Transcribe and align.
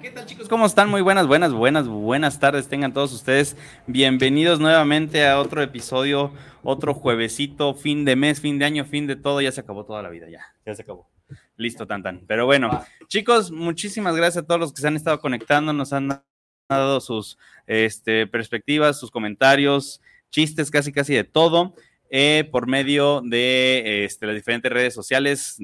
¿Qué 0.00 0.10
tal 0.10 0.24
chicos? 0.24 0.48
¿Cómo 0.48 0.64
están? 0.64 0.88
Muy 0.88 1.02
buenas, 1.02 1.26
buenas, 1.26 1.52
buenas, 1.52 1.86
buenas 1.86 2.40
tardes. 2.40 2.68
Tengan 2.68 2.94
todos 2.94 3.12
ustedes 3.12 3.54
bienvenidos 3.86 4.58
nuevamente 4.58 5.28
a 5.28 5.38
otro 5.38 5.62
episodio, 5.62 6.32
otro 6.62 6.94
juevesito, 6.94 7.74
fin 7.74 8.06
de 8.06 8.16
mes, 8.16 8.40
fin 8.40 8.58
de 8.58 8.64
año, 8.64 8.86
fin 8.86 9.06
de 9.06 9.16
todo. 9.16 9.42
Ya 9.42 9.52
se 9.52 9.60
acabó 9.60 9.84
toda 9.84 10.02
la 10.02 10.08
vida, 10.08 10.30
ya, 10.30 10.40
ya 10.64 10.74
se 10.74 10.82
acabó. 10.82 11.10
Listo, 11.56 11.86
tan 11.86 12.02
tan. 12.02 12.24
Pero 12.26 12.46
bueno, 12.46 12.82
chicos, 13.08 13.50
muchísimas 13.50 14.16
gracias 14.16 14.44
a 14.44 14.46
todos 14.46 14.58
los 14.58 14.72
que 14.72 14.80
se 14.80 14.88
han 14.88 14.96
estado 14.96 15.20
conectando, 15.20 15.74
nos 15.74 15.92
han 15.92 16.22
dado 16.66 17.00
sus 17.02 17.36
este, 17.66 18.26
perspectivas, 18.26 18.98
sus 18.98 19.10
comentarios, 19.10 20.00
chistes, 20.30 20.70
casi 20.70 20.92
casi 20.92 21.12
de 21.12 21.24
todo. 21.24 21.74
Eh, 22.12 22.48
por 22.50 22.66
medio 22.66 23.22
de 23.24 24.04
este, 24.04 24.26
las 24.26 24.34
diferentes 24.34 24.70
redes 24.70 24.92
sociales. 24.92 25.58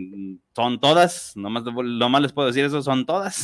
Son 0.55 0.81
todas, 0.81 1.37
nomás, 1.37 1.65
más 1.65 2.23
les 2.23 2.33
puedo 2.33 2.47
decir 2.47 2.65
eso, 2.65 2.81
son 2.83 3.05
todas. 3.05 3.35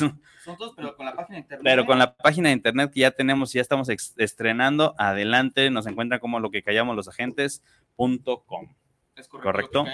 Son 0.44 0.56
todas, 0.56 0.72
pero 0.76 0.96
con 0.96 1.06
la 1.06 1.16
página 1.16 1.36
de 1.36 1.40
internet. 1.40 1.64
Pero 1.64 1.86
con 1.86 1.98
la 1.98 2.14
página 2.14 2.48
de 2.48 2.54
internet 2.54 2.92
que 2.92 3.00
ya 3.00 3.10
tenemos, 3.10 3.52
ya 3.52 3.60
estamos 3.60 3.88
estrenando, 3.88 4.94
adelante, 4.98 5.68
nos 5.70 5.86
encuentran 5.86 6.20
como 6.20 6.38
lo 6.38 6.50
que 6.50 6.62
callamos 6.62 6.94
los 6.94 7.08
agentes.com. 7.08 8.74
Es 9.16 9.28
correcto. 9.28 9.84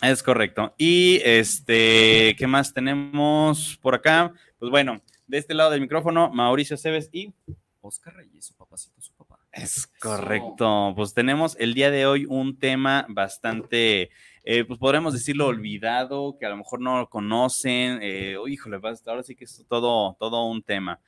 Es 0.00 0.22
correcto. 0.22 0.74
Y 0.78 1.20
este, 1.24 2.36
¿qué 2.38 2.46
más 2.46 2.72
tenemos 2.72 3.78
por 3.82 3.96
acá? 3.96 4.32
Pues 4.58 4.70
bueno, 4.70 5.00
de 5.26 5.38
este 5.38 5.54
lado 5.54 5.70
del 5.70 5.80
micrófono, 5.80 6.30
Mauricio 6.30 6.76
Cebes 6.76 7.08
y 7.12 7.34
Oscar 7.80 8.14
Reyes, 8.14 8.46
su 8.46 8.54
papacito, 8.54 9.00
su. 9.00 9.15
Es 9.56 9.86
correcto. 10.00 10.92
Pues 10.94 11.14
tenemos 11.14 11.56
el 11.58 11.72
día 11.72 11.90
de 11.90 12.04
hoy 12.04 12.26
un 12.28 12.58
tema 12.58 13.06
bastante, 13.08 14.10
eh, 14.44 14.64
pues 14.64 14.78
podremos 14.78 15.14
decirlo 15.14 15.46
olvidado, 15.46 16.36
que 16.38 16.44
a 16.44 16.50
lo 16.50 16.58
mejor 16.58 16.80
no 16.80 16.98
lo 16.98 17.08
conocen. 17.08 18.00
Eh, 18.02 18.36
oh, 18.36 18.48
híjole, 18.48 18.78
ahora 19.06 19.22
sí 19.22 19.34
que 19.34 19.44
es 19.44 19.64
todo, 19.66 20.14
todo 20.20 20.44
un 20.44 20.62
tema. 20.62 21.00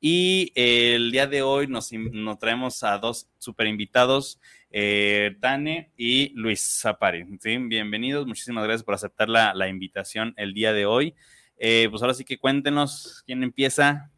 Y 0.00 0.50
el 0.56 1.12
día 1.12 1.28
de 1.28 1.42
hoy 1.42 1.68
nos, 1.68 1.92
nos 1.92 2.38
traemos 2.40 2.82
a 2.82 2.98
dos 2.98 3.28
super 3.38 3.68
invitados, 3.68 4.40
eh, 4.72 5.36
Tane 5.40 5.92
y 5.96 6.30
Luis 6.34 6.80
Zapari. 6.80 7.24
¿sí? 7.40 7.56
Bienvenidos, 7.56 8.26
muchísimas 8.26 8.64
gracias 8.64 8.82
por 8.82 8.94
aceptar 8.94 9.28
la, 9.28 9.54
la 9.54 9.68
invitación 9.68 10.34
el 10.36 10.54
día 10.54 10.72
de 10.72 10.86
hoy. 10.86 11.14
pues 11.56 12.02
ahora 12.02 12.14
sí 12.14 12.24
que 12.24 12.38
cuéntenos 12.38 13.22
quién 13.26 13.44
empieza, 13.44 14.11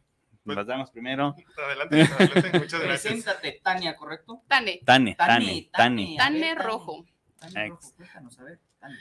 pues, 0.45 0.55
Las 0.57 0.67
damos 0.67 0.91
primero. 0.91 1.35
Adelante, 1.57 2.03
adelante. 2.03 2.59
Muchas 2.59 2.79
gracias. 2.81 3.13
Preséntate, 3.13 3.59
Tania, 3.63 3.95
¿correcto? 3.95 4.41
Tane. 4.47 4.81
Tane, 4.85 5.15
Tane, 5.15 5.69
Tane. 5.71 6.15
Tane 6.17 6.55
Rojo. 6.55 7.05
Tane 7.39 7.69
Rojo, 7.69 7.91
cuéntanos, 7.97 8.39
a 8.39 8.43
ver. 8.43 8.59
Tane. 8.79 8.95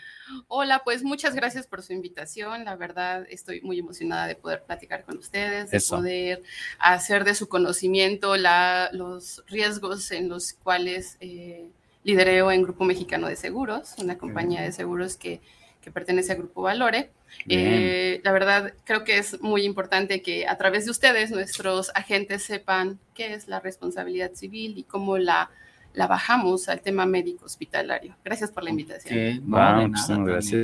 Hola, 0.49 0.83
pues 0.83 1.03
muchas 1.05 1.35
gracias 1.35 1.67
por 1.67 1.83
su 1.83 1.93
invitación. 1.93 2.65
La 2.65 2.77
verdad, 2.77 3.27
estoy 3.29 3.61
muy 3.61 3.79
emocionada 3.79 4.27
de 4.27 4.37
poder 4.37 4.63
platicar 4.65 5.05
con 5.05 5.19
ustedes, 5.19 5.71
de 5.71 5.77
Eso. 5.77 5.97
poder 5.97 6.43
hacer 6.79 7.25
de 7.25 7.35
su 7.35 7.49
conocimiento 7.49 8.37
la, 8.37 8.89
los 8.93 9.45
riesgos 9.47 10.11
en 10.11 10.31
los 10.31 10.55
cuales 10.55 11.19
eh, 11.21 11.69
lidereo 12.05 12.51
en 12.51 12.63
Grupo 12.63 12.85
Mexicano 12.85 13.29
de 13.29 13.37
Seguros, 13.37 13.95
una 13.99 14.17
compañía 14.17 14.63
de 14.63 14.73
seguros 14.73 15.17
que, 15.19 15.43
que 15.85 15.91
pertenece 15.93 16.33
al 16.33 16.39
Grupo 16.39 16.63
Valore. 16.63 17.11
Eh, 17.49 18.21
la 18.25 18.33
verdad, 18.33 18.73
creo 18.85 19.05
que 19.05 19.19
es 19.19 19.41
muy 19.43 19.63
importante 19.65 20.23
que 20.23 20.49
a 20.49 20.57
través 20.57 20.87
de 20.87 20.91
ustedes 20.91 21.31
nuestros 21.31 21.91
agentes 21.95 22.43
sepan 22.43 22.99
qué 23.15 23.35
es 23.35 23.47
la 23.49 23.61
responsabilidad 23.61 24.33
civil 24.33 24.79
y 24.79 24.85
cómo 24.85 25.19
la, 25.19 25.51
la 25.93 26.07
bajamos 26.07 26.69
al 26.69 26.81
tema 26.81 27.05
médico 27.07 27.45
hospitalario. 27.45 28.17
Gracias 28.25 28.51
por 28.51 28.65
la 28.65 28.71
invitación. 28.71 29.15
Okay. 29.15 29.41
No, 29.41 29.57
Wow, 29.59 29.89
muchísimas 29.89 30.19
nada, 30.19 30.33
gracias. 30.33 30.61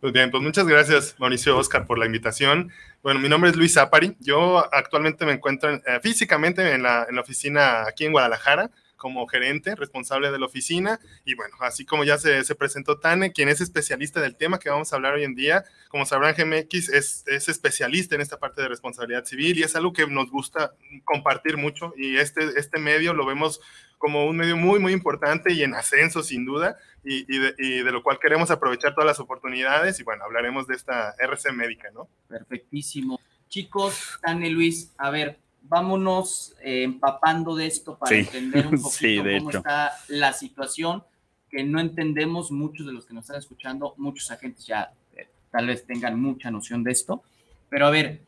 Pues 0.00 0.12
bien, 0.12 0.30
pues 0.30 0.42
muchas 0.42 0.66
gracias, 0.66 1.14
Mauricio 1.18 1.56
Oscar, 1.56 1.86
por 1.86 1.98
la 1.98 2.06
invitación. 2.06 2.70
Bueno, 3.02 3.18
mi 3.18 3.28
nombre 3.28 3.50
es 3.50 3.56
Luis 3.56 3.72
Zapari. 3.74 4.14
Yo 4.20 4.58
actualmente 4.72 5.24
me 5.24 5.32
encuentro 5.32 5.70
en- 5.70 5.82
eh, 5.86 6.00
físicamente 6.02 6.74
en 6.74 6.82
la, 6.82 7.06
en 7.08 7.14
la 7.14 7.22
oficina 7.22 7.86
aquí 7.88 8.04
en 8.04 8.12
Guadalajara 8.12 8.70
como 8.96 9.26
gerente 9.26 9.74
responsable 9.74 10.30
de 10.30 10.38
la 10.38 10.46
oficina. 10.46 10.98
Y 11.24 11.34
bueno, 11.34 11.56
así 11.60 11.84
como 11.84 12.04
ya 12.04 12.18
se, 12.18 12.44
se 12.44 12.54
presentó 12.54 12.98
Tane, 12.98 13.32
quien 13.32 13.48
es 13.48 13.60
especialista 13.60 14.20
del 14.20 14.36
tema 14.36 14.58
que 14.58 14.70
vamos 14.70 14.92
a 14.92 14.96
hablar 14.96 15.14
hoy 15.14 15.24
en 15.24 15.34
día, 15.34 15.64
como 15.88 16.06
sabrán, 16.06 16.34
GMX 16.34 16.88
es, 16.88 17.24
es 17.26 17.48
especialista 17.48 18.14
en 18.14 18.20
esta 18.20 18.38
parte 18.38 18.62
de 18.62 18.68
responsabilidad 18.68 19.24
civil 19.24 19.58
y 19.58 19.62
es 19.62 19.76
algo 19.76 19.92
que 19.92 20.06
nos 20.06 20.30
gusta 20.30 20.74
compartir 21.04 21.56
mucho. 21.56 21.92
Y 21.96 22.16
este, 22.16 22.58
este 22.58 22.78
medio 22.78 23.14
lo 23.14 23.26
vemos 23.26 23.60
como 23.98 24.26
un 24.26 24.36
medio 24.36 24.56
muy, 24.56 24.78
muy 24.78 24.92
importante 24.92 25.52
y 25.52 25.62
en 25.62 25.74
ascenso, 25.74 26.22
sin 26.22 26.44
duda, 26.44 26.78
y, 27.04 27.24
y 27.34 27.38
de, 27.38 27.54
y 27.58 27.82
de 27.82 27.92
lo 27.92 28.02
cual 28.02 28.18
queremos 28.20 28.50
aprovechar 28.50 28.94
todas 28.94 29.06
las 29.06 29.20
oportunidades. 29.20 29.98
Y 30.00 30.02
bueno, 30.02 30.24
hablaremos 30.24 30.66
de 30.66 30.74
esta 30.74 31.14
RC 31.18 31.52
médica, 31.52 31.88
¿no? 31.94 32.08
Perfectísimo. 32.28 33.20
Chicos, 33.48 34.18
Tania 34.22 34.48
y 34.48 34.52
Luis, 34.52 34.92
a 34.98 35.10
ver, 35.10 35.38
vámonos 35.68 36.54
eh, 36.62 36.82
empapando 36.84 37.54
de 37.54 37.66
esto 37.66 37.96
para 37.98 38.10
Sí. 38.10 38.18
entender 38.20 38.66
un 38.66 38.72
poquito 38.82 38.90
Sí, 38.90 39.16
de 39.22 39.38
cómo 39.38 39.50
hecho. 39.50 39.58
está 39.58 39.92
la 40.08 40.32
situación 40.32 41.04
que 41.50 41.62
no 41.64 41.80
entendemos 41.80 42.50
muchos 42.50 42.86
de 42.86 42.92
los 42.92 43.06
que 43.06 43.14
nos 43.14 43.24
están 43.24 43.38
escuchando, 43.38 43.94
muchos 43.98 44.30
agentes 44.30 44.66
ya 44.66 44.92
eh, 45.16 45.28
tal 45.50 45.66
vez 45.68 45.86
tengan 45.86 46.20
mucha 46.20 46.50
noción 46.50 46.82
de 46.82 46.92
esto, 46.92 47.22
pero 47.68 47.86
a 47.86 47.90
ver, 47.90 48.20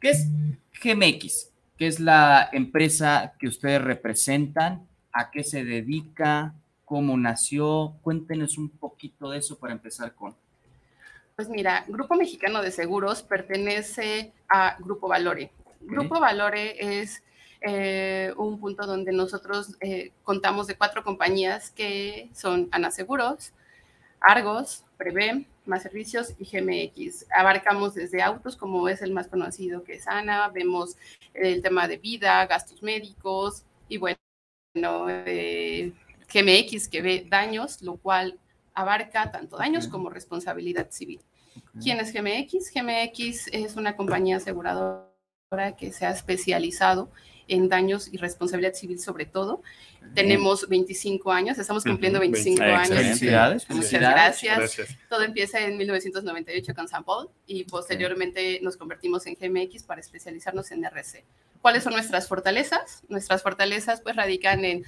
¿qué 0.00 0.10
es 0.10 0.28
GMX? 0.82 1.50
¿Qué 1.78 1.86
es 1.86 1.98
la 2.00 2.48
empresa 2.52 3.34
que 3.38 3.48
ustedes 3.48 3.82
representan? 3.82 4.86
¿A 5.12 5.30
qué 5.30 5.42
se 5.42 5.64
dedica? 5.64 6.54
¿Cómo 6.84 7.16
nació? 7.16 7.94
Cuéntenos 8.02 8.58
un 8.58 8.68
poquito 8.68 9.30
de 9.30 9.38
eso 9.38 9.58
para 9.58 9.72
empezar 9.72 10.14
con. 10.14 10.34
Pues 11.34 11.48
mira, 11.48 11.84
Grupo 11.88 12.14
Mexicano 12.14 12.62
de 12.62 12.70
Seguros 12.70 13.22
pertenece 13.22 14.32
a 14.48 14.76
Grupo 14.78 15.08
Valore. 15.08 15.50
Grupo 15.86 16.20
Valore 16.20 17.00
es 17.00 17.22
eh, 17.60 18.32
un 18.36 18.60
punto 18.60 18.86
donde 18.86 19.12
nosotros 19.12 19.76
eh, 19.80 20.12
contamos 20.22 20.66
de 20.66 20.76
cuatro 20.76 21.02
compañías 21.02 21.70
que 21.70 22.28
son 22.34 22.68
Ana 22.72 22.90
Seguros, 22.90 23.52
Argos, 24.20 24.84
Prevé, 24.96 25.46
Más 25.64 25.82
Servicios 25.82 26.34
y 26.38 26.44
GMX. 26.44 27.26
Abarcamos 27.34 27.94
desde 27.94 28.22
autos, 28.22 28.56
como 28.56 28.88
es 28.88 29.02
el 29.02 29.12
más 29.12 29.28
conocido 29.28 29.82
que 29.82 29.94
es 29.94 30.06
Ana, 30.08 30.48
vemos 30.48 30.96
el 31.32 31.62
tema 31.62 31.88
de 31.88 31.96
vida, 31.96 32.44
gastos 32.46 32.82
médicos 32.82 33.64
y 33.88 33.98
bueno, 33.98 34.18
eh, 35.08 35.92
GMX 36.32 36.88
que 36.88 37.02
ve 37.02 37.26
daños, 37.28 37.80
lo 37.82 37.96
cual 37.96 38.38
abarca 38.74 39.30
tanto 39.30 39.56
daños 39.56 39.88
como 39.88 40.10
responsabilidad 40.10 40.90
civil. 40.90 41.20
¿Quién 41.80 41.98
es 42.00 42.12
GMX? 42.12 42.72
GMX 42.74 43.48
es 43.52 43.76
una 43.76 43.96
compañía 43.96 44.36
aseguradora 44.36 45.13
que 45.76 45.92
se 45.92 46.06
ha 46.06 46.10
especializado 46.10 47.10
en 47.46 47.68
daños 47.68 48.08
y 48.10 48.16
responsabilidad 48.16 48.72
civil 48.74 48.98
sobre 48.98 49.26
todo. 49.26 49.62
Tenemos 50.14 50.68
25 50.68 51.30
años, 51.32 51.58
estamos 51.58 51.84
cumpliendo 51.84 52.18
Ujú, 52.18 52.30
25 52.32 52.60
25. 52.62 52.94
años. 52.94 53.06
Felicidades, 53.06 53.62
Muchas 53.68 53.76
felicidades. 53.90 54.14
gracias. 54.16 54.58
Gracias. 54.58 54.98
Todo 55.08 55.22
empieza 55.22 55.60
en 55.60 55.76
1998 55.76 56.74
con 56.74 56.88
San 56.88 57.04
Paul 57.04 57.28
y 57.46 57.64
posteriormente 57.64 58.60
nos 58.62 58.76
convertimos 58.76 59.26
en 59.26 59.34
GMX 59.34 59.82
para 59.84 60.00
especializarnos 60.00 60.70
en 60.72 60.84
RC. 60.84 61.24
¿Cuáles 61.60 61.84
son 61.84 61.94
nuestras 61.94 62.28
fortalezas? 62.28 63.02
Nuestras 63.08 63.42
fortalezas 63.42 64.00
pues 64.02 64.16
radican 64.16 64.64
en 64.64 64.84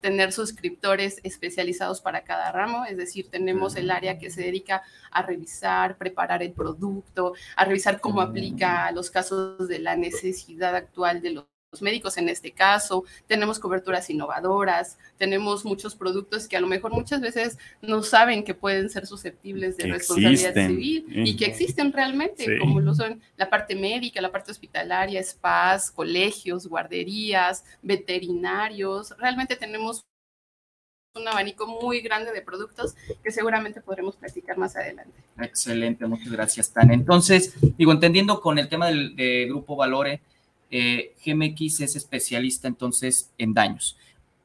tener 0.00 0.32
suscriptores 0.32 1.20
especializados 1.24 2.00
para 2.00 2.24
cada 2.24 2.52
ramo, 2.52 2.84
es 2.84 2.96
decir, 2.96 3.30
tenemos 3.30 3.76
el 3.76 3.90
área 3.90 4.18
que 4.18 4.30
se 4.30 4.42
dedica 4.42 4.82
a 5.10 5.22
revisar, 5.22 5.98
preparar 5.98 6.42
el 6.42 6.52
producto, 6.52 7.34
a 7.56 7.64
revisar 7.64 8.00
cómo 8.00 8.20
aplica 8.20 8.86
a 8.86 8.92
los 8.92 9.10
casos 9.10 9.68
de 9.68 9.78
la 9.78 9.96
necesidad 9.96 10.74
actual 10.76 11.20
de 11.20 11.30
los 11.30 11.46
los 11.72 11.82
médicos 11.82 12.16
en 12.16 12.28
este 12.28 12.52
caso, 12.52 13.04
tenemos 13.26 13.58
coberturas 13.58 14.08
innovadoras, 14.08 14.98
tenemos 15.18 15.64
muchos 15.66 15.94
productos 15.94 16.48
que 16.48 16.56
a 16.56 16.60
lo 16.60 16.66
mejor 16.66 16.92
muchas 16.92 17.20
veces 17.20 17.58
no 17.82 18.02
saben 18.02 18.42
que 18.42 18.54
pueden 18.54 18.88
ser 18.88 19.06
susceptibles 19.06 19.76
de 19.76 19.84
Que 19.84 19.92
responsabilidad 19.92 20.56
existen. 20.56 20.68
civil 20.68 21.06
y 21.28 21.36
que 21.36 21.44
existen 21.44 21.92
realmente, 21.92 22.44
Sí. 22.44 22.58
como 22.58 22.80
lo 22.80 22.94
son 22.94 23.20
la 23.36 23.50
parte 23.50 23.74
médica, 23.74 24.20
la 24.22 24.32
parte 24.32 24.50
hospitalaria, 24.50 25.22
spas, 25.22 25.90
colegios, 25.90 26.66
guarderías, 26.66 27.64
veterinarios. 27.82 29.14
Realmente 29.18 29.54
tenemos 29.56 30.04
un 31.16 31.28
abanico 31.28 31.66
muy 31.66 32.00
grande 32.00 32.32
de 32.32 32.40
productos 32.40 32.94
que 33.22 33.30
seguramente 33.30 33.80
podremos 33.82 34.16
platicar 34.16 34.56
más 34.56 34.74
adelante. 34.76 35.12
Excelente, 35.38 36.06
muchas 36.06 36.30
gracias, 36.30 36.72
Tan. 36.72 36.90
Entonces, 36.92 37.54
digo, 37.76 37.92
entendiendo 37.92 38.40
con 38.40 38.58
el 38.58 38.68
tema 38.68 38.86
del 38.86 39.16
de 39.16 39.46
Grupo 39.48 39.74
Valore, 39.76 40.22
eh, 40.70 41.14
GMX 41.24 41.80
es 41.80 41.96
especialista 41.96 42.68
entonces 42.68 43.32
en 43.38 43.54
daños. 43.54 43.96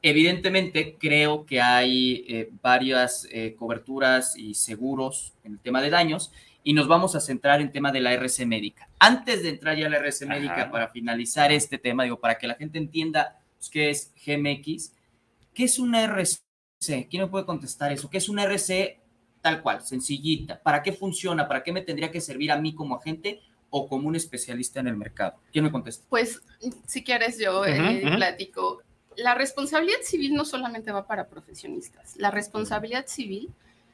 Evidentemente, 0.02 0.96
creo 0.98 1.46
que 1.46 1.60
hay 1.62 2.26
eh, 2.28 2.50
varias 2.62 3.26
eh, 3.30 3.54
coberturas 3.58 4.36
y 4.36 4.52
seguros 4.52 5.32
en 5.44 5.52
el 5.52 5.58
tema 5.60 5.80
de 5.80 5.88
daños 5.88 6.30
y 6.62 6.74
nos 6.74 6.88
vamos 6.88 7.14
a 7.14 7.20
centrar 7.20 7.60
en 7.60 7.72
tema 7.72 7.90
de 7.90 8.00
la 8.00 8.12
RC 8.12 8.44
médica. 8.44 8.88
Antes 8.98 9.42
de 9.42 9.50
entrar 9.50 9.78
ya 9.78 9.86
a 9.86 9.90
la 9.90 9.98
RC 9.98 10.26
médica, 10.26 10.70
para 10.70 10.88
finalizar 10.88 11.52
este 11.52 11.78
tema, 11.78 12.04
digo, 12.04 12.20
para 12.20 12.36
que 12.36 12.46
la 12.46 12.54
gente 12.54 12.78
entienda 12.78 13.38
pues, 13.56 13.70
qué 13.70 13.90
es 13.90 14.12
GMX, 14.26 14.92
¿qué 15.54 15.64
es 15.64 15.78
una 15.78 16.02
RC? 16.04 16.38
¿Quién 17.08 17.22
me 17.22 17.28
puede 17.28 17.46
contestar 17.46 17.90
eso? 17.92 18.10
¿Qué 18.10 18.18
es 18.18 18.28
una 18.28 18.44
RC 18.44 18.98
tal 19.40 19.62
cual, 19.62 19.82
sencillita? 19.82 20.62
¿Para 20.62 20.82
qué 20.82 20.92
funciona? 20.92 21.48
¿Para 21.48 21.62
qué 21.62 21.72
me 21.72 21.80
tendría 21.80 22.10
que 22.10 22.20
servir 22.20 22.52
a 22.52 22.58
mí 22.58 22.74
como 22.74 22.96
agente 22.96 23.40
o 23.76 23.88
como 23.88 24.06
un 24.06 24.14
especialista 24.14 24.78
en 24.78 24.86
el 24.86 24.96
mercado? 24.96 25.34
¿Quién 25.50 25.64
me 25.64 25.72
contesta? 25.72 26.06
Pues, 26.08 26.40
si 26.86 27.02
quieres, 27.02 27.40
yo 27.40 27.66
eh, 27.66 28.02
platico. 28.14 28.82
La 29.16 29.34
responsabilidad 29.34 29.98
civil 30.02 30.32
no 30.32 30.44
solamente 30.44 30.92
va 30.92 31.08
para 31.08 31.26
profesionistas. 31.26 32.16
La 32.16 32.30
responsabilidad 32.30 33.08
civil 33.08 33.50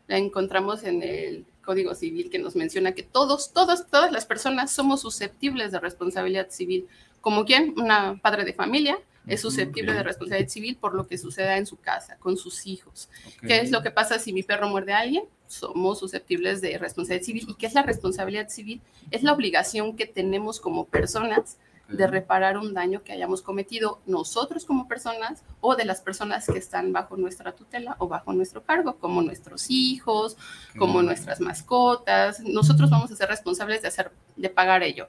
la 0.06 0.18
encontramos 0.18 0.84
en 0.84 1.02
el 1.02 1.46
Código 1.64 1.94
Civil 1.94 2.28
que 2.28 2.38
nos 2.38 2.56
menciona 2.56 2.92
que 2.92 3.02
todos, 3.02 3.54
todas, 3.54 3.86
todas 3.86 4.12
las 4.12 4.26
personas 4.26 4.70
somos 4.70 5.00
susceptibles 5.00 5.72
de 5.72 5.80
responsabilidad 5.80 6.50
civil. 6.50 6.86
Como 7.22 7.46
quien, 7.46 7.72
una 7.78 8.20
padre 8.20 8.44
de 8.44 8.52
familia, 8.52 8.98
es 9.26 9.40
susceptible 9.40 9.94
de 9.94 10.02
responsabilidad 10.02 10.50
civil 10.50 10.76
por 10.76 10.94
lo 10.94 11.06
que 11.06 11.16
suceda 11.16 11.56
en 11.56 11.64
su 11.64 11.78
casa, 11.78 12.18
con 12.18 12.36
sus 12.36 12.66
hijos. 12.66 13.08
¿Qué 13.40 13.60
es 13.60 13.70
lo 13.70 13.82
que 13.82 13.90
pasa 13.90 14.18
si 14.18 14.34
mi 14.34 14.42
perro 14.42 14.68
muerde 14.68 14.92
a 14.92 14.98
alguien? 14.98 15.24
Somos 15.50 15.98
susceptibles 15.98 16.60
de 16.60 16.78
responsabilidad 16.78 17.26
civil. 17.26 17.44
¿Y 17.48 17.54
qué 17.54 17.66
es 17.66 17.74
la 17.74 17.82
responsabilidad 17.82 18.48
civil? 18.48 18.80
Es 19.10 19.24
la 19.24 19.32
obligación 19.32 19.96
que 19.96 20.06
tenemos 20.06 20.60
como 20.60 20.84
personas 20.84 21.58
de 21.88 22.06
reparar 22.06 22.56
un 22.56 22.72
daño 22.72 23.02
que 23.02 23.12
hayamos 23.12 23.42
cometido 23.42 24.00
nosotros 24.06 24.64
como 24.64 24.86
personas 24.86 25.42
o 25.60 25.74
de 25.74 25.84
las 25.84 26.00
personas 26.02 26.46
que 26.46 26.56
están 26.56 26.92
bajo 26.92 27.16
nuestra 27.16 27.50
tutela 27.50 27.96
o 27.98 28.06
bajo 28.06 28.32
nuestro 28.32 28.62
cargo, 28.62 28.96
como 28.98 29.22
nuestros 29.22 29.66
hijos, 29.70 30.36
como 30.78 31.02
nuestras 31.02 31.40
mascotas. 31.40 32.38
Nosotros 32.38 32.88
vamos 32.88 33.10
a 33.10 33.16
ser 33.16 33.28
responsables 33.28 33.82
de, 33.82 33.88
hacer, 33.88 34.12
de 34.36 34.50
pagar 34.50 34.84
ello 34.84 35.08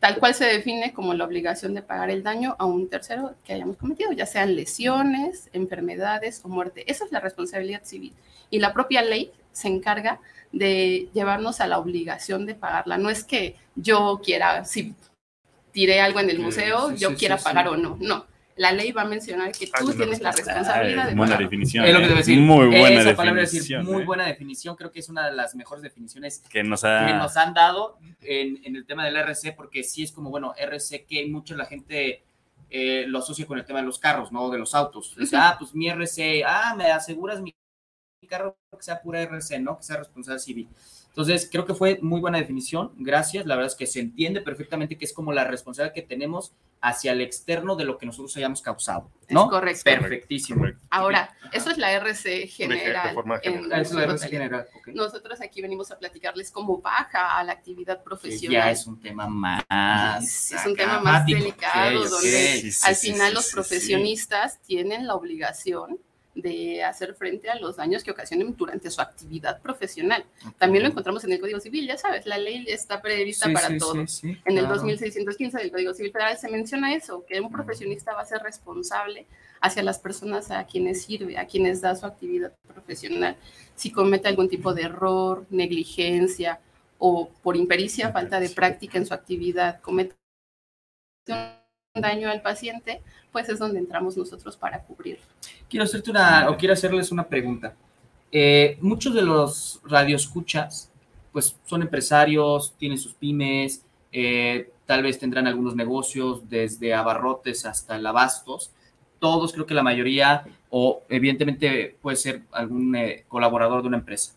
tal 0.00 0.18
cual 0.18 0.34
se 0.34 0.44
define 0.44 0.92
como 0.92 1.14
la 1.14 1.24
obligación 1.24 1.74
de 1.74 1.82
pagar 1.82 2.10
el 2.10 2.22
daño 2.22 2.54
a 2.58 2.66
un 2.66 2.88
tercero 2.88 3.34
que 3.44 3.52
hayamos 3.52 3.76
cometido, 3.76 4.12
ya 4.12 4.26
sean 4.26 4.54
lesiones, 4.54 5.50
enfermedades 5.52 6.40
o 6.44 6.48
muerte. 6.48 6.84
Esa 6.90 7.04
es 7.04 7.12
la 7.12 7.20
responsabilidad 7.20 7.82
civil. 7.84 8.14
Y 8.50 8.60
la 8.60 8.72
propia 8.72 9.02
ley 9.02 9.32
se 9.58 9.68
encarga 9.68 10.20
de 10.52 11.08
llevarnos 11.12 11.60
a 11.60 11.66
la 11.66 11.78
obligación 11.78 12.46
de 12.46 12.54
pagarla. 12.54 12.98
No 12.98 13.10
es 13.10 13.24
que 13.24 13.56
yo 13.74 14.20
quiera, 14.24 14.64
si 14.64 14.94
tiré 15.72 16.00
algo 16.00 16.20
en 16.20 16.30
el 16.30 16.38
museo, 16.38 16.94
yo 16.94 17.14
quiera 17.14 17.36
pagar 17.36 17.68
o 17.68 17.76
no. 17.76 17.98
No 18.00 18.26
la 18.58 18.72
ley 18.72 18.92
va 18.92 19.02
a 19.02 19.04
mencionar 19.04 19.52
que 19.52 19.68
tú 19.68 19.92
tienes 19.92 20.20
la 20.20 20.32
responsabilidad 20.32 21.06
de 21.08 21.14
Buena 21.14 21.36
definición. 21.36 21.86
Es 21.86 21.94
lo 21.94 22.00
que 22.00 22.06
te 22.06 22.12
¿eh? 22.12 22.16
decir. 22.16 22.40
Muy 22.40 22.66
buena 22.66 23.00
Esa 23.00 23.10
definición. 23.10 23.36
decir, 23.36 23.82
muy 23.82 24.02
¿eh? 24.02 24.04
buena 24.04 24.26
definición. 24.26 24.76
Creo 24.76 24.90
que 24.90 24.98
es 24.98 25.08
una 25.08 25.26
de 25.26 25.32
las 25.34 25.54
mejores 25.54 25.82
definiciones 25.82 26.42
Que 26.50 26.62
nos 26.62 26.82
que 26.82 26.88
ha. 26.88 27.16
nos 27.16 27.36
han 27.36 27.54
dado 27.54 27.98
en, 28.20 28.60
en 28.64 28.76
el 28.76 28.84
tema 28.84 29.06
del 29.06 29.16
RC, 29.16 29.52
porque 29.52 29.84
sí 29.84 30.02
es 30.02 30.12
como, 30.12 30.30
bueno, 30.30 30.54
RC 30.58 31.06
que 31.06 31.26
mucho 31.28 31.56
la 31.56 31.66
gente 31.66 32.24
eh, 32.68 33.04
lo 33.06 33.20
asocia 33.20 33.46
con 33.46 33.58
el 33.58 33.64
tema 33.64 33.78
de 33.78 33.86
los 33.86 33.98
carros, 33.98 34.32
¿no? 34.32 34.50
De 34.50 34.58
los 34.58 34.74
autos. 34.74 35.14
Dice, 35.16 35.36
ah, 35.36 35.56
pues 35.58 35.74
mi 35.74 35.88
RC, 35.88 36.42
ah, 36.44 36.74
me 36.76 36.90
aseguras 36.90 37.40
mi 37.40 37.54
carro 38.26 38.56
que 38.76 38.82
sea 38.82 39.00
pura 39.00 39.22
RC, 39.22 39.60
¿no? 39.60 39.76
Que 39.78 39.84
sea 39.84 39.96
responsable 39.98 40.40
civil. 40.40 40.68
Entonces, 41.08 41.48
creo 41.50 41.64
que 41.64 41.74
fue 41.74 41.98
muy 42.00 42.20
buena 42.20 42.38
definición, 42.38 42.92
gracias. 42.96 43.44
La 43.46 43.56
verdad 43.56 43.72
es 43.72 43.76
que 43.76 43.86
se 43.86 43.98
entiende 44.00 44.40
perfectamente 44.40 44.96
que 44.96 45.04
es 45.04 45.12
como 45.12 45.32
la 45.32 45.44
responsabilidad 45.44 45.92
que 45.94 46.02
tenemos 46.02 46.52
hacia 46.80 47.10
el 47.10 47.20
externo 47.22 47.74
de 47.74 47.84
lo 47.84 47.98
que 47.98 48.06
nosotros 48.06 48.36
hayamos 48.36 48.62
causado, 48.62 49.10
¿no? 49.30 49.44
Es 49.46 49.50
correcto. 49.50 49.82
Perfectísimo. 49.84 50.60
Correcto. 50.60 50.86
Ahora, 50.90 51.34
eso 51.52 51.70
es 51.70 51.78
la 51.78 51.90
RC 51.92 52.46
general. 52.46 53.16
en 53.42 53.54
general. 53.54 53.80
Eso 53.82 53.90
es 53.90 53.92
la 53.96 54.02
RC 54.04 54.28
general. 54.28 54.66
ok. 54.76 54.88
Nosotros 54.94 55.40
aquí 55.40 55.60
venimos 55.60 55.90
a 55.90 55.98
platicarles 55.98 56.52
cómo 56.52 56.78
baja 56.80 57.36
a 57.36 57.42
la 57.42 57.52
actividad 57.52 57.98
Que 57.98 58.04
profesional. 58.04 58.52
ya 58.52 58.70
es 58.70 58.86
un 58.86 59.00
tema 59.00 59.26
más. 59.26 60.22
es, 60.22 60.52
es 60.52 60.66
un 60.66 60.76
tema 60.76 61.00
más 61.00 61.26
delicado, 61.26 61.98
Ok, 62.00 62.04
ok. 62.06 62.10
donde 62.12 62.60
Sí, 62.60 62.70
sí, 62.72 62.86
al 62.86 62.94
final 62.94 63.28
sí, 63.30 63.34
los 63.34 63.44
sí, 63.44 63.50
sí. 63.50 63.54
profesionistas 63.54 64.60
tienen 64.62 65.06
la 65.08 65.16
obligación 65.16 65.98
de 66.42 66.84
hacer 66.84 67.14
frente 67.14 67.50
a 67.50 67.56
los 67.56 67.76
daños 67.76 68.04
que 68.04 68.12
ocasionen 68.12 68.56
durante 68.56 68.90
su 68.90 69.00
actividad 69.00 69.60
profesional. 69.60 70.24
También 70.56 70.84
lo 70.84 70.90
encontramos 70.90 71.24
en 71.24 71.32
el 71.32 71.40
Código 71.40 71.58
Civil, 71.60 71.86
ya 71.86 71.98
sabes, 71.98 72.26
la 72.26 72.38
ley 72.38 72.64
está 72.68 73.02
prevista 73.02 73.46
Sí, 73.46 73.52
para 73.52 73.68
sí, 73.68 73.78
todo. 73.78 74.06
sí, 74.06 74.28
En 74.44 74.56
el 74.56 74.64
claro. 74.64 74.76
2615 74.76 75.58
del 75.58 75.70
Código 75.72 75.94
Civil 75.94 76.12
Federal 76.12 76.38
se 76.38 76.48
menciona 76.48 76.94
eso, 76.94 77.24
que 77.26 77.40
un 77.40 77.50
profesionista 77.50 78.14
va 78.14 78.22
a 78.22 78.26
ser 78.26 78.40
responsable 78.42 79.26
hacia 79.60 79.82
las 79.82 79.98
personas 79.98 80.50
a 80.52 80.64
quienes 80.64 81.02
sirve, 81.02 81.36
a 81.36 81.46
quienes 81.46 81.80
da 81.80 81.96
su 81.96 82.06
actividad 82.06 82.52
profesional. 82.66 83.36
Si 83.74 83.90
comete 83.90 84.28
algún 84.28 84.48
tipo 84.48 84.72
de 84.74 84.82
error, 84.82 85.44
negligencia 85.50 86.60
o 86.98 87.28
por 87.42 87.56
impericia, 87.56 88.12
falta 88.12 88.38
de 88.38 88.50
práctica 88.50 88.98
en 88.98 89.06
su 89.06 89.14
actividad, 89.14 89.80
comete 89.80 90.14
daño 92.00 92.30
al 92.30 92.42
paciente, 92.42 93.00
pues 93.32 93.48
es 93.48 93.58
donde 93.58 93.78
entramos 93.78 94.16
nosotros 94.16 94.56
para 94.56 94.82
cubrir. 94.82 95.18
Quiero 95.68 95.84
hacerte 95.84 96.10
una, 96.10 96.48
hacerles 96.48 97.12
una 97.12 97.26
pregunta. 97.26 97.74
Eh, 98.30 98.78
muchos 98.80 99.14
de 99.14 99.22
los 99.22 99.80
radioescuchas, 99.84 100.90
pues 101.32 101.56
son 101.64 101.82
empresarios, 101.82 102.74
tienen 102.78 102.98
sus 102.98 103.14
pymes, 103.14 103.84
eh, 104.12 104.70
tal 104.86 105.02
vez 105.02 105.18
tendrán 105.18 105.46
algunos 105.46 105.76
negocios, 105.76 106.48
desde 106.48 106.94
abarrotes 106.94 107.66
hasta 107.66 107.96
el 107.96 108.06
abastos. 108.06 108.70
Todos, 109.18 109.52
creo 109.52 109.66
que 109.66 109.74
la 109.74 109.82
mayoría, 109.82 110.44
o 110.70 111.02
evidentemente 111.08 111.96
puede 112.00 112.16
ser 112.16 112.42
algún 112.52 112.94
eh, 112.96 113.24
colaborador 113.28 113.82
de 113.82 113.88
una 113.88 113.98
empresa. 113.98 114.34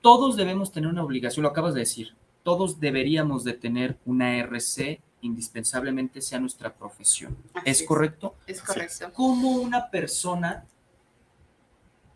Todos 0.00 0.36
debemos 0.36 0.72
tener 0.72 0.90
una 0.90 1.04
obligación, 1.04 1.44
lo 1.44 1.50
acabas 1.50 1.74
de 1.74 1.80
decir, 1.80 2.14
todos 2.42 2.80
deberíamos 2.80 3.44
de 3.44 3.52
tener 3.52 3.96
una 4.04 4.36
RC, 4.38 5.00
indispensablemente 5.22 6.20
sea 6.20 6.38
nuestra 6.38 6.72
profesión. 6.74 7.36
Así 7.54 7.70
¿Es 7.70 7.80
es. 7.80 7.86
correcto? 7.86 8.34
Es 8.46 8.60
correcto. 8.60 9.10
¿Cómo 9.14 9.52
una 9.52 9.90
persona 9.90 10.66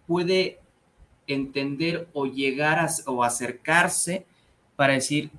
puede 0.06 0.60
entender 1.26 2.08
o 2.12 2.26
llegar 2.26 2.78
a, 2.78 2.88
o 3.06 3.24
acercarse 3.24 4.26
para 4.76 4.92
decir, 4.92 5.30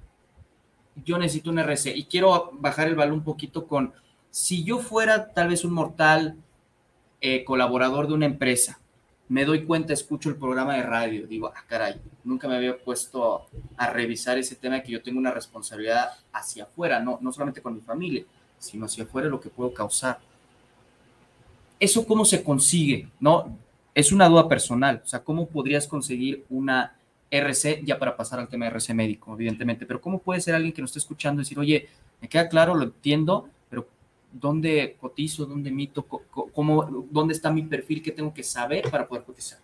yo 1.06 1.18
necesito 1.18 1.50
un 1.50 1.60
RC 1.60 1.96
y 1.96 2.06
quiero 2.06 2.52
bajar 2.54 2.88
el 2.88 2.96
balón 2.96 3.20
un 3.20 3.24
poquito 3.24 3.68
con, 3.68 3.94
si 4.30 4.64
yo 4.64 4.80
fuera 4.80 5.32
tal 5.34 5.50
vez 5.50 5.64
un 5.64 5.74
mortal 5.74 6.36
eh, 7.22 7.44
colaborador 7.44 8.08
de 8.08 8.14
una 8.14 8.26
empresa, 8.26 8.80
me 9.30 9.44
doy 9.44 9.66
cuenta, 9.66 9.94
escucho 9.94 10.30
el 10.30 10.36
programa 10.36 10.76
de 10.76 10.84
radio, 10.84 11.28
digo, 11.28 11.52
ah, 11.54 11.64
caray, 11.68 12.00
nunca 12.24 12.48
me 12.48 12.56
había 12.56 12.78
puesto 12.78 13.48
a 13.76 13.90
revisar 13.90 14.38
ese 14.38 14.56
tema 14.56 14.76
de 14.76 14.84
que 14.84 14.92
yo 14.94 15.02
tengo 15.02 15.20
una 15.20 15.32
responsabilidad 15.32 16.12
hacia 16.32 16.64
afuera, 16.64 17.00
no, 17.00 17.20
no 17.22 17.32
solamente 17.32 17.62
con 17.62 17.76
mi 17.76 17.82
familia, 17.82 18.24
sino 18.58 18.86
hacia 18.86 19.04
afuera 19.04 19.28
lo 19.28 19.40
que 19.40 19.50
puedo 19.50 19.74
causar. 19.74 20.20
¿Eso 21.80 22.06
cómo 22.06 22.26
se 22.26 22.44
consigue? 22.44 23.10
¿No? 23.20 23.58
Es 23.94 24.12
una 24.12 24.28
duda 24.28 24.48
personal. 24.48 25.02
O 25.04 25.08
sea, 25.08 25.24
¿cómo 25.24 25.48
podrías 25.48 25.88
conseguir 25.88 26.46
una 26.50 26.96
RC 27.30 27.84
ya 27.84 28.00
para 28.00 28.16
pasar 28.16 28.40
al 28.40 28.48
tema 28.48 28.66
de 28.66 28.72
RC 28.72 28.94
médico, 28.94 29.34
evidentemente? 29.34 29.86
Pero 29.86 30.02
¿cómo 30.02 30.20
puede 30.20 30.42
ser 30.42 30.56
alguien 30.56 30.74
que 30.74 30.82
nos 30.82 30.92
esté 30.92 31.00
escuchando 31.00 31.42
decir, 31.42 31.60
oye, 31.60 31.90
me 32.22 32.30
queda 32.30 32.48
claro, 32.50 32.74
lo 32.76 32.86
entiendo, 32.86 33.50
¿dónde 34.32 34.96
cotizo? 35.00 35.46
¿Dónde 35.46 35.72
mito? 35.72 36.04
¿Cómo, 36.06 37.08
¿Dónde 37.10 37.34
está 37.34 37.52
mi 37.52 37.64
perfil? 37.64 38.02
¿Qué 38.02 38.12
tengo 38.12 38.34
que 38.34 38.44
saber 38.44 38.90
para 38.90 39.08
poder 39.08 39.24
cotizar? 39.24 39.60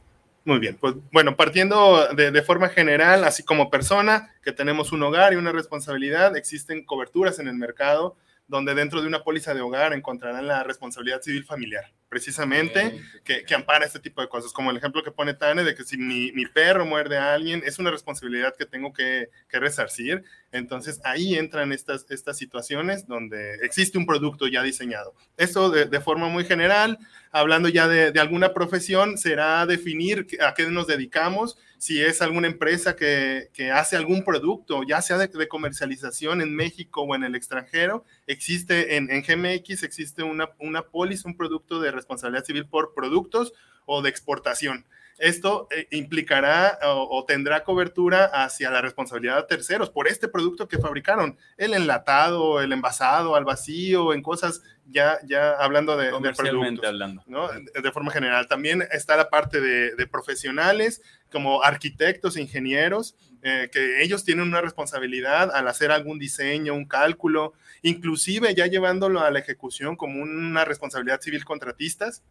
Muy 0.46 0.60
bien, 0.60 0.78
pues 0.80 0.96
bueno, 1.12 1.38
partiendo 1.38 2.14
de, 2.16 2.32
de 2.32 2.42
forma 2.42 2.68
general, 2.68 3.24
así 3.24 3.44
como 3.44 3.70
persona 3.70 4.34
que 4.44 4.52
tenemos 4.52 4.92
un 4.92 5.02
hogar 5.04 5.32
y 5.32 5.38
una 5.38 5.54
responsabilidad, 5.54 6.36
existen 6.36 6.84
coberturas 6.84 7.40
en 7.40 7.48
el 7.48 7.56
mercado 7.56 8.18
donde 8.48 8.76
dentro 8.76 9.02
de 9.02 9.08
una 9.08 9.24
póliza 9.24 9.54
de 9.54 9.62
hogar 9.62 9.94
encontrarán 9.94 10.48
la 10.48 10.64
responsabilidad 10.64 11.22
civil 11.22 11.46
familiar, 11.46 11.92
precisamente, 12.14 13.02
que, 13.24 13.44
que 13.44 13.56
ampara 13.56 13.88
este 13.88 14.00
tipo 14.00 14.22
de 14.22 14.30
cosas, 14.30 14.54
como 14.54 14.70
el 14.70 14.78
ejemplo 14.78 15.02
que 15.02 15.10
pone 15.10 15.34
Tane 15.34 15.64
de 15.64 15.74
que 15.74 15.84
si 15.84 15.98
mi, 15.98 16.32
mi 16.34 16.46
perro 16.46 16.86
muerde 16.86 17.18
a 17.18 17.34
alguien, 17.34 17.64
es 17.66 17.80
una 17.80 17.90
responsabilidad 17.90 18.56
que 18.56 18.68
tengo 18.68 18.94
que, 18.94 19.30
que 19.50 19.60
resarcir. 19.60 20.24
Entonces 20.52 21.02
ahí 21.06 21.34
entran 21.34 21.72
estas, 21.72 22.06
estas 22.12 22.38
situaciones 22.38 23.08
donde 23.08 23.56
existe 23.64 23.98
un 23.98 24.06
producto 24.06 24.46
ya 24.46 24.62
diseñado. 24.62 25.16
Esto 25.38 25.72
de, 25.72 25.86
de 25.86 26.00
forma 26.02 26.28
muy 26.28 26.46
general, 26.46 27.00
hablando 27.32 27.68
ya 27.68 27.88
de, 27.88 28.12
de, 28.12 28.20
alguna 28.20 28.54
profesión, 28.54 29.18
será 29.18 29.66
definir 29.66 30.28
a 30.40 30.54
qué 30.54 30.68
nos 30.68 30.86
dedicamos, 30.86 31.58
si 31.80 32.02
es 32.02 32.22
alguna 32.22 32.48
empresa 32.48 32.96
que, 32.96 33.50
que 33.52 33.70
hace 33.70 33.98
algún 33.98 34.24
producto, 34.24 34.84
ya 34.84 35.02
sea 35.02 35.18
de, 35.18 35.28
de, 35.28 35.48
comercialización 35.50 36.40
en 36.40 36.56
México 36.56 37.02
o 37.02 37.14
en 37.14 37.26
el 37.26 37.36
extranjero, 37.36 38.06
existe 38.26 38.96
en, 38.96 39.12
en 39.12 39.22
GMX, 39.22 39.84
existe 39.84 40.24
una, 40.24 40.50
una 40.60 40.84
póliza, 40.84 41.28
un 41.28 41.36
producto 41.36 41.82
de 41.82 41.92
responsabilidad 42.04 42.46
civil 42.46 42.68
por 42.68 42.94
productos 42.94 43.54
o 43.86 44.02
de 44.02 44.10
exportación. 44.10 44.86
Esto 45.20 45.68
eh, 45.72 45.88
implicará 45.92 46.80
o, 46.84 47.24
tendrá 47.26 47.64
cobertura 47.64 48.26
hacia 48.26 48.72
la 48.72 48.82
responsabilidad 48.82 49.38
de 49.38 49.44
terceros 49.44 49.90
por 49.90 50.08
este 50.08 50.28
producto 50.28 50.68
que 50.68 50.80
fabricaron, 50.80 51.38
el 51.58 51.74
enlatado, 51.74 52.62
el 52.62 52.74
envasado 52.74 53.36
al 53.36 53.46
vacío, 53.46 54.14
en 54.14 54.24
cosas 54.24 54.64
ya, 54.88 55.20
ya 55.26 55.52
hablando 55.52 55.96
de, 55.98 56.06
de 56.08 56.34
productos, 56.34 56.86
hablando. 56.86 57.24
¿no? 57.28 57.48
de 57.50 57.92
forma 57.92 58.12
general. 58.12 58.48
También 58.48 58.86
está 58.92 59.16
la 59.16 59.30
parte 59.30 59.62
de, 59.62 59.96
de 59.96 60.08
profesionales 60.08 61.02
como 61.32 61.64
arquitectos, 61.64 62.36
ingenieros, 62.36 63.16
eh, 63.44 63.70
que 63.72 64.02
ellos 64.02 64.24
tienen 64.24 64.48
una 64.48 64.62
responsabilidad 64.62 65.52
al 65.54 65.68
hacer 65.68 65.92
algún 65.92 66.18
diseño, 66.18 66.74
un 66.74 66.86
cálculo, 66.86 67.54
inclusive 67.82 68.56
ya 68.56 68.68
llevándolo 68.68 69.20
a 69.20 69.32
la 69.32 69.40
ejecución 69.40 69.96
como 69.96 70.22
una 70.22 70.66
responsabilidad 70.66 71.22
civil 71.22 71.46
contratistas 71.46 72.24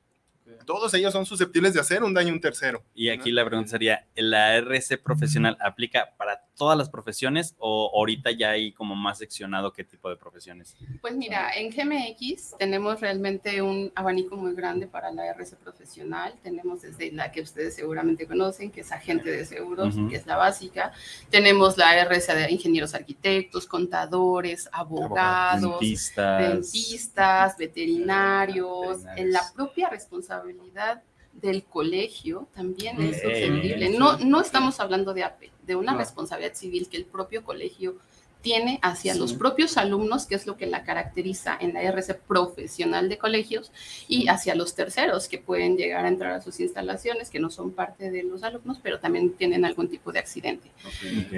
todos 0.65 0.93
ellos 0.95 1.13
son 1.13 1.27
susceptibles 1.27 1.75
de 1.75 1.81
hacer 1.81 2.03
un 2.03 2.15
daño 2.15 2.31
a 2.31 2.35
un 2.35 2.41
tercero. 2.41 2.85
Y 2.95 3.09
aquí 3.11 3.31
la 3.31 3.45
pregunta 3.45 3.71
sería, 3.71 4.07
¿la 4.15 4.57
RC 4.57 4.99
profesional 4.99 5.57
aplica 5.61 6.15
para 6.17 6.45
todas 6.57 6.77
las 6.77 6.91
profesiones 6.91 7.55
o 7.59 7.91
ahorita 7.95 8.31
ya 8.31 8.51
hay 8.51 8.73
como 8.73 8.95
más 8.95 9.19
seccionado 9.19 9.73
qué 9.73 9.85
tipo 9.85 10.09
de 10.09 10.17
profesiones? 10.17 10.77
Pues 11.01 11.15
mira, 11.15 11.51
en 11.55 11.71
GMX 11.71 12.57
tenemos 12.59 13.01
realmente 13.01 13.63
un 13.63 13.91
abanico 13.95 14.37
muy 14.37 14.55
grande 14.55 14.87
para 14.87 15.11
la 15.13 15.27
RC 15.27 15.57
profesional. 15.57 16.35
Tenemos 16.43 16.83
desde 16.83 17.13
la 17.13 17.33
que 17.33 17.41
ustedes 17.41 17.75
seguramente 17.75 18.27
conocen, 18.27 18.71
que 18.71 18.83
es 18.83 18.93
agente 18.93 19.31
de 19.31 19.45
seguros, 19.45 19.95
que 20.09 20.17
es 20.17 20.27
la 20.27 20.37
básica. 20.37 20.93
Tenemos 21.31 21.77
la 21.79 21.97
RC 21.97 22.35
de 22.35 22.51
ingenieros 22.51 22.95
arquitectos, 22.95 23.67
contadores, 23.67 24.69
abogados, 24.73 25.81
dentistas, 26.17 27.57
veterinarios, 27.57 29.01
en 29.17 29.33
la 29.33 29.43
propia 29.55 29.89
responsabilidad 29.89 31.03
del 31.33 31.65
colegio 31.65 32.49
también 32.55 33.01
es 33.01 33.21
susceptible. 33.21 33.91
No, 33.99 34.19
no 34.19 34.41
estamos 34.41 34.81
hablando 34.81 35.15
de 35.15 35.25
APE, 35.25 35.51
de 35.67 35.77
una 35.77 35.97
responsabilidad 35.97 36.55
civil 36.55 36.89
que 36.89 36.97
el 36.97 37.05
propio 37.05 37.45
colegio 37.45 37.97
tiene 38.43 38.81
hacia 38.83 39.15
los 39.15 39.35
propios 39.35 39.77
alumnos, 39.77 40.27
que 40.27 40.35
es 40.35 40.47
lo 40.47 40.57
que 40.57 40.67
la 40.67 40.83
caracteriza 40.83 41.57
en 41.59 41.75
la 41.75 41.83
RC 41.83 42.15
profesional 42.15 43.09
de 43.09 43.17
colegios, 43.17 43.71
y 44.09 44.29
hacia 44.29 44.55
los 44.55 44.75
terceros 44.75 45.29
que 45.29 45.39
pueden 45.39 45.77
llegar 45.77 46.05
a 46.05 46.09
entrar 46.09 46.33
a 46.33 46.41
sus 46.43 46.59
instalaciones, 46.61 47.31
que 47.31 47.39
no 47.39 47.51
son 47.51 47.71
parte 47.71 48.11
de 48.11 48.25
los 48.25 48.43
alumnos, 48.43 48.81
pero 48.83 48.99
también 48.99 49.33
tienen 49.35 49.65
algún 49.65 49.89
tipo 49.89 50.13
de 50.13 50.19
accidente. 50.19 50.71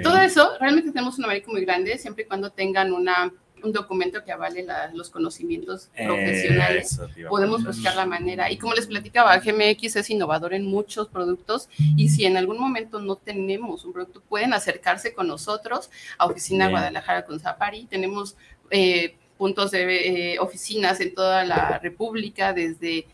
Todo 0.01 0.17
eso, 0.17 0.53
realmente 0.59 0.91
tenemos 0.91 1.17
un 1.19 1.25
abanico 1.25 1.51
muy 1.51 1.63
grande, 1.63 1.97
siempre 1.99 2.23
y 2.23 2.27
cuando 2.27 2.49
tengan 2.49 2.91
una 2.91 3.31
un 3.65 3.73
documento 3.73 4.23
que 4.23 4.31
avale 4.31 4.65
los 4.93 5.09
conocimientos 5.09 5.89
profesionales. 5.95 6.99
Podemos 7.27 7.63
buscar 7.63 7.95
la 7.95 8.05
manera. 8.05 8.51
Y 8.51 8.57
como 8.57 8.73
les 8.73 8.87
platicaba, 8.87 9.37
GMX 9.37 9.95
es 9.97 10.09
innovador 10.09 10.53
en 10.53 10.65
muchos 10.65 11.07
productos 11.07 11.69
y 11.77 12.09
si 12.09 12.25
en 12.25 12.37
algún 12.37 12.59
momento 12.59 12.99
no 12.99 13.15
tenemos 13.15 13.83
un 13.85 13.93
producto, 13.93 14.21
pueden 14.21 14.53
acercarse 14.53 15.13
con 15.13 15.27
nosotros 15.27 15.89
a 16.17 16.25
Oficina 16.25 16.69
Guadalajara 16.69 17.25
con 17.25 17.39
Zapari. 17.39 17.85
Tenemos 17.85 18.37
eh, 18.69 19.15
puntos 19.37 19.71
de 19.71 20.33
eh, 20.33 20.39
oficinas 20.39 20.99
en 21.01 21.13
toda 21.13 21.43
la 21.43 21.79
República, 21.79 22.53
desde 22.53 23.07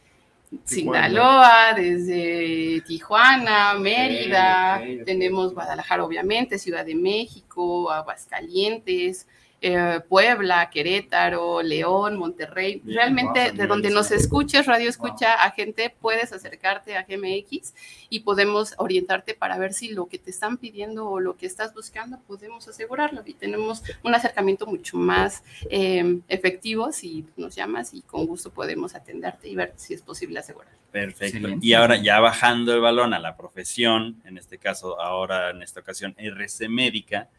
Sinaloa, 0.65 1.73
desde 1.75 2.81
Tijuana, 2.81 3.73
Mérida, 3.75 4.81
tenemos 5.05 5.53
Guadalajara 5.53 6.03
obviamente, 6.03 6.59
Ciudad 6.59 6.85
de 6.85 6.95
México, 6.95 7.89
Aguascalientes, 7.89 9.27
eh, 9.63 9.99
Puebla, 10.09 10.71
Querétaro, 10.71 11.61
León, 11.61 12.17
Monterrey. 12.17 12.81
Realmente 12.83 13.51
de 13.51 13.67
donde 13.67 13.91
nos 13.91 14.09
escuches, 14.09 14.65
radio 14.65 14.89
escucha 14.89 15.35
a 15.35 15.51
gente, 15.51 15.95
puedes 16.01 16.33
acercarte 16.33 16.97
a 16.97 17.03
GMX 17.03 17.75
y 18.09 18.21
podemos 18.21 18.73
orientarte 18.77 19.35
para 19.35 19.59
ver 19.59 19.73
si 19.73 19.89
lo 19.89 20.07
que 20.07 20.17
te 20.17 20.31
están 20.31 20.57
pidiendo 20.57 21.07
o 21.07 21.19
lo 21.19 21.37
que 21.37 21.45
estás 21.45 21.75
buscando 21.75 22.19
podemos 22.27 22.67
asegurarlo. 22.67 23.21
Y 23.23 23.35
tenemos 23.35 23.83
un 24.03 24.15
acercamiento 24.15 24.65
mucho 24.65 24.97
más 24.97 25.43
em, 25.69 26.21
efectivo 26.27 26.91
si 26.91 27.27
nos 27.37 27.55
llamas 27.55 27.93
y 27.93 28.01
con 28.01 28.25
gusto 28.25 28.51
podemos 28.51 28.95
atenderte 28.95 29.47
y 29.47 29.55
ver 29.55 29.73
si 29.75 29.93
es 29.93 30.01
posible 30.01 30.39
asegurar. 30.39 30.73
Perfecto. 30.91 31.47
Y 31.61 31.73
ahora 31.73 31.97
ya 31.97 32.19
bajando 32.19 32.73
el 32.73 32.81
balón 32.81 33.13
a 33.13 33.19
la 33.19 33.37
profesión, 33.37 34.21
en 34.25 34.39
este 34.39 34.57
caso, 34.57 34.99
ahora 34.99 35.51
en 35.51 35.61
esta 35.61 35.81
ocasión, 35.81 36.15
RC 36.17 36.67
médica 36.67 37.29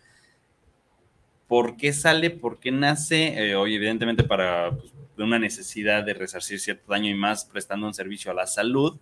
¿Por 1.53 1.77
qué 1.77 1.93
sale? 1.93 2.31
¿Por 2.31 2.61
qué 2.61 2.73
nace? 2.73 3.51
Eh, 3.51 3.57
hoy, 3.57 3.75
evidentemente, 3.75 4.25
para 4.25 4.71
pues, 4.71 4.91
una 5.19 5.39
necesidad 5.39 6.03
de 6.03 6.15
resarcir 6.15 6.59
cierto 6.59 6.91
daño 6.91 7.11
y 7.11 7.15
más 7.15 7.45
prestando 7.45 7.87
un 7.87 7.93
servicio 7.93 8.31
a 8.31 8.35
la 8.35 8.47
salud. 8.47 8.99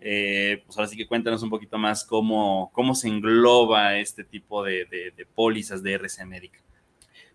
Eh, 0.00 0.60
pues 0.66 0.76
ahora 0.76 0.88
sí 0.88 0.96
que 0.96 1.06
cuéntanos 1.06 1.44
un 1.44 1.50
poquito 1.50 1.78
más 1.78 2.04
cómo, 2.04 2.72
cómo 2.74 2.96
se 2.96 3.06
engloba 3.06 3.96
este 3.96 4.24
tipo 4.24 4.64
de, 4.64 4.86
de 5.16 5.24
pólizas 5.36 5.84
de 5.84 5.92
RC 5.92 6.26
médica. 6.26 6.58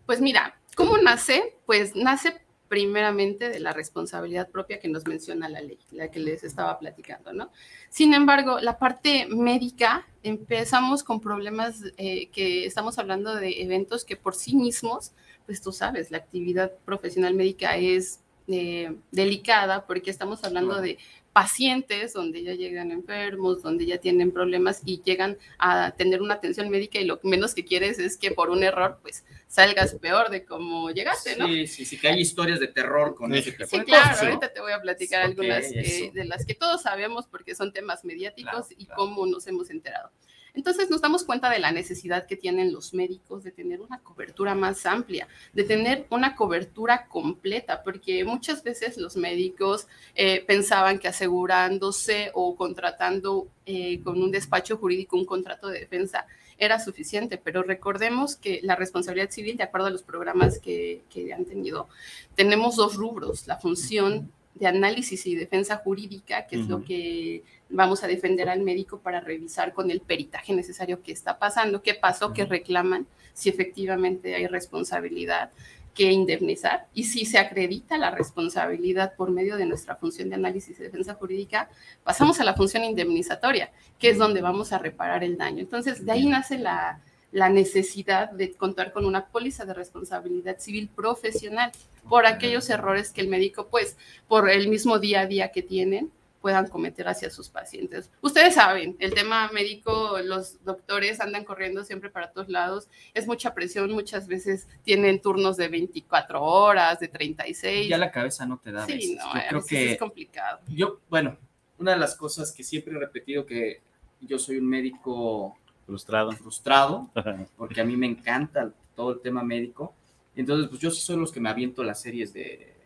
Pues 0.06 0.20
mira, 0.20 0.60
¿cómo 0.76 0.98
nace? 0.98 1.56
Pues 1.66 1.96
nace 1.96 2.42
primeramente 2.70 3.50
de 3.50 3.60
la 3.60 3.74
responsabilidad 3.74 4.48
propia 4.50 4.80
que 4.80 4.88
nos 4.88 5.06
menciona 5.06 5.50
la 5.50 5.60
ley, 5.60 5.80
la 5.92 6.10
que 6.10 6.20
les 6.20 6.44
estaba 6.44 6.78
platicando, 6.80 7.34
¿no? 7.34 7.52
Sin 7.90 8.14
embargo, 8.14 8.60
la 8.60 8.78
parte 8.78 9.28
médica, 9.28 10.08
empezamos 10.22 11.04
con 11.04 11.20
problemas 11.20 11.82
eh, 11.98 12.28
que 12.28 12.66
estamos 12.66 13.00
hablando 13.00 13.36
de 13.36 13.64
eventos 13.64 14.06
que 14.06 14.16
por 14.16 14.36
sí 14.36 14.56
mismos, 14.56 15.12
pues 15.48 15.62
tú 15.62 15.72
sabes, 15.72 16.12
la 16.12 16.20
actividad 16.20 16.72
profesional 16.86 17.34
médica 17.34 17.76
es 17.76 18.20
eh, 18.48 18.96
delicada 19.12 19.86
porque 19.86 20.12
estamos 20.12 20.44
hablando 20.44 20.80
de 20.80 21.00
pacientes 21.34 22.14
donde 22.14 22.44
ya 22.44 22.54
llegan 22.54 22.92
enfermos, 22.92 23.62
donde 23.64 23.86
ya 23.86 23.98
tienen 24.00 24.32
problemas 24.32 24.82
y 24.86 25.02
llegan 25.04 25.38
a 25.58 25.92
tener 25.92 26.22
una 26.22 26.36
atención 26.36 26.70
médica 26.70 27.00
y 27.00 27.06
lo 27.06 27.20
menos 27.24 27.54
que 27.54 27.66
quieres 27.66 28.00
es 28.00 28.18
que 28.18 28.32
por 28.32 28.50
un 28.50 28.64
error 28.64 29.00
pues 29.02 29.24
salgas 29.50 29.96
peor 29.96 30.30
de 30.30 30.46
cómo 30.46 30.92
llegaste, 30.92 31.36
¿no? 31.36 31.48
Sí, 31.48 31.66
sí, 31.66 31.84
sí, 31.84 32.00
que 32.00 32.08
hay 32.08 32.22
historias 32.22 32.60
de 32.60 32.68
terror 32.68 33.16
con 33.16 33.34
ese 33.34 33.52
tipo 33.52 33.66
Sí, 33.68 33.80
claro, 33.80 34.16
ahorita 34.22 34.54
te 34.54 34.62
voy 34.62 34.72
a 34.72 34.80
platicar 34.80 35.24
algunas 35.24 35.72
de 35.72 36.26
las 36.26 36.46
que 36.46 36.54
todos 36.54 36.84
sabemos 36.84 37.26
porque 37.26 37.56
son 37.56 37.74
temas 37.74 38.06
mediáticos 38.06 38.68
y 38.78 38.86
cómo 38.86 39.26
nos 39.26 39.48
hemos 39.48 39.72
enterado. 39.72 40.12
Entonces 40.54 40.90
nos 40.90 41.02
damos 41.02 41.24
cuenta 41.24 41.50
de 41.50 41.60
la 41.60 41.72
necesidad 41.72 42.28
que 42.28 42.36
tienen 42.36 42.74
los 42.74 42.94
médicos 42.94 43.44
de 43.44 43.52
tener 43.52 43.82
una 43.82 44.00
cobertura 44.00 44.56
más 44.56 44.86
amplia, 44.86 45.28
de 45.54 45.64
tener 45.64 46.06
una 46.10 46.36
cobertura 46.36 47.08
completa, 47.08 47.84
porque 47.84 48.24
muchas 48.26 48.64
veces 48.64 48.98
los 48.98 49.16
médicos 49.16 49.88
eh, 50.16 50.44
pensaban 50.46 51.00
que 51.00 51.08
asegurándose 51.08 52.32
o 52.34 52.56
contratando 52.56 53.48
eh, 53.66 54.02
con 54.04 54.22
un 54.22 54.32
despacho 54.32 54.78
jurídico 54.78 55.18
un 55.18 55.26
contrato 55.26 55.68
de 55.70 55.80
defensa 55.80 56.26
era 56.60 56.80
suficiente, 56.80 57.38
pero 57.38 57.64
recordemos 57.64 58.36
que 58.36 58.60
la 58.62 58.76
responsabilidad 58.76 59.32
civil, 59.32 59.58
de 59.58 59.64
acuerdo 59.64 59.88
a 59.88 59.92
los 59.92 60.04
programas 60.04 60.60
que, 60.60 61.02
que 61.10 61.34
han 61.34 61.46
tenido, 61.46 61.88
tenemos 62.36 62.76
dos 62.76 62.96
rubros, 62.96 63.48
la 63.48 63.58
función 63.58 64.32
de 64.56 64.68
análisis 64.68 65.26
y 65.26 65.36
defensa 65.36 65.78
jurídica, 65.78 66.46
que 66.46 66.60
es 66.60 66.68
lo 66.68 66.84
que 66.84 67.44
vamos 67.70 68.04
a 68.04 68.08
defender 68.08 68.50
al 68.50 68.62
médico 68.62 69.00
para 69.00 69.22
revisar 69.22 69.74
con 69.74 69.90
el 69.90 70.02
peritaje 70.02 70.54
necesario 70.54 71.02
qué 71.02 71.14
está 71.14 71.40
pasando, 71.40 71.82
qué 71.82 71.94
pasó, 71.94 72.34
qué 72.34 72.46
reclaman, 72.46 73.08
si 73.34 73.48
efectivamente 73.48 74.36
hay 74.36 74.48
responsabilidad 74.48 75.52
que 76.00 76.14
indemnizar 76.14 76.88
y 76.94 77.04
si 77.04 77.26
se 77.26 77.38
acredita 77.38 77.98
la 77.98 78.10
responsabilidad 78.10 79.16
por 79.18 79.32
medio 79.32 79.58
de 79.58 79.66
nuestra 79.66 79.98
función 79.98 80.30
de 80.30 80.36
análisis 80.36 80.80
y 80.80 80.84
defensa 80.84 81.16
jurídica, 81.16 81.70
pasamos 82.06 82.40
a 82.40 82.46
la 82.46 82.54
función 82.54 82.86
indemnizatoria, 82.86 83.74
que 84.00 84.12
es 84.12 84.18
donde 84.18 84.42
vamos 84.42 84.72
a 84.72 84.78
reparar 84.78 85.26
el 85.26 85.38
daño. 85.38 85.60
Entonces, 85.60 86.06
de 86.06 86.14
ahí 86.14 86.26
nace 86.26 86.58
la, 86.58 87.02
la 87.34 87.50
necesidad 87.50 88.32
de 88.32 88.54
contar 88.54 88.94
con 88.94 89.04
una 89.04 89.26
póliza 89.26 89.66
de 89.66 89.74
responsabilidad 89.74 90.60
civil 90.60 90.88
profesional 90.88 91.74
por 92.08 92.26
aquellos 92.26 92.70
errores 92.70 93.12
que 93.12 93.20
el 93.20 93.28
médico, 93.28 93.68
pues, 93.70 93.98
por 94.30 94.50
el 94.50 94.70
mismo 94.70 95.00
día 95.00 95.20
a 95.20 95.26
día 95.26 95.52
que 95.52 95.64
tienen, 95.64 96.14
puedan 96.42 96.68
cometer 96.68 97.08
hacia 97.08 97.30
sus 97.30 97.50
pacientes. 97.50 98.10
Ustedes 98.22 98.56
saben, 98.56 98.96
el 99.00 99.14
tema 99.14 99.50
médico, 99.52 100.20
los 100.24 100.64
doctores 100.64 101.20
andan 101.20 101.44
corriendo 101.44 101.84
siempre 101.84 102.10
para 102.10 102.32
todos 102.32 102.50
lados, 102.50 102.88
es 103.14 103.28
mucha 103.28 103.54
presión, 103.54 103.92
muchas 103.92 104.28
veces 104.28 104.68
tienen 104.84 105.22
turnos 105.22 105.58
de 105.58 105.68
24 105.68 106.42
horas, 106.42 107.00
de 107.00 107.08
36. 107.08 107.90
Ya 107.90 107.98
la 107.98 108.12
cabeza 108.12 108.46
no 108.46 108.58
te 108.58 108.72
da. 108.72 108.86
Sí, 108.86 109.18
no, 109.18 109.34
yo 109.34 109.42
creo 109.50 109.66
que 109.66 109.92
es 109.94 110.00
complicado. 110.00 110.60
Yo, 110.68 111.00
bueno, 111.10 111.38
una 111.78 111.92
de 111.92 111.98
las 111.98 112.16
cosas 112.16 112.52
que 112.52 112.64
siempre 112.64 112.94
he 112.96 113.00
repetido 113.00 113.46
que 113.46 113.82
yo 114.22 114.38
soy 114.38 114.58
un 114.58 114.68
médico 114.68 115.58
frustrado, 115.86 116.32
frustrado, 116.34 117.10
porque 117.58 117.82
a 117.82 117.84
mí 117.84 117.98
me 117.98 118.06
encanta 118.06 118.72
todo 118.96 119.14
el 119.14 119.22
tema 119.22 119.44
médico. 119.44 119.94
Entonces, 120.36 120.70
pues 120.70 120.80
yo 120.80 120.92
sí 120.92 121.02
soy 121.02 121.18
los 121.18 121.32
que 121.32 121.40
me 121.40 121.50
aviento 121.50 121.84
las 121.84 122.02
series 122.02 122.32
de 122.34 122.79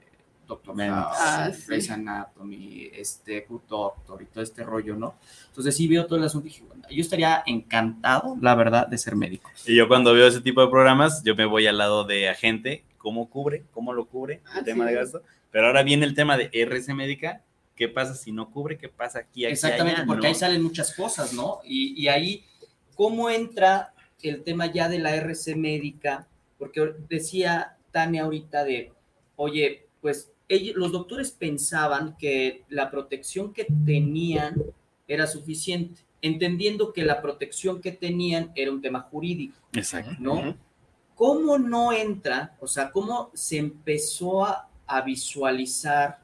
Doctor 0.48 0.76
House, 0.78 1.18
ah, 1.20 1.52
Anatomy, 1.94 2.90
este 2.94 3.46
Good 3.48 3.62
Doctor 3.68 4.22
y 4.22 4.26
todo 4.26 4.44
este 4.44 4.64
rollo, 4.64 4.96
¿no? 4.96 5.16
Entonces 5.48 5.76
sí 5.76 5.88
veo 5.88 6.06
todo 6.06 6.18
el 6.18 6.26
asunto 6.26 6.48
y 6.48 6.52
dije, 6.52 6.64
bueno, 6.68 6.84
yo 6.90 7.02
estaría 7.02 7.44
encantado, 7.46 8.38
la 8.42 8.56
verdad, 8.56 8.88
de 8.88 8.98
ser 8.98 9.16
médico. 9.16 9.50
Y 9.66 9.76
yo 9.76 9.88
cuando 9.88 10.14
veo 10.14 10.28
ese 10.28 10.42
tipo 10.42 10.62
de 10.62 10.68
programas, 10.68 11.24
yo 11.24 11.36
me 11.36 11.46
voy 11.46 11.68
al 11.68 11.78
lado 11.78 12.04
de 12.04 12.30
agente, 12.30 12.84
cómo 12.98 13.30
cubre, 13.30 13.64
cómo 13.74 13.94
lo 13.94 14.06
cubre, 14.06 14.42
el 14.54 14.60
ah, 14.60 14.64
tema 14.64 14.86
de 14.86 14.96
gasto. 14.96 15.22
Pero 15.52 15.68
ahora 15.68 15.84
viene 15.84 16.06
el 16.06 16.16
tema 16.16 16.38
de 16.38 16.50
RC 16.52 16.94
médica, 16.94 17.42
¿Qué 17.76 17.90
pasa 17.90 18.14
si 18.14 18.32
no 18.32 18.52
cubre? 18.52 18.78
¿Qué 18.78 18.90
pasa 18.90 19.20
aquí? 19.20 19.46
aquí 19.46 19.54
Exactamente, 19.54 20.02
allá? 20.02 20.08
porque 20.08 20.22
No. 20.22 20.28
ahí 20.28 20.36
salen 20.36 20.62
muchas 20.62 20.94
cosas, 20.94 21.34
¿no? 21.34 21.60
Y, 21.64 22.00
y 22.02 22.08
ahí, 22.08 22.46
¿cómo 22.96 23.30
entra 23.30 23.94
el 24.22 24.44
tema 24.44 24.72
ya 24.72 24.88
de 24.90 25.00
la 25.00 25.16
RC 25.16 25.56
médica? 25.56 26.28
Porque 26.60 26.94
decía 27.10 27.78
Tania 27.92 28.24
ahorita 28.24 28.64
de, 28.64 28.94
oye, 29.36 29.88
pues 30.02 30.32
ellos, 30.56 30.76
los 30.76 30.92
doctores 30.92 31.32
pensaban 31.32 32.16
que 32.18 32.64
la 32.70 32.92
protección 32.92 33.54
que 33.54 33.66
tenían 33.86 34.62
era 35.08 35.28
suficiente, 35.28 36.02
entendiendo 36.22 36.94
que 36.94 37.04
la 37.04 37.22
protección 37.22 37.82
que 37.82 37.92
tenían 37.92 38.52
era 38.56 38.72
un 38.72 38.82
tema 38.82 39.02
jurídico, 39.02 39.58
Exacto. 39.74 40.16
¿no? 40.20 40.56
¿Cómo 41.16 41.58
no 41.58 41.94
entra? 41.94 42.56
O 42.60 42.68
sea, 42.68 42.92
¿cómo 42.92 43.30
se 43.34 43.58
empezó 43.58 44.46
a, 44.46 44.70
a 44.88 45.02
visualizar, 45.02 46.20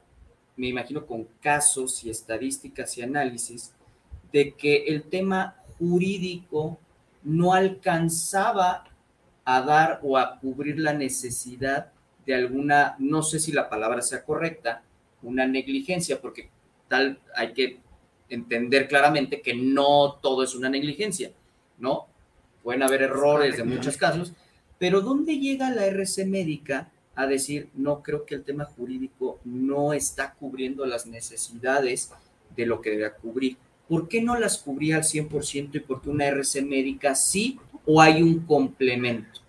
me 0.56 0.68
imagino 0.68 1.06
con 1.06 1.24
casos 1.40 2.04
y 2.04 2.10
estadísticas 2.10 2.96
y 2.98 3.02
análisis, 3.02 3.72
de 4.32 4.54
que 4.54 4.84
el 4.86 5.04
tema 5.04 5.56
jurídico 5.78 6.78
no 7.22 7.52
alcanzaba 7.52 8.84
a 9.44 9.62
dar 9.62 10.00
o 10.02 10.16
a 10.16 10.38
cubrir 10.38 10.78
la 10.78 10.92
necesidad 10.92 11.92
de 12.30 12.36
alguna, 12.36 12.94
no 13.00 13.22
sé 13.22 13.40
si 13.40 13.50
la 13.50 13.68
palabra 13.68 14.02
sea 14.02 14.24
correcta, 14.24 14.82
una 15.22 15.46
negligencia, 15.46 16.20
porque 16.20 16.48
tal 16.86 17.18
hay 17.34 17.52
que 17.52 17.78
entender 18.28 18.86
claramente 18.86 19.42
que 19.42 19.54
no 19.54 20.18
todo 20.22 20.44
es 20.44 20.54
una 20.54 20.68
negligencia, 20.68 21.32
¿no? 21.78 22.06
Pueden 22.62 22.84
haber 22.84 23.02
errores 23.02 23.56
de 23.56 23.64
muchos 23.64 23.96
casos, 23.96 24.32
pero 24.78 25.00
¿dónde 25.00 25.38
llega 25.38 25.70
la 25.70 25.86
RC 25.86 26.24
médica 26.26 26.92
a 27.16 27.26
decir, 27.26 27.68
no 27.74 28.00
creo 28.00 28.24
que 28.24 28.36
el 28.36 28.44
tema 28.44 28.64
jurídico 28.64 29.40
no 29.44 29.92
está 29.92 30.34
cubriendo 30.34 30.86
las 30.86 31.06
necesidades 31.06 32.12
de 32.54 32.64
lo 32.64 32.80
que 32.80 32.90
debe 32.90 33.12
cubrir? 33.14 33.56
¿Por 33.88 34.06
qué 34.06 34.22
no 34.22 34.38
las 34.38 34.58
cubría 34.58 34.96
al 34.96 35.02
100% 35.02 35.70
y 35.74 35.80
por 35.80 36.00
qué 36.00 36.10
una 36.10 36.26
RC 36.26 36.62
médica 36.62 37.16
sí 37.16 37.58
o 37.84 38.00
hay 38.00 38.22
un 38.22 38.46
complemento? 38.46 39.40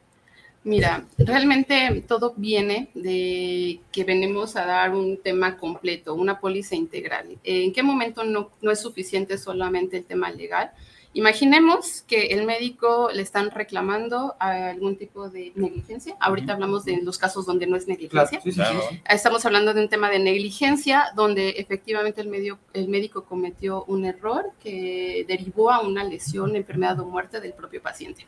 Mira, 0.64 1.06
realmente 1.18 2.04
todo 2.08 2.34
viene 2.38 2.90
de 2.94 3.80
que 3.92 4.04
venimos 4.04 4.56
a 4.56 4.66
dar 4.66 4.92
un 4.92 5.18
tema 5.18 5.58
completo, 5.58 6.14
una 6.14 6.40
póliza 6.40 6.76
integral. 6.76 7.40
¿En 7.44 7.74
qué 7.74 7.82
momento 7.82 8.24
no, 8.24 8.52
no 8.62 8.72
es 8.72 8.80
suficiente 8.80 9.38
solamente 9.40 9.98
el 9.98 10.06
tema 10.06 10.30
legal? 10.30 10.72
Imaginemos 11.14 12.04
que 12.04 12.28
el 12.28 12.46
médico 12.46 13.10
le 13.14 13.22
están 13.22 13.52
reclamando 13.52 14.36
algún 14.40 14.96
tipo 14.96 15.30
de 15.30 15.52
negligencia. 15.56 16.16
Ahorita 16.22 16.54
hablamos 16.54 16.86
de 16.86 17.02
los 17.02 17.18
casos 17.18 17.46
donde 17.46 17.68
no 17.68 17.76
es 17.76 17.88
negligencia. 17.88 18.40
sí, 18.42 18.52
Claro. 18.54 18.80
Estamos 19.10 19.46
hablando 19.46 19.74
de 19.74 19.82
un 19.82 19.90
tema 19.90 20.10
de 20.10 20.20
negligencia 20.20 21.08
donde 21.16 21.50
efectivamente 21.50 22.22
el, 22.22 22.30
medio, 22.30 22.60
el 22.74 22.88
médico 22.88 23.26
cometió 23.26 23.84
un 23.86 24.06
error 24.06 24.52
que 24.64 25.26
derivó 25.28 25.72
a 25.72 25.82
una 25.82 26.06
lesión, 26.06 26.56
enfermedad 26.56 26.98
o 27.02 27.06
muerte 27.06 27.42
del 27.42 27.54
propio 27.54 27.82
paciente. 27.82 28.26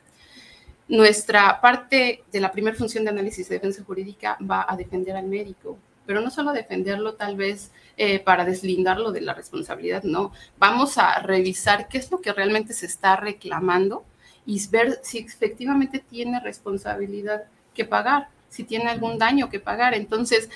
Nuestra 0.88 1.62
parte 1.62 2.24
de 2.32 2.40
la 2.42 2.52
primera 2.52 2.75
función 2.75 3.04
de 3.04 3.12
análisis 3.12 3.48
de 3.48 3.56
defensa 3.56 3.84
jurídica 3.84 4.38
va 4.40 4.66
a 4.68 4.75
defender 4.75 5.16
al 5.16 5.28
médico, 5.28 5.78
pero 6.06 6.20
no 6.22 6.30
solo 6.30 6.52
defenderlo 6.52 7.13
tal 7.13 7.36
vez 7.38 7.72
eh, 7.96 8.20
para 8.20 8.44
deslindarlo 8.44 9.12
de 9.12 9.22
la 9.22 9.34
responsabilidad, 9.34 10.04
no. 10.04 10.34
Vamos 10.58 10.98
a 10.98 11.20
revisar 11.20 11.88
qué 11.88 11.98
es 11.98 12.12
lo 12.12 12.20
que 12.20 12.34
realmente 12.34 12.74
se 12.74 12.86
está 12.86 13.16
reclamando 13.16 14.04
y 14.46 14.66
ver 14.68 15.00
si 15.04 15.20
efectivamente 15.20 16.00
tiene 16.00 16.40
responsabilidad 16.40 17.46
que 17.74 17.86
pagar, 17.86 18.28
si 18.50 18.63
tiene 18.63 18.90
algún 18.90 19.18
daño 19.18 19.50
que 19.50 19.60
pagar. 19.60 19.94
Entonces, 19.94 20.50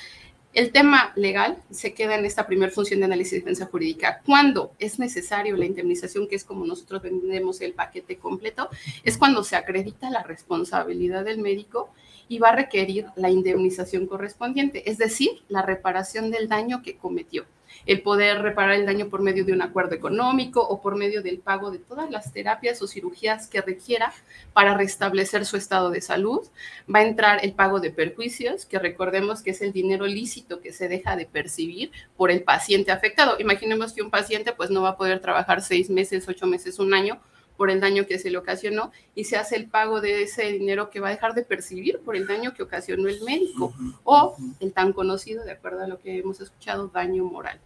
el 0.57 0.71
tema 0.71 1.13
legal 1.15 1.61
se 1.69 1.93
queda 1.93 2.15
en 2.15 2.25
esta 2.25 2.47
primera 2.47 2.71
función 2.71 2.99
de 2.99 3.05
análisis 3.05 3.33
de 3.33 3.39
defensa 3.41 3.67
jurídica. 3.67 4.23
Cuando 4.25 4.73
es 4.79 4.97
necesario 4.97 5.55
la 5.55 5.65
indemnización, 5.65 6.27
que 6.27 6.35
es 6.35 6.43
como 6.43 6.65
nosotros 6.65 7.03
vendemos 7.03 7.61
el 7.61 7.73
paquete 7.73 8.17
completo, 8.17 8.67
es 9.03 9.19
cuando 9.19 9.43
se 9.43 9.55
acredita 9.55 10.09
la 10.09 10.23
responsabilidad 10.23 11.25
del 11.25 11.37
médico 11.37 11.91
y 12.27 12.39
va 12.39 12.49
a 12.49 12.55
requerir 12.55 13.05
la 13.15 13.29
indemnización 13.29 14.07
correspondiente, 14.07 14.89
es 14.89 14.97
decir, 14.97 15.29
la 15.47 15.61
reparación 15.61 16.31
del 16.31 16.47
daño 16.49 16.81
que 16.81 16.97
cometió. 16.97 17.45
El 17.87 18.01
poder 18.01 18.41
reparar 18.41 18.75
el 18.75 18.85
daño 18.85 19.07
por 19.07 19.21
medio 19.21 19.45
de 19.45 19.53
un 19.53 19.61
acuerdo 19.61 19.95
económico 19.95 20.61
o 20.61 20.81
por 20.81 20.97
medio 20.97 21.23
del 21.23 21.39
pago 21.39 21.71
de 21.71 21.79
todas 21.79 22.11
las 22.11 22.33
terapias 22.33 22.81
o 22.81 22.87
cirugías 22.87 23.47
que 23.47 23.61
requiera 23.61 24.13
para 24.51 24.75
restablecer 24.75 25.45
su 25.45 25.55
estado 25.55 25.89
de 25.89 26.01
salud. 26.01 26.45
Va 26.93 26.99
a 26.99 27.07
entrar 27.07 27.39
el 27.43 27.53
pago 27.53 27.79
de 27.79 27.89
perjuicios, 27.89 28.65
que 28.65 28.77
recordemos 28.77 29.41
que 29.41 29.51
es 29.51 29.61
el 29.61 29.71
dinero 29.71 30.05
lícito 30.05 30.59
que 30.59 30.73
se 30.73 30.89
deja 30.89 31.15
de 31.15 31.25
percibir 31.25 31.91
por 32.17 32.29
el 32.29 32.43
paciente 32.43 32.91
afectado. 32.91 33.39
Imaginemos 33.39 33.93
que 33.93 34.01
un 34.01 34.11
paciente 34.11 34.51
pues 34.51 34.69
no 34.69 34.81
va 34.81 34.89
a 34.89 34.97
poder 34.97 35.21
trabajar 35.21 35.61
seis 35.61 35.89
meses, 35.89 36.27
ocho 36.27 36.45
meses, 36.45 36.79
un 36.79 36.93
año 36.93 37.21
por 37.55 37.71
el 37.71 37.79
daño 37.79 38.05
que 38.05 38.19
se 38.19 38.29
le 38.29 38.37
ocasionó 38.37 38.91
y 39.15 39.23
se 39.23 39.37
hace 39.37 39.55
el 39.55 39.67
pago 39.67 39.99
de 39.99 40.23
ese 40.23 40.43
dinero 40.51 40.89
que 40.89 40.99
va 40.99 41.07
a 41.07 41.11
dejar 41.11 41.33
de 41.33 41.43
percibir 41.43 41.99
por 41.99 42.15
el 42.15 42.27
daño 42.27 42.53
que 42.53 42.63
ocasionó 42.63 43.09
el 43.09 43.21
médico 43.23 43.73
o 44.03 44.35
el 44.59 44.73
tan 44.73 44.93
conocido, 44.93 45.43
de 45.43 45.51
acuerdo 45.51 45.83
a 45.83 45.87
lo 45.87 45.99
que 45.99 46.19
hemos 46.19 46.39
escuchado, 46.39 46.89
daño 46.89 47.23
moral. 47.25 47.59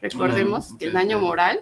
Recordemos 0.00 0.74
que 0.78 0.86
el 0.86 0.92
daño 0.92 1.18
moral, 1.18 1.60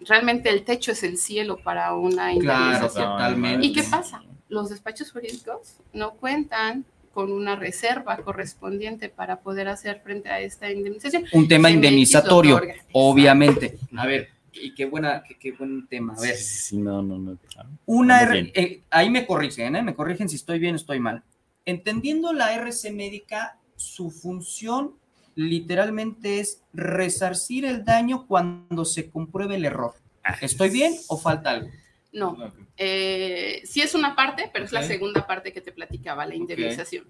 realmente 0.00 0.48
el 0.50 0.64
techo 0.64 0.92
es 0.92 1.02
el 1.02 1.16
cielo 1.18 1.58
para 1.58 1.94
una 1.94 2.32
Claro, 2.38 2.70
indemnización. 2.76 3.10
totalmente. 3.10 3.66
¿Y 3.66 3.72
qué 3.72 3.82
pasa? 3.84 4.22
Los 4.48 4.70
despachos 4.70 5.12
jurídicos 5.12 5.76
no 5.92 6.12
cuentan 6.14 6.84
con 7.12 7.32
una 7.32 7.56
reserva 7.56 8.16
correspondiente 8.18 9.08
para 9.08 9.40
poder 9.40 9.68
hacer 9.68 10.00
frente 10.00 10.28
a 10.28 10.40
esta 10.40 10.70
indemnización. 10.70 11.24
Un 11.32 11.48
tema 11.48 11.70
indemnizatorio, 11.70 12.60
obviamente. 12.92 13.78
A 13.96 14.06
ver, 14.06 14.28
y 14.52 14.74
qué 14.74 14.84
buena, 14.84 15.22
qué, 15.26 15.36
qué 15.36 15.52
buen 15.52 15.86
tema. 15.88 16.14
A 16.16 16.20
ver, 16.20 16.36
Sí, 16.36 16.44
sí, 16.44 16.76
no, 16.76 17.02
no, 17.02 17.18
no. 17.18 17.36
claro. 17.52 17.68
Una 17.86 18.22
R- 18.22 18.52
eh, 18.54 18.82
ahí 18.90 19.10
me 19.10 19.26
corrigen, 19.26 19.74
¿eh? 19.76 19.82
me 19.82 19.94
corrigen 19.94 20.28
si 20.28 20.36
estoy 20.36 20.58
bien 20.58 20.74
o 20.74 20.76
estoy 20.76 21.00
mal. 21.00 21.22
Entendiendo 21.64 22.32
la 22.32 22.54
RC 22.54 22.92
médica, 22.92 23.58
su 23.76 24.10
función 24.10 24.92
literalmente 25.34 26.40
es 26.40 26.62
resarcir 26.72 27.64
el 27.64 27.84
daño 27.84 28.26
cuando 28.26 28.84
se 28.84 29.10
compruebe 29.10 29.56
el 29.56 29.64
error. 29.64 29.94
¿Estoy 30.40 30.70
bien 30.70 30.94
o 31.08 31.16
falta 31.16 31.50
algo? 31.50 31.70
No, 32.12 32.36
eh, 32.76 33.62
sí 33.64 33.80
es 33.80 33.94
una 33.94 34.16
parte, 34.16 34.50
pero 34.52 34.64
es 34.64 34.72
la 34.72 34.82
segunda 34.82 35.26
parte 35.26 35.52
que 35.52 35.60
te 35.60 35.70
platicaba, 35.72 36.26
la 36.26 36.34
indemnización. 36.34 37.06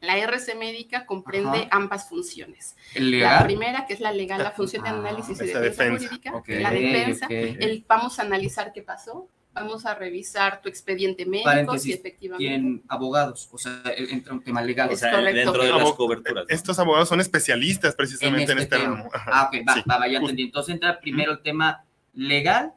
La 0.00 0.18
RC 0.18 0.54
médica 0.54 1.06
comprende 1.06 1.58
Ajá. 1.58 1.68
ambas 1.70 2.08
funciones. 2.08 2.76
¿El 2.94 3.18
La 3.20 3.44
primera, 3.44 3.86
que 3.86 3.94
es 3.94 4.00
la 4.00 4.12
legal, 4.12 4.42
la 4.42 4.50
función 4.52 4.82
de 4.84 4.90
Ah, 4.90 4.98
análisis 4.98 5.40
y 5.40 5.44
esa 5.44 5.60
defensa, 5.60 5.84
defensa. 5.84 6.08
jurídica, 6.32 6.60
la 6.60 6.70
defensa, 6.70 7.26
el, 7.28 7.84
vamos 7.88 8.18
a 8.18 8.22
analizar 8.22 8.72
qué 8.72 8.82
pasó, 8.82 9.28
vamos 9.56 9.86
a 9.86 9.94
revisar 9.94 10.60
tu 10.62 10.68
expediente 10.68 11.24
médico, 11.26 11.46
Paréntesis, 11.46 11.82
si 11.82 11.92
efectivamente... 11.92 12.46
Tienen 12.46 12.82
abogados, 12.88 13.48
o 13.50 13.58
sea, 13.58 13.82
entra 13.96 14.34
un 14.34 14.42
tema 14.42 14.62
legal. 14.62 14.90
O 14.92 14.96
sea, 14.96 15.10
correcto. 15.12 15.36
dentro 15.52 15.62
de 15.64 15.72
las 15.72 15.92
coberturas. 15.92 16.44
¿no? 16.48 16.54
Estos 16.54 16.78
abogados 16.78 17.08
son 17.08 17.20
especialistas 17.20 17.94
precisamente 17.94 18.52
en 18.52 18.58
este, 18.58 18.76
tema. 18.76 18.96
ramo. 18.96 19.10
Ajá, 19.12 19.30
Ah, 19.32 19.44
ok, 19.50 19.56
va, 19.68 19.74
sí. 19.74 19.82
va, 19.90 19.98
va, 19.98 20.08
ya 20.08 20.18
entendí. 20.18 20.42
Entonces 20.44 20.74
entra 20.74 21.00
primero 21.00 21.32
el 21.32 21.40
tema 21.40 21.84
legal, 22.14 22.72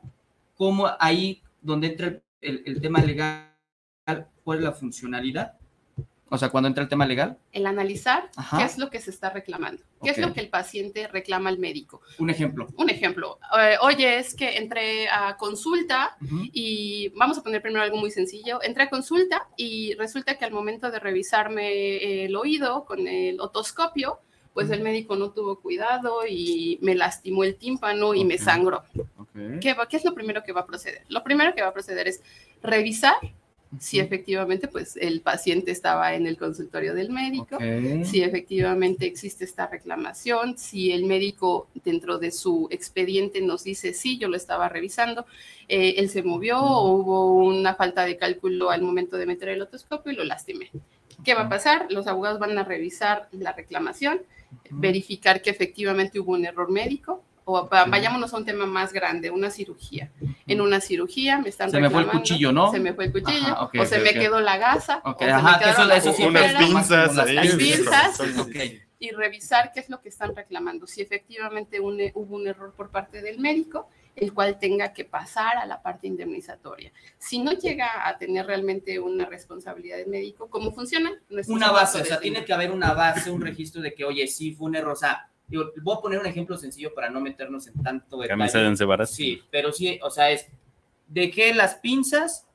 ¿cómo 0.55 0.89
ahí 0.99 1.41
donde 1.61 1.87
entra 1.87 2.07
el, 2.07 2.21
el- 2.41 2.63
el 2.65 2.81
tema 2.81 3.01
legal, 3.01 3.49
cuál 4.43 4.59
es 4.59 4.63
la 4.63 4.71
funcionalidad? 4.71 5.58
O 6.31 6.37
sea, 6.37 6.49
cuando 6.49 6.67
entra 6.67 6.83
el 6.83 6.89
tema 6.89 7.05
legal, 7.05 7.37
El 7.51 7.65
analizar 7.65 8.29
Ajá. 8.35 8.57
qué 8.59 8.63
es 8.65 8.77
lo 8.77 8.89
que 8.89 8.99
se 9.01 9.09
está 9.11 9.29
reclamando, 9.31 9.81
qué 10.03 10.11
es 10.11 10.17
lo 10.19 10.31
que 10.33 10.39
el 10.41 10.49
paciente 10.49 11.07
reclama 11.07 11.49
al 11.49 11.57
médico. 11.59 12.01
un 12.19 12.29
ejemplo. 12.29 12.67
Un 12.77 12.89
ejemplo, 12.89 13.39
eh, 13.59 13.75
oye, 13.81 14.19
es 14.19 14.35
que 14.35 14.57
entré 14.57 15.09
a 15.09 15.37
consulta 15.37 16.17
y 16.53 17.09
vamos 17.15 17.37
a 17.37 17.43
poner 17.43 17.61
primero 17.61 17.83
algo 17.83 17.97
muy 17.97 18.11
sencillo. 18.11 18.61
Entré 18.61 18.83
a 18.83 18.89
consulta 18.89 19.47
y 19.57 19.93
resulta 19.95 20.37
que 20.37 20.45
al 20.45 20.51
momento 20.51 20.91
de 20.91 20.99
revisarme 20.99 22.25
el 22.25 22.35
oído 22.35 22.85
con 22.85 23.07
el 23.07 23.39
otoscopio, 23.39 24.19
pues 24.53 24.69
el 24.71 24.81
médico 24.81 25.15
no 25.15 25.31
tuvo 25.31 25.59
cuidado 25.59 26.25
y 26.27 26.79
me 26.81 26.93
lastimó 26.95 27.43
el 27.43 27.55
tímpano 27.55 28.13
y 28.13 28.25
me 28.25 28.37
sangró. 28.37 28.83
¿Qué, 29.61 29.73
va- 29.73 29.87
¿Qué 29.87 29.95
es 29.97 30.03
lo 30.05 30.13
primero 30.13 30.43
que 30.43 30.51
va 30.51 30.61
a 30.61 30.65
proceder? 30.65 31.03
Lo 31.07 31.23
primero 31.23 31.53
que 31.55 31.61
va 31.61 31.69
a 31.69 31.73
proceder 31.73 32.07
es 32.07 32.21
revisar 32.61 33.15
si 33.77 33.99
efectivamente 33.99 34.67
pues 34.67 34.97
el 34.97 35.21
paciente 35.21 35.71
estaba 35.71 36.15
en 36.15 36.25
el 36.25 36.37
consultorio 36.37 36.95
del 36.95 37.11
médico, 37.11 37.57
si 38.03 38.23
efectivamente 38.23 39.05
existe 39.05 39.45
esta 39.45 39.67
reclamación, 39.67 40.57
si 40.57 40.91
el 40.91 41.05
médico 41.05 41.67
dentro 41.85 42.17
de 42.17 42.31
su 42.31 42.67
expediente 42.71 43.41
nos 43.41 43.63
dice, 43.63 43.93
sí, 43.93 44.17
yo 44.17 44.27
lo 44.27 44.37
estaba 44.37 44.69
revisando, 44.69 45.25
eh, 45.67 45.95
él 45.97 46.09
se 46.09 46.23
movió 46.23 46.59
o 46.59 46.93
hubo 46.93 47.33
una 47.33 47.75
falta 47.75 48.05
de 48.05 48.17
cálculo 48.17 48.71
al 48.71 48.81
momento 48.81 49.17
de 49.17 49.27
meter 49.27 49.49
el 49.49 49.61
otoscopio 49.61 50.11
y 50.11 50.15
lo 50.15 50.23
lastimé. 50.23 50.71
¿Qué 51.23 51.35
va 51.35 51.41
a 51.41 51.49
pasar? 51.49 51.87
Los 51.89 52.07
abogados 52.07 52.39
van 52.39 52.57
a 52.57 52.63
revisar 52.63 53.27
la 53.31 53.51
reclamación, 53.51 54.21
verificar 54.71 55.41
que 55.41 55.49
efectivamente 55.51 56.19
hubo 56.19 56.31
un 56.31 56.45
error 56.45 56.71
médico. 56.71 57.23
O 57.51 57.67
va- 57.67 57.85
vayámonos 57.85 58.31
a 58.31 58.37
un 58.37 58.45
tema 58.45 58.67
más 58.67 58.93
grande, 58.93 59.31
una 59.31 59.49
cirugía. 59.49 60.11
En 60.45 60.61
una 60.61 60.79
cirugía 60.79 61.39
me 61.39 61.49
están 61.49 61.71
Se 61.71 61.79
me 61.79 61.89
fue 61.89 62.01
el 62.01 62.05
reclamando, 62.05 62.19
cuchillo, 62.21 62.51
¿no? 62.51 62.71
Se 62.71 62.79
me 62.79 62.93
fue 62.93 63.05
el 63.05 63.11
cuchillo, 63.11 63.47
Ajá, 63.53 63.69
o 63.79 63.85
se 63.85 63.97
me 63.99 64.13
quedó 64.13 64.39
la 64.39 64.57
gasa, 64.57 65.01
o 65.03 65.17
se 65.17 65.25
ajá, 65.25 65.51
me 65.53 65.57
que 65.57 65.63
quedaron 65.63 65.81
eso, 65.81 65.87
las 65.87 66.05
eso 66.05 66.13
sí 66.13 66.23
Unas 66.25 66.53
pinzas 66.55 67.15
las 67.15 67.55
pinzas, 67.55 68.21
y 68.99 69.09
revisar 69.11 69.71
qué 69.73 69.79
es 69.79 69.89
lo 69.89 69.99
que 69.99 70.09
están 70.09 70.35
reclamando, 70.35 70.85
si 70.85 71.01
efectivamente 71.01 71.79
un, 71.79 71.99
hubo 72.13 72.35
un 72.35 72.47
error 72.47 72.73
por 72.75 72.91
parte 72.91 73.21
del 73.23 73.39
médico, 73.39 73.89
el 74.15 74.33
cual 74.33 74.59
tenga 74.59 74.93
que 74.93 75.05
pasar 75.05 75.57
a 75.57 75.65
la 75.65 75.81
parte 75.81 76.05
indemnizatoria. 76.05 76.91
Si 77.17 77.39
no 77.39 77.53
llega 77.53 78.07
a 78.07 78.17
tener 78.17 78.45
realmente 78.45 78.99
una 78.99 79.25
responsabilidad 79.25 79.97
del 79.97 80.07
médico, 80.07 80.49
¿cómo 80.49 80.71
funciona? 80.71 81.11
una 81.47 81.71
base, 81.71 82.01
o 82.01 82.05
sea, 82.05 82.19
tiene 82.19 82.45
que 82.45 82.53
haber 82.53 82.71
una 82.71 82.93
base, 82.93 83.31
un 83.31 83.41
registro 83.41 83.81
de 83.81 83.93
que, 83.95 84.03
oye, 84.05 84.27
sí 84.27 84.53
fue 84.53 84.67
un 84.67 84.75
error, 84.75 84.91
o 84.91 84.95
sea, 84.97 85.28
digo, 85.49 85.71
voy 85.81 85.97
a 85.97 86.01
poner 86.01 86.19
un 86.19 86.25
ejemplo 86.25 86.57
sencillo 86.57 86.93
para 86.93 87.09
no 87.09 87.19
meternos 87.19 87.67
en 87.67 87.73
tanto 87.81 88.17
detalle. 88.17 88.37
Sí, 89.15 89.41
pero 89.51 89.71
sí, 89.71 89.99
o 90.03 90.09
sea, 90.09 90.31
es, 90.31 90.47
dejé 91.07 91.53
las 91.53 91.75
pinzas, 91.75 92.47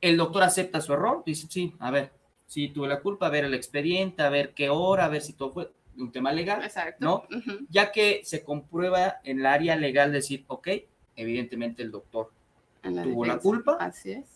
el 0.00 0.16
doctor 0.16 0.42
acepta 0.42 0.80
su 0.80 0.92
error, 0.92 1.22
dice, 1.24 1.46
sí, 1.48 1.74
a 1.78 1.90
ver, 1.90 2.12
sí 2.46 2.68
tuve 2.68 2.88
la 2.88 3.00
culpa, 3.00 3.26
a 3.26 3.30
ver 3.30 3.44
el 3.44 3.54
expediente, 3.54 4.22
a 4.22 4.30
ver 4.30 4.52
qué 4.54 4.68
hora, 4.68 5.06
a 5.06 5.08
ver 5.08 5.22
si 5.22 5.32
todo 5.32 5.52
fue 5.52 5.70
un 5.96 6.10
tema 6.10 6.32
legal, 6.32 6.62
Exacto. 6.62 7.04
¿no? 7.04 7.24
Ya 7.70 7.92
que 7.92 8.22
se 8.24 8.42
comprueba 8.42 9.20
en 9.24 9.40
el 9.40 9.46
área 9.46 9.76
legal 9.76 10.12
decir, 10.12 10.44
ok, 10.48 10.68
evidentemente 11.16 11.82
el 11.82 11.90
doctor 11.90 12.30
tuvo 12.82 13.24
la 13.24 13.38
culpa. 13.38 13.76
Así 13.80 14.12
es. 14.12 14.33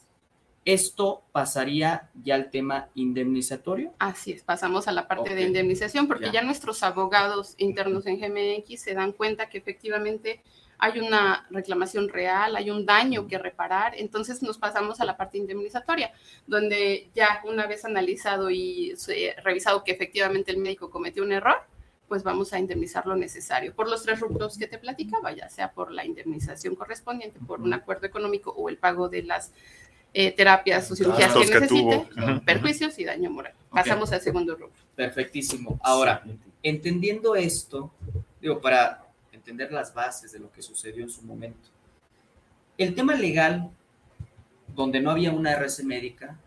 Esto 0.68 1.22
pasaría 1.32 2.10
ya 2.22 2.34
al 2.34 2.50
tema 2.50 2.90
indemnizatorio. 2.94 3.94
Así 3.98 4.32
es, 4.32 4.42
pasamos 4.42 4.86
a 4.86 4.92
la 4.92 5.08
parte 5.08 5.34
de 5.34 5.40
indemnización 5.44 6.06
porque 6.06 6.26
ya. 6.26 6.32
ya 6.32 6.42
nuestros 6.42 6.82
abogados 6.82 7.54
internos 7.56 8.04
en 8.04 8.20
GMX 8.20 8.78
se 8.78 8.92
dan 8.92 9.12
cuenta 9.12 9.48
que 9.48 9.56
efectivamente 9.56 10.42
hay 10.76 11.00
una 11.00 11.46
reclamación 11.48 12.10
real, 12.10 12.54
hay 12.54 12.68
un 12.68 12.84
daño 12.84 13.26
que 13.26 13.38
reparar, 13.38 13.94
entonces 13.96 14.42
nos 14.42 14.58
pasamos 14.58 15.00
a 15.00 15.06
la 15.06 15.16
parte 15.16 15.38
indemnizatoria, 15.38 16.12
donde 16.46 17.08
ya 17.14 17.40
una 17.46 17.66
vez 17.66 17.86
analizado 17.86 18.50
y 18.50 18.94
revisado 19.42 19.84
que 19.84 19.92
efectivamente 19.92 20.50
el 20.50 20.58
médico 20.58 20.90
cometió 20.90 21.22
un 21.22 21.32
error, 21.32 21.62
pues 22.08 22.22
vamos 22.22 22.52
a 22.52 22.58
indemnizar 22.58 23.06
lo 23.06 23.16
necesario 23.16 23.74
por 23.74 23.88
los 23.88 24.02
tres 24.02 24.20
rubros 24.20 24.58
que 24.58 24.66
te 24.66 24.78
platicaba, 24.78 25.32
ya 25.32 25.48
sea 25.48 25.72
por 25.72 25.92
la 25.92 26.04
indemnización 26.04 26.74
correspondiente, 26.74 27.38
por 27.46 27.60
un 27.60 27.72
acuerdo 27.72 28.06
económico 28.06 28.50
o 28.50 28.68
el 28.68 28.78
pago 28.78 29.08
de 29.08 29.22
las 29.22 29.52
eh, 30.14 30.32
terapias 30.32 30.90
o 30.90 30.96
cirugías 30.96 31.32
que 31.32 31.46
necesite, 31.46 32.08
perjuicios 32.44 32.98
y 32.98 33.04
daño 33.04 33.30
moral. 33.30 33.54
Pasamos 33.70 34.10
al 34.12 34.20
segundo 34.20 34.54
rubro. 34.54 34.72
Perfectísimo. 34.96 35.78
Ahora, 35.82 36.24
entendiendo 36.62 37.36
esto, 37.36 37.92
digo, 38.40 38.60
para 38.60 39.04
entender 39.32 39.72
las 39.72 39.94
bases 39.94 40.32
de 40.32 40.38
lo 40.38 40.50
que 40.50 40.62
sucedió 40.62 41.02
en 41.02 41.10
su 41.10 41.22
momento. 41.22 41.68
El 42.76 42.94
tema 42.94 43.14
legal, 43.14 43.70
donde 44.74 45.00
no 45.00 45.10
había 45.10 45.32
una 45.32 45.52
RC 45.52 45.84
médica, 45.84 46.38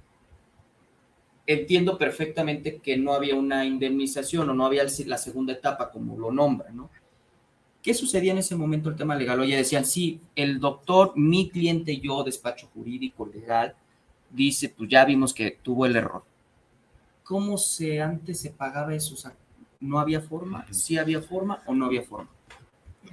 entiendo 1.46 1.98
perfectamente 1.98 2.78
que 2.78 2.98
no 2.98 3.14
había 3.14 3.36
una 3.36 3.66
indemnización 3.66 4.50
o 4.50 4.54
no 4.54 4.66
había 4.66 4.86
la 5.06 5.18
segunda 5.18 5.54
etapa, 5.54 5.92
como 5.92 6.18
lo 6.18 6.32
nombra, 6.32 6.70
¿no? 6.72 6.90
¿Qué 7.82 7.94
sucedía 7.94 8.32
en 8.32 8.38
ese 8.38 8.56
momento 8.56 8.90
el 8.90 8.96
tema 8.96 9.16
legal? 9.16 9.40
Oye, 9.40 9.56
decían, 9.56 9.86
sí, 9.86 10.22
el 10.36 10.60
doctor, 10.60 11.14
mi 11.16 11.50
cliente, 11.50 12.00
yo, 12.00 12.24
despacho 12.24 12.70
jurídico, 12.74 13.26
legal, 13.26 13.76
dice, 14.30 14.70
pues 14.70 14.90
ya 14.90 15.04
vimos 15.04 15.34
que 15.34 15.58
tuvo 15.62 15.86
el 15.86 15.96
error. 15.96 16.24
¿Cómo 17.24 17.58
se 17.58 18.02
antes 18.02 18.40
se 18.40 18.52
pagaba 18.52 18.94
eso? 18.94 19.16
O 19.16 19.18
sea, 19.18 19.34
¿no 19.80 20.00
había 20.00 20.22
forma? 20.22 20.66
¿Sí 20.72 20.98
había 20.98 21.22
forma 21.22 21.64
o 21.66 21.74
no 21.74 21.86
había 21.86 22.04
forma? 22.04 22.30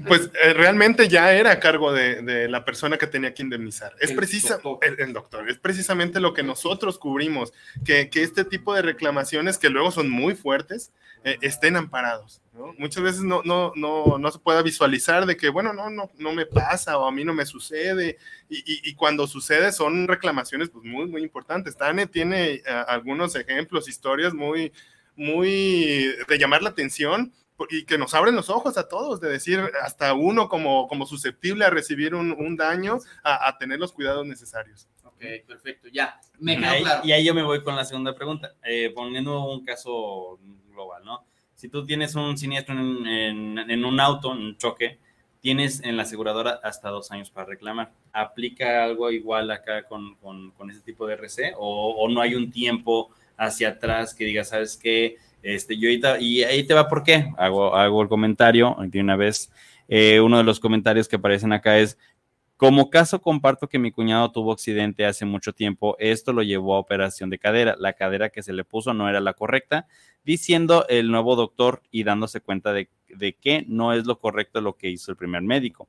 Pues 0.07 0.31
eh, 0.43 0.53
realmente 0.53 1.09
ya 1.09 1.33
era 1.33 1.51
a 1.53 1.61
cargo 1.61 1.93
de, 1.93 2.23
de, 2.23 2.49
la 2.49 2.65
persona 2.65 2.99
que 2.99 3.07
tenía 3.07 3.35
que 3.35 3.43
indemnizar. 3.43 3.95
Es 4.01 4.13
precisa, 4.13 4.61
el, 4.83 5.01
el, 5.01 5.13
doctor, 5.13 5.49
es 5.49 5.59
precisamente 5.59 6.21
lo 6.21 6.35
que 6.35 6.43
nosotros 6.43 6.99
cubrimos, 6.99 7.53
que, 7.85 8.09
que, 8.09 8.23
este 8.23 8.45
tipo 8.45 8.75
de 8.75 8.83
reclamaciones 8.83 9.59
que 9.59 9.71
luego 9.71 9.91
son 9.91 10.09
muy 10.09 10.35
fuertes 10.35 10.93
eh, 11.25 11.39
estén 11.41 11.77
amparados. 11.77 12.41
¿no? 12.53 12.75
Muchas 12.79 13.03
veces 13.03 13.23
no, 13.23 13.43
no, 13.45 13.73
no, 13.75 14.19
no 14.19 14.31
se 14.31 14.39
pueda 14.39 14.63
visualizar 14.63 15.27
de 15.27 15.37
que, 15.37 15.49
bueno, 15.49 15.73
no, 15.73 15.91
no, 15.91 16.11
no 16.17 16.33
me 16.33 16.47
pasa 16.47 16.97
o 16.97 17.07
a 17.07 17.13
mí 17.13 17.25
no 17.25 17.35
me 17.35 17.47
sucede. 17.47 18.19
Y, 18.49 18.59
y, 18.59 18.91
y 18.91 18.95
cuando 18.95 19.27
sucede 19.27 19.73
son 19.73 20.07
reclamaciones 20.07 20.69
pues, 20.69 20.85
muy, 20.85 21.07
muy 21.07 21.23
importantes. 21.23 21.77
Tane 21.77 22.07
tiene 22.07 22.63
uh, 22.67 22.89
algunos 22.89 23.35
ejemplos, 23.35 23.89
historias 23.89 24.33
muy, 24.33 24.73
muy 25.17 26.15
de 26.29 26.39
llamar 26.39 26.63
la 26.63 26.71
atención 26.71 27.33
y 27.71 27.85
que 27.85 27.99
nos 27.99 28.15
abren 28.15 28.37
los 28.37 28.51
ojos 28.51 28.79
a 28.79 28.89
todos, 28.89 29.21
de 29.21 29.29
decir, 29.29 29.61
hasta 29.83 30.15
uno 30.15 30.49
como, 30.49 30.87
como 30.89 31.07
susceptible 31.07 31.65
a 31.65 31.71
recibir 31.71 32.15
un, 32.15 32.33
un 32.33 32.57
daño, 32.57 32.99
a, 33.23 33.49
a, 33.49 33.59
tener 33.59 33.79
los 33.79 33.93
cuidados 33.93 34.27
necesarios. 34.27 34.89
Ok, 35.05 35.25
perfecto, 35.47 35.89
ya, 35.93 36.21
me 36.39 36.57
quedó 36.57 36.71
ahí, 36.71 36.83
claro. 36.83 37.01
Y 37.05 37.13
ahí 37.13 37.25
yo 37.25 37.35
me 37.35 37.43
voy 37.43 37.63
con 37.63 37.75
la 37.75 37.85
segunda 37.85 38.15
pregunta, 38.15 38.55
eh, 38.63 38.93
poniendo 38.95 39.45
un 39.45 39.65
caso 39.65 40.39
global, 40.71 41.05
¿no? 41.05 41.25
Si 41.55 41.69
tú 41.69 41.85
tienes 41.85 42.15
un 42.15 42.39
siniestro 42.39 42.79
en, 42.79 43.07
en, 43.07 43.71
en 43.71 43.85
un 43.85 43.99
auto, 43.99 44.33
en 44.33 44.39
un 44.39 44.57
choque, 44.57 44.99
tienes 45.41 45.83
en 45.83 45.97
la 45.97 46.03
aseguradora 46.05 46.61
hasta 46.63 46.91
dos 46.91 47.11
años 47.11 47.31
para 47.31 47.49
reclamar. 47.49 47.93
¿Aplica 48.13 48.85
algo 48.85 49.11
igual 49.11 49.51
acá 49.51 49.85
con, 49.85 50.15
con, 50.17 50.53
con 50.53 50.71
ese 50.71 50.81
tipo 50.81 51.07
de 51.07 51.15
RC? 51.15 51.55
¿O, 51.57 51.95
¿O 51.99 52.09
no 52.09 52.21
hay 52.21 52.35
un 52.35 52.51
tiempo 52.51 53.11
hacia 53.37 53.71
atrás 53.71 54.15
que 54.15 54.25
diga, 54.25 54.45
sabes 54.45 54.77
qué? 54.77 55.17
Este, 55.43 55.75
ahorita, 55.75 56.21
y 56.21 56.43
ahí 56.43 56.65
te 56.65 56.75
va 56.75 56.89
por 56.89 57.03
qué. 57.03 57.31
Hago, 57.37 57.75
hago 57.75 58.03
el 58.03 58.09
comentario 58.09 58.77
de 58.81 59.01
una 59.01 59.17
vez. 59.17 59.51
Eh, 59.89 60.21
uno 60.21 60.39
de 60.39 60.45
los 60.45 60.61
comentarios 60.61 61.09
que 61.09 61.17
aparecen 61.17 61.53
acá 61.53 61.79
es, 61.79 61.97
como 62.57 62.91
caso 62.91 63.23
comparto 63.23 63.69
que 63.69 63.79
mi 63.79 63.93
cuñado 63.93 64.33
tuvo 64.33 64.53
accidente 64.53 65.07
hace 65.07 65.25
mucho 65.25 65.53
tiempo, 65.53 65.97
esto 66.01 66.33
lo 66.33 66.43
llevó 66.43 66.75
a 66.75 66.81
operación 66.81 67.31
de 67.31 67.39
cadera. 67.39 67.77
La 67.79 67.93
cadera 67.93 68.31
que 68.31 68.43
se 68.43 68.53
le 68.53 68.65
puso 68.65 68.93
no 68.93 69.09
era 69.09 69.21
la 69.21 69.35
correcta, 69.35 69.87
diciendo 70.25 70.85
el 70.89 71.11
nuevo 71.11 71.37
doctor 71.37 71.83
y 71.93 72.03
dándose 72.03 72.41
cuenta 72.41 72.73
de, 72.73 72.91
de 73.09 73.35
que 73.35 73.65
no 73.69 73.93
es 73.93 74.07
lo 74.07 74.19
correcto 74.19 74.61
lo 74.61 74.77
que 74.77 74.91
hizo 74.91 75.13
el 75.13 75.17
primer 75.17 75.43
médico. 75.43 75.89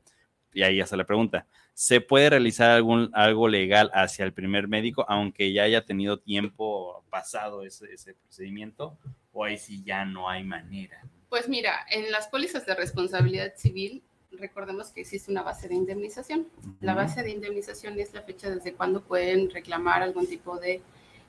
Y 0.53 0.63
ahí 0.63 0.77
ya 0.77 0.85
se 0.85 0.97
le 0.97 1.05
pregunta, 1.05 1.45
¿se 1.73 2.01
puede 2.01 2.29
realizar 2.29 2.71
algún, 2.71 3.09
algo 3.13 3.47
legal 3.47 3.91
hacia 3.93 4.25
el 4.25 4.33
primer 4.33 4.67
médico, 4.67 5.05
aunque 5.07 5.53
ya 5.53 5.63
haya 5.63 5.85
tenido 5.85 6.19
tiempo 6.19 7.03
pasado 7.09 7.63
ese, 7.63 7.93
ese 7.93 8.13
procedimiento? 8.15 8.97
¿O 9.31 9.43
ahí 9.43 9.57
sí 9.57 9.83
ya 9.83 10.05
no 10.05 10.29
hay 10.29 10.43
manera? 10.43 11.01
Pues 11.29 11.47
mira, 11.47 11.85
en 11.91 12.11
las 12.11 12.27
pólizas 12.27 12.65
de 12.65 12.73
responsabilidad 12.73 13.53
civil, 13.55 14.01
recordemos 14.31 14.91
que 14.91 15.01
existe 15.01 15.31
una 15.31 15.43
base 15.43 15.67
de 15.67 15.75
indemnización. 15.75 16.41
Uh 16.41 16.67
-huh. 16.67 16.75
La 16.81 16.95
base 16.95 17.23
de 17.23 17.31
indemnización 17.31 17.99
es 17.99 18.13
la 18.13 18.21
fecha 18.23 18.49
desde 18.49 18.73
cuando 18.73 19.01
pueden 19.01 19.49
reclamar 19.49 20.01
algún 20.01 20.27
tipo 20.27 20.57
de 20.57 20.81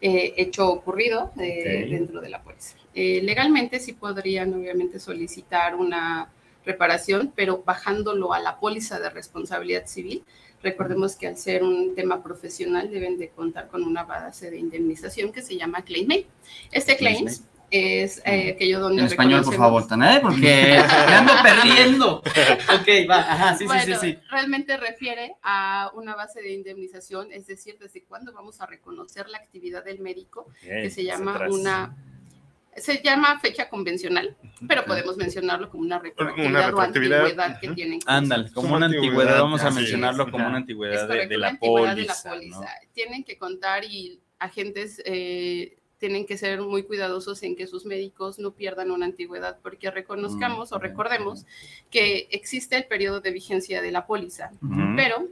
eh, 0.02 0.32
hecho 0.38 0.70
ocurrido 0.70 1.30
eh, 1.38 1.60
okay. 1.60 1.90
dentro 1.90 2.20
de 2.22 2.30
la 2.30 2.42
póliza. 2.42 2.76
Eh, 2.94 3.20
legalmente 3.22 3.78
sí 3.78 3.92
podrían 3.92 4.52
obviamente 4.54 4.98
solicitar 4.98 5.74
una 5.74 6.30
reparación, 6.64 7.32
pero 7.34 7.62
bajándolo 7.64 8.32
a 8.32 8.40
la 8.40 8.58
póliza 8.58 8.98
de 9.00 9.10
responsabilidad 9.10 9.86
civil. 9.86 10.24
Recordemos 10.62 11.16
que 11.16 11.26
al 11.26 11.38
ser 11.38 11.62
un 11.62 11.94
tema 11.94 12.22
profesional 12.22 12.90
deben 12.90 13.16
de 13.16 13.30
contar 13.30 13.68
con 13.68 13.82
una 13.82 14.04
base 14.04 14.50
de 14.50 14.58
indemnización 14.58 15.32
que 15.32 15.40
se 15.42 15.56
llama 15.56 15.82
Claim 15.82 16.24
Este 16.70 16.96
claims 16.96 17.44
es 17.70 18.20
eh, 18.24 18.52
aquello 18.54 18.80
donde 18.80 19.02
en 19.02 19.06
español 19.06 19.44
por 19.44 19.54
favor 19.54 19.86
Tanae 19.86 20.20
porque 20.20 20.82
me 21.08 21.14
ando 21.14 21.32
perdiendo. 21.42 22.16
Ok 22.74 23.08
va 23.08 23.18
ajá 23.18 23.56
sí 23.56 23.64
bueno, 23.64 23.82
sí 23.84 23.92
sí 23.92 23.98
sí. 24.00 24.18
realmente 24.28 24.76
refiere 24.76 25.36
a 25.42 25.90
una 25.94 26.16
base 26.16 26.42
de 26.42 26.52
indemnización 26.52 27.28
es 27.32 27.46
decir 27.46 27.76
desde 27.78 28.02
cuándo 28.02 28.32
vamos 28.32 28.60
a 28.60 28.66
reconocer 28.66 29.28
la 29.28 29.38
actividad 29.38 29.84
del 29.84 30.00
médico 30.00 30.48
okay, 30.62 30.82
que 30.82 30.90
se 30.90 31.04
llama 31.04 31.46
una 31.48 31.96
se 32.76 33.02
llama 33.02 33.38
fecha 33.40 33.68
convencional, 33.68 34.36
pero 34.66 34.84
podemos 34.84 35.16
mencionarlo 35.16 35.70
como 35.70 35.82
una 35.82 35.98
retroactividad, 35.98 36.50
una 36.50 36.66
retroactividad. 36.66 37.20
o 37.20 37.24
antigüedad 37.24 37.50
uh 37.50 37.54
-huh. 37.54 37.60
que 37.60 37.68
tienen. 37.74 38.00
Ándale, 38.06 38.44
como, 38.52 38.68
como 38.68 38.76
una 38.76 38.86
antigüedad, 38.86 39.10
antigüedad, 39.18 39.42
vamos 39.42 39.62
a 39.62 39.70
mencionarlo 39.70 40.30
como 40.30 40.46
una 40.46 40.56
antigüedad, 40.56 41.08
de, 41.08 41.26
de, 41.26 41.38
la 41.38 41.56
póliza, 41.58 41.94
de, 41.94 42.02
la 42.04 42.14
póliza. 42.22 42.60
¿no? 42.60 42.66
Tienen 42.92 43.24
que 43.24 43.38
contar 43.38 43.84
y 43.84 44.20
agentes 44.38 45.02
eh, 45.04 45.76
tienen 45.98 46.26
que 46.26 46.38
ser 46.38 46.62
muy 46.62 46.84
cuidadosos 46.84 47.42
en 47.42 47.54
que 47.54 47.66
sus 47.66 47.84
médicos 47.84 48.38
no 48.38 48.52
pierdan 48.52 48.90
una 48.90 49.04
antigüedad, 49.04 49.58
porque 49.62 49.90
reconozcamos 49.90 50.70
mm, 50.70 50.74
o 50.74 50.78
recordemos 50.78 51.46
que 51.90 52.28
existe 52.30 52.76
el 52.76 52.86
periodo 52.86 53.20
de 53.20 53.30
vigencia 53.32 53.82
de 53.82 53.90
la 53.92 54.06
póliza, 54.06 54.50
uh 54.62 54.66
-huh. 54.66 54.96
pero 54.96 55.28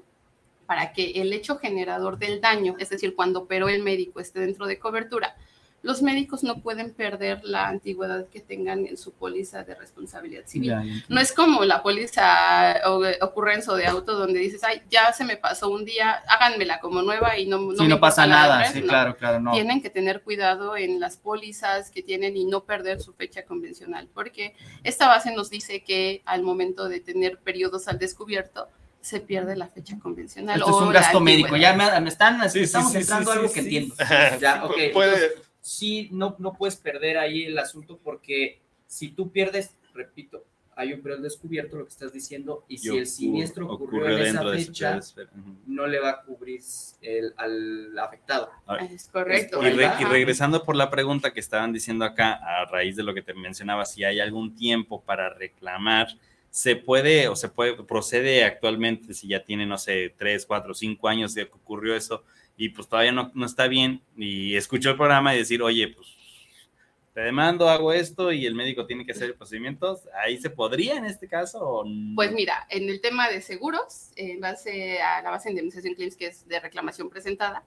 para 0.66 0.92
que 0.92 1.12
el 1.22 1.32
hecho 1.32 1.56
generador 1.56 2.18
del 2.18 2.42
daño, 2.42 2.76
es 2.78 2.90
decir, 2.90 3.14
cuando 3.14 3.40
operó 3.40 3.70
el 3.70 3.82
médico 3.82 4.20
esté 4.20 4.40
dentro 4.40 4.66
de 4.66 4.78
cobertura, 4.78 5.34
los 5.82 6.02
médicos 6.02 6.42
no 6.42 6.60
pueden 6.60 6.92
perder 6.92 7.40
la 7.44 7.68
antigüedad 7.68 8.26
que 8.28 8.40
tengan 8.40 8.86
en 8.86 8.96
su 8.96 9.12
póliza 9.12 9.62
de 9.62 9.74
responsabilidad 9.76 10.42
civil. 10.46 10.70
Ya, 10.70 10.82
no 11.08 11.20
es 11.20 11.32
como 11.32 11.64
la 11.64 11.82
póliza 11.82 12.80
o 12.86 13.02
ocurrencia 13.20 13.74
de 13.74 13.86
auto 13.86 14.14
donde 14.14 14.40
dices, 14.40 14.64
ay, 14.64 14.82
ya 14.90 15.12
se 15.12 15.24
me 15.24 15.36
pasó 15.36 15.70
un 15.70 15.84
día, 15.84 16.22
háganmela 16.28 16.80
como 16.80 17.02
nueva 17.02 17.38
y 17.38 17.46
no, 17.46 17.58
no, 17.58 17.76
sí, 17.76 17.86
no 17.86 18.00
pasa 18.00 18.26
nada. 18.26 18.64
sí, 18.72 18.80
no. 18.80 18.88
claro, 18.88 19.16
claro, 19.16 19.40
no. 19.40 19.52
Tienen 19.52 19.80
que 19.80 19.88
tener 19.88 20.22
cuidado 20.22 20.76
en 20.76 20.98
las 20.98 21.16
pólizas 21.16 21.90
que 21.90 22.02
tienen 22.02 22.36
y 22.36 22.44
no 22.44 22.64
perder 22.64 23.00
su 23.00 23.12
fecha 23.12 23.44
convencional, 23.44 24.08
porque 24.12 24.56
esta 24.82 25.06
base 25.06 25.32
nos 25.32 25.48
dice 25.48 25.84
que 25.84 26.22
al 26.24 26.42
momento 26.42 26.88
de 26.88 27.00
tener 27.00 27.38
periodos 27.38 27.86
al 27.86 27.98
descubierto, 27.98 28.68
se 29.00 29.20
pierde 29.20 29.56
la 29.56 29.68
fecha 29.68 29.96
convencional. 29.98 30.58
Esto 30.58 30.70
es 30.70 30.86
un 30.86 30.92
gasto 30.92 31.20
médico, 31.20 31.56
ya 31.56 31.72
me, 31.72 32.00
me 32.00 32.08
están, 32.08 32.50
sí, 32.50 32.60
estamos 32.60 32.92
sí, 32.92 32.98
entrando 32.98 33.32
sí, 33.32 33.38
algo 33.38 33.52
que 33.52 33.60
entiendo. 33.60 33.94
ya, 34.40 34.64
ok. 34.64 34.76
Puede, 34.92 35.47
sí 35.60 36.08
no, 36.12 36.36
no 36.38 36.54
puedes 36.54 36.76
perder 36.76 37.18
ahí 37.18 37.44
el 37.44 37.58
asunto 37.58 37.98
porque 38.02 38.60
si 38.86 39.08
tú 39.08 39.30
pierdes, 39.30 39.76
repito, 39.94 40.44
hay 40.76 40.92
un 40.92 41.02
periodo 41.02 41.22
descubierto, 41.22 41.76
lo 41.76 41.84
que 41.84 41.90
estás 41.90 42.12
diciendo, 42.12 42.64
y 42.68 42.78
si 42.78 42.96
el 42.96 43.08
siniestro 43.08 43.66
ocurre 43.66 43.98
ocurrió 43.98 44.16
en 44.18 44.22
esa 44.22 44.32
dentro 44.32 44.50
de 44.52 44.56
ese 44.58 44.66
fecha, 44.68 45.00
no 45.66 45.88
le 45.88 45.98
va 45.98 46.10
a 46.10 46.22
cubrir 46.22 46.60
el, 47.02 47.34
al 47.36 47.98
afectado. 47.98 48.48
Es 48.88 49.08
correcto. 49.08 49.60
Y, 49.60 49.70
re- 49.70 49.82
y 49.82 49.86
Ajá. 49.86 50.08
regresando 50.08 50.64
por 50.64 50.76
la 50.76 50.88
pregunta 50.88 51.32
que 51.32 51.40
estaban 51.40 51.72
diciendo 51.72 52.04
acá, 52.04 52.34
a 52.34 52.64
raíz 52.66 52.94
de 52.94 53.02
lo 53.02 53.12
que 53.12 53.22
te 53.22 53.34
mencionaba, 53.34 53.84
si 53.86 54.04
hay 54.04 54.20
algún 54.20 54.54
tiempo 54.54 55.02
para 55.02 55.34
reclamar, 55.34 56.16
se 56.48 56.76
puede 56.76 57.26
o 57.26 57.34
se 57.34 57.48
puede, 57.48 57.74
procede 57.82 58.44
actualmente, 58.44 59.14
si 59.14 59.26
ya 59.26 59.42
tiene, 59.44 59.66
no 59.66 59.78
sé, 59.78 60.14
tres, 60.16 60.46
cuatro, 60.46 60.74
cinco 60.74 61.08
años 61.08 61.34
de 61.34 61.46
que 61.46 61.54
ocurrió 61.54 61.96
eso, 61.96 62.22
y 62.58 62.70
pues 62.70 62.88
todavía 62.88 63.12
no, 63.12 63.30
no 63.34 63.46
está 63.46 63.68
bien, 63.68 64.02
y 64.16 64.56
escuchó 64.56 64.90
el 64.90 64.96
programa 64.96 65.34
y 65.34 65.38
decir, 65.38 65.62
oye, 65.62 65.88
pues 65.88 66.08
te 67.14 67.20
demando, 67.20 67.68
hago 67.68 67.92
esto, 67.92 68.32
y 68.32 68.44
el 68.46 68.54
médico 68.54 68.84
tiene 68.84 69.06
que 69.06 69.12
hacer 69.12 69.34
procedimientos, 69.36 70.08
ahí 70.22 70.38
se 70.38 70.50
podría 70.50 70.96
en 70.96 71.04
este 71.04 71.28
caso, 71.28 71.60
o? 71.60 71.84
Pues 72.16 72.32
mira, 72.32 72.66
en 72.68 72.88
el 72.88 73.00
tema 73.00 73.28
de 73.28 73.40
seguros, 73.40 74.10
en 74.16 74.40
base 74.40 75.00
a 75.00 75.22
la 75.22 75.30
base 75.30 75.48
de 75.48 75.52
indemnización 75.52 75.94
claims, 75.94 76.16
que 76.16 76.26
es 76.26 76.46
de 76.46 76.60
reclamación 76.60 77.08
presentada, 77.08 77.62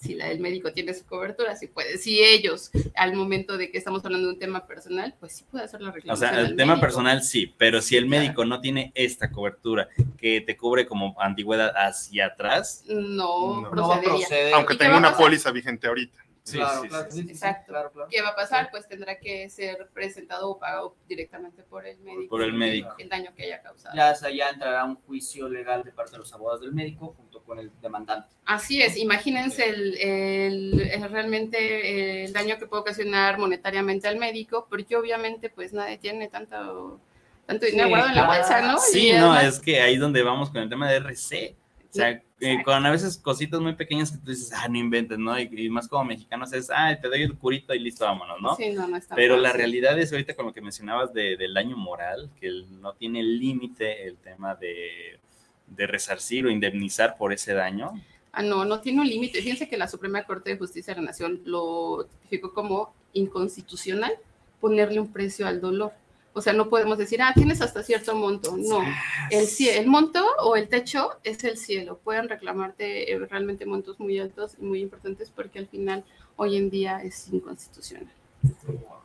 si 0.00 0.14
la 0.14 0.28
del 0.28 0.40
médico 0.40 0.72
tiene 0.72 0.94
su 0.94 1.04
cobertura, 1.04 1.54
si 1.56 1.66
puede, 1.66 1.98
si 1.98 2.20
ellos, 2.22 2.70
al 2.94 3.14
momento 3.14 3.58
de 3.58 3.70
que 3.70 3.76
estamos 3.78 4.04
hablando 4.04 4.28
de 4.28 4.32
un 4.34 4.38
tema 4.38 4.66
personal, 4.66 5.14
pues 5.20 5.32
sí 5.36 5.44
puede 5.50 5.64
hacer 5.64 5.82
la 5.82 5.90
O 5.90 5.92
reclamación. 5.92 6.30
sea, 6.30 6.40
el 6.40 6.56
tema 6.56 6.72
médico. 6.72 6.80
personal 6.86 7.22
sí, 7.22 7.54
pero 7.58 7.82
si 7.82 7.96
el 7.96 8.06
claro. 8.06 8.22
médico 8.22 8.44
no 8.46 8.60
tiene 8.60 8.92
esta 8.94 9.30
cobertura 9.30 9.88
que 10.16 10.40
te 10.40 10.56
cubre 10.56 10.86
como 10.86 11.14
antigüedad 11.20 11.72
hacia 11.76 12.26
atrás, 12.26 12.82
No, 12.88 13.60
No. 13.60 13.60
No 13.62 13.70
proceder. 13.70 14.54
Aunque 14.54 14.74
¿Y 14.74 14.76
qué 14.78 14.84
tenga 14.84 14.96
una 14.96 15.16
póliza 15.16 15.50
vigente 15.50 15.86
ahorita. 15.86 16.18
Sí, 16.50 16.58
claro, 16.58 16.82
sí, 16.82 16.88
claro, 16.88 17.10
sí, 17.10 17.16
sí, 17.16 17.18
sí, 17.22 17.26
sí, 17.28 17.32
Exacto. 17.32 17.72
claro, 17.72 17.90
claro. 17.92 18.08
¿Qué 18.10 18.22
va 18.22 18.28
a 18.28 18.34
pasar? 18.36 18.68
Pues 18.70 18.86
tendrá 18.88 19.18
que 19.18 19.48
ser 19.50 19.88
presentado 19.92 20.50
o 20.50 20.58
pagado 20.58 20.96
directamente 21.08 21.62
por 21.62 21.86
el 21.86 21.98
médico. 21.98 22.28
Por 22.30 22.42
el 22.42 22.52
médico. 22.52 22.94
El 22.98 23.08
daño 23.08 23.32
que 23.34 23.44
haya 23.44 23.62
causado. 23.62 23.94
Ya, 23.96 24.10
o 24.12 24.14
sea, 24.14 24.30
ya 24.30 24.50
entrará 24.50 24.84
un 24.84 24.96
juicio 24.96 25.48
legal 25.48 25.82
de 25.84 25.92
parte 25.92 26.12
de 26.12 26.18
los 26.18 26.32
abogados 26.32 26.60
del 26.60 26.72
médico 26.72 27.14
junto 27.16 27.42
con 27.42 27.58
el 27.58 27.70
demandante. 27.80 28.28
Así 28.44 28.82
es, 28.82 28.96
imagínense 28.96 29.68
el, 29.68 29.96
el- 29.98 30.80
el- 30.92 31.10
realmente 31.10 32.24
el 32.24 32.32
daño 32.32 32.58
que 32.58 32.66
puede 32.66 32.82
ocasionar 32.82 33.38
monetariamente 33.38 34.08
al 34.08 34.16
médico, 34.16 34.66
porque 34.68 34.96
obviamente 34.96 35.50
pues 35.50 35.72
nadie 35.72 35.98
tiene 35.98 36.28
tanto, 36.28 37.00
tanto 37.46 37.66
dinero 37.66 37.84
Sí, 37.86 37.90
guardado 37.90 38.10
en 38.10 38.16
la 38.16 38.26
bolsa, 38.26 38.60
¿no? 38.62 38.78
Sí, 38.78 39.08
Y 39.08 39.12
no, 39.12 39.32
además- 39.32 39.54
es 39.54 39.60
que 39.60 39.80
ahí 39.80 39.94
es 39.94 40.00
donde 40.00 40.22
vamos 40.22 40.50
con 40.50 40.62
el 40.62 40.68
tema 40.68 40.88
de 40.90 40.96
RC. 40.96 41.56
O 41.90 41.92
sea, 41.92 42.22
eh, 42.40 42.62
con 42.64 42.86
a 42.86 42.90
veces 42.90 43.18
cositas 43.18 43.60
muy 43.60 43.74
pequeñas 43.74 44.12
que 44.12 44.18
tú 44.18 44.30
dices, 44.30 44.52
ah, 44.54 44.68
no 44.68 44.78
inventes, 44.78 45.18
¿no? 45.18 45.38
Y, 45.38 45.48
y 45.52 45.68
más 45.68 45.88
como 45.88 46.04
mexicanos 46.04 46.52
es, 46.52 46.70
ah, 46.72 46.96
te 47.00 47.08
doy 47.08 47.22
el 47.22 47.36
curito 47.36 47.74
y 47.74 47.80
listo, 47.80 48.04
vámonos, 48.04 48.40
¿no? 48.40 48.54
Sí, 48.56 48.70
no, 48.70 48.86
no 48.86 48.96
está 48.96 49.14
Pero 49.16 49.36
la 49.36 49.52
realidad 49.52 49.98
es 49.98 50.12
ahorita 50.12 50.34
con 50.36 50.46
lo 50.46 50.52
que 50.52 50.60
mencionabas 50.60 51.12
de- 51.12 51.36
del 51.36 51.52
daño 51.52 51.76
moral, 51.76 52.30
que 52.40 52.46
el- 52.46 52.80
no 52.80 52.92
tiene 52.94 53.22
límite 53.22 54.06
el 54.06 54.16
tema 54.18 54.54
de, 54.54 55.18
de 55.66 55.86
resarcir 55.88 56.46
o 56.46 56.50
indemnizar 56.50 57.16
por 57.16 57.32
ese 57.32 57.54
daño. 57.54 57.90
Ah, 58.32 58.42
no, 58.44 58.64
no 58.64 58.80
tiene 58.80 59.00
un 59.00 59.08
límite. 59.08 59.42
Fíjense 59.42 59.68
que 59.68 59.76
la 59.76 59.88
Suprema 59.88 60.22
Corte 60.22 60.50
de 60.50 60.58
Justicia 60.58 60.94
de 60.94 61.00
la 61.00 61.06
Nación 61.08 61.40
lo 61.44 62.06
tipificó 62.22 62.54
como 62.54 62.94
inconstitucional 63.12 64.12
ponerle 64.60 65.00
un 65.00 65.12
precio 65.12 65.46
al 65.48 65.60
dolor. 65.60 65.92
O 66.32 66.40
sea, 66.40 66.52
no 66.52 66.68
podemos 66.68 66.96
decir, 66.96 67.20
ah, 67.22 67.32
tienes 67.34 67.60
hasta 67.60 67.82
cierto 67.82 68.14
monto. 68.14 68.56
No, 68.56 68.82
el, 69.30 69.48
el 69.68 69.86
monto 69.86 70.24
o 70.42 70.56
el 70.56 70.68
techo 70.68 71.10
es 71.24 71.42
el 71.44 71.56
cielo. 71.56 71.98
Pueden 71.98 72.28
reclamarte 72.28 73.12
eh, 73.12 73.18
realmente 73.18 73.66
montos 73.66 73.98
muy 73.98 74.18
altos 74.18 74.56
y 74.58 74.64
muy 74.64 74.80
importantes 74.80 75.30
porque 75.30 75.58
al 75.58 75.66
final 75.66 76.04
hoy 76.36 76.56
en 76.56 76.70
día 76.70 77.02
es 77.02 77.28
inconstitucional. 77.32 78.19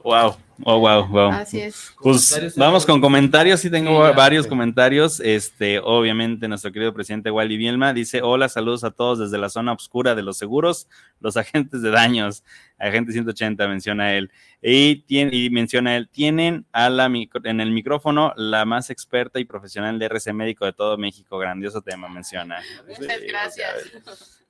Wow, 0.04 0.36
oh, 0.66 0.78
wow, 0.80 1.08
wow. 1.08 1.32
Así 1.32 1.60
es. 1.60 1.92
Pues 2.00 2.56
vamos 2.56 2.86
con 2.86 3.02
comentarios, 3.02 3.60
sí 3.60 3.72
tengo 3.72 4.08
Sí, 4.08 4.14
varios 4.16 4.44
sí. 4.44 4.50
comentarios. 4.50 5.20
Este, 5.20 5.80
obviamente, 5.80 6.48
nuestro 6.48 6.72
querido 6.72 6.94
presidente 6.94 7.32
Wally 7.32 7.58
Bielma 7.58 7.92
dice: 7.92 8.22
Hola, 8.22 8.48
saludos 8.48 8.84
a 8.84 8.92
todos 8.92 9.18
desde 9.18 9.40
la 9.40 9.50
zona 9.50 9.74
oscura 9.74 10.14
de 10.14 10.22
los 10.22 10.38
seguros, 10.38 10.88
los 11.20 11.38
agentes 11.38 11.82
de 11.82 11.90
daños, 11.90 12.44
agente 12.78 13.14
180, 13.14 13.68
menciona 13.68 14.14
él. 14.14 14.30
Y, 14.62 14.98
tiene, 15.08 15.36
y 15.36 15.50
menciona 15.50 15.96
él: 15.98 16.08
tienen 16.08 16.68
a 16.72 16.92
la 16.92 17.10
micro- 17.10 17.42
en 17.44 17.60
el 17.60 17.72
micrófono 17.72 18.32
la 18.38 18.64
más 18.66 18.92
experta 18.92 19.40
y 19.40 19.46
profesional 19.46 19.98
de 19.98 20.06
RC 20.06 20.34
médico 20.34 20.66
de 20.66 20.74
todo 20.74 21.00
México. 21.00 21.40
Grandioso 21.40 21.82
tema, 21.82 22.08
menciona. 22.10 22.62
Muchas 22.88 23.22
gracias. 23.28 23.74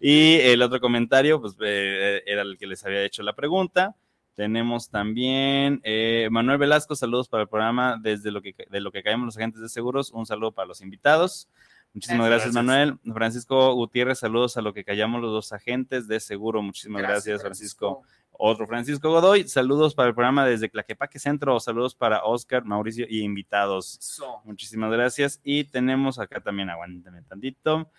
Y 0.01 0.33
el 0.41 0.61
otro 0.61 0.81
comentario, 0.81 1.39
pues 1.39 1.55
eh, 1.61 2.21
era 2.25 2.41
el 2.41 2.57
que 2.57 2.67
les 2.67 2.85
había 2.85 3.03
hecho 3.03 3.23
la 3.23 3.33
pregunta. 3.33 3.95
Tenemos 4.35 4.89
también 4.89 5.79
eh, 5.83 6.27
Manuel 6.29 6.57
Velasco, 6.57 6.95
saludos 6.95 7.29
para 7.29 7.43
el 7.43 7.49
programa 7.49 7.97
desde 8.01 8.31
lo 8.31 8.41
que, 8.41 8.53
de 8.69 8.81
lo 8.81 8.91
que 8.91 9.01
caemos 9.01 9.25
los 9.25 9.37
agentes 9.37 9.61
de 9.61 9.69
seguros. 9.69 10.11
Un 10.11 10.25
saludo 10.25 10.51
para 10.51 10.67
los 10.67 10.81
invitados. 10.81 11.47
Muchísimas 11.93 12.27
gracias, 12.27 12.53
Gracias. 12.53 12.65
Manuel. 12.65 12.99
Francisco 13.13 13.73
Gutiérrez, 13.73 14.19
saludos 14.19 14.57
a 14.57 14.61
lo 14.61 14.73
que 14.73 14.83
callamos 14.83 15.21
los 15.21 15.31
dos 15.31 15.53
agentes 15.53 16.09
de 16.09 16.19
seguro. 16.19 16.61
Muchísimas 16.61 17.01
gracias, 17.01 17.41
Francisco. 17.41 18.03
Otro 18.37 18.67
Francisco 18.67 19.09
Godoy, 19.09 19.47
saludos 19.47 19.95
para 19.95 20.09
el 20.09 20.13
programa 20.13 20.45
desde 20.45 20.69
Claquepaque 20.69 21.19
Centro. 21.19 21.57
Saludos 21.61 21.95
para 21.95 22.25
Oscar, 22.25 22.65
Mauricio 22.65 23.05
y 23.09 23.21
invitados. 23.21 23.97
Eso. 23.97 24.41
Muchísimas 24.43 24.91
gracias. 24.91 25.39
Y 25.45 25.63
tenemos 25.63 26.19
acá 26.19 26.41
también, 26.41 26.69
aguántame 26.69 27.21
tantito. 27.21 27.89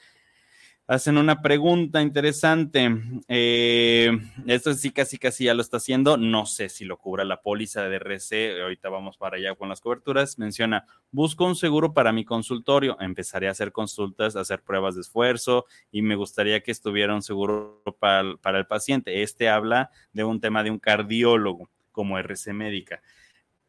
Hacen 0.88 1.18
una 1.18 1.42
pregunta 1.42 2.00
interesante. 2.00 2.88
Eh, 3.26 4.16
esto 4.46 4.72
sí, 4.74 4.92
casi, 4.92 5.18
casi 5.18 5.44
ya 5.46 5.54
lo 5.54 5.60
está 5.62 5.78
haciendo. 5.78 6.16
No 6.16 6.46
sé 6.46 6.68
si 6.68 6.84
lo 6.84 6.96
cubra 6.96 7.24
la 7.24 7.42
póliza 7.42 7.88
de 7.88 7.96
RC. 7.96 8.62
Ahorita 8.62 8.88
vamos 8.88 9.16
para 9.16 9.36
allá 9.36 9.56
con 9.56 9.68
las 9.68 9.80
coberturas. 9.80 10.38
Menciona, 10.38 10.86
busco 11.10 11.44
un 11.44 11.56
seguro 11.56 11.92
para 11.92 12.12
mi 12.12 12.24
consultorio. 12.24 12.96
Empezaré 13.00 13.48
a 13.48 13.50
hacer 13.50 13.72
consultas, 13.72 14.36
a 14.36 14.40
hacer 14.42 14.62
pruebas 14.62 14.94
de 14.94 15.00
esfuerzo 15.00 15.64
y 15.90 16.02
me 16.02 16.14
gustaría 16.14 16.62
que 16.62 16.70
estuviera 16.70 17.16
un 17.16 17.22
seguro 17.22 17.82
para, 17.98 18.20
el- 18.20 18.38
para 18.38 18.58
el 18.58 18.66
paciente. 18.68 19.22
Este 19.24 19.48
habla 19.48 19.90
de 20.12 20.22
un 20.22 20.40
tema 20.40 20.62
de 20.62 20.70
un 20.70 20.78
cardiólogo 20.78 21.68
como 21.90 22.16
RC 22.16 22.52
médica. 22.52 23.02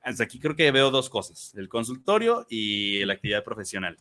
Hasta 0.04 0.24
aquí 0.24 0.40
creo 0.40 0.56
que 0.56 0.72
veo 0.72 0.92
dos 0.92 1.10
cosas, 1.10 1.54
el 1.58 1.68
consultorio 1.68 2.46
y 2.50 3.04
la 3.06 3.14
actividad 3.14 3.44
profesional. 3.44 3.98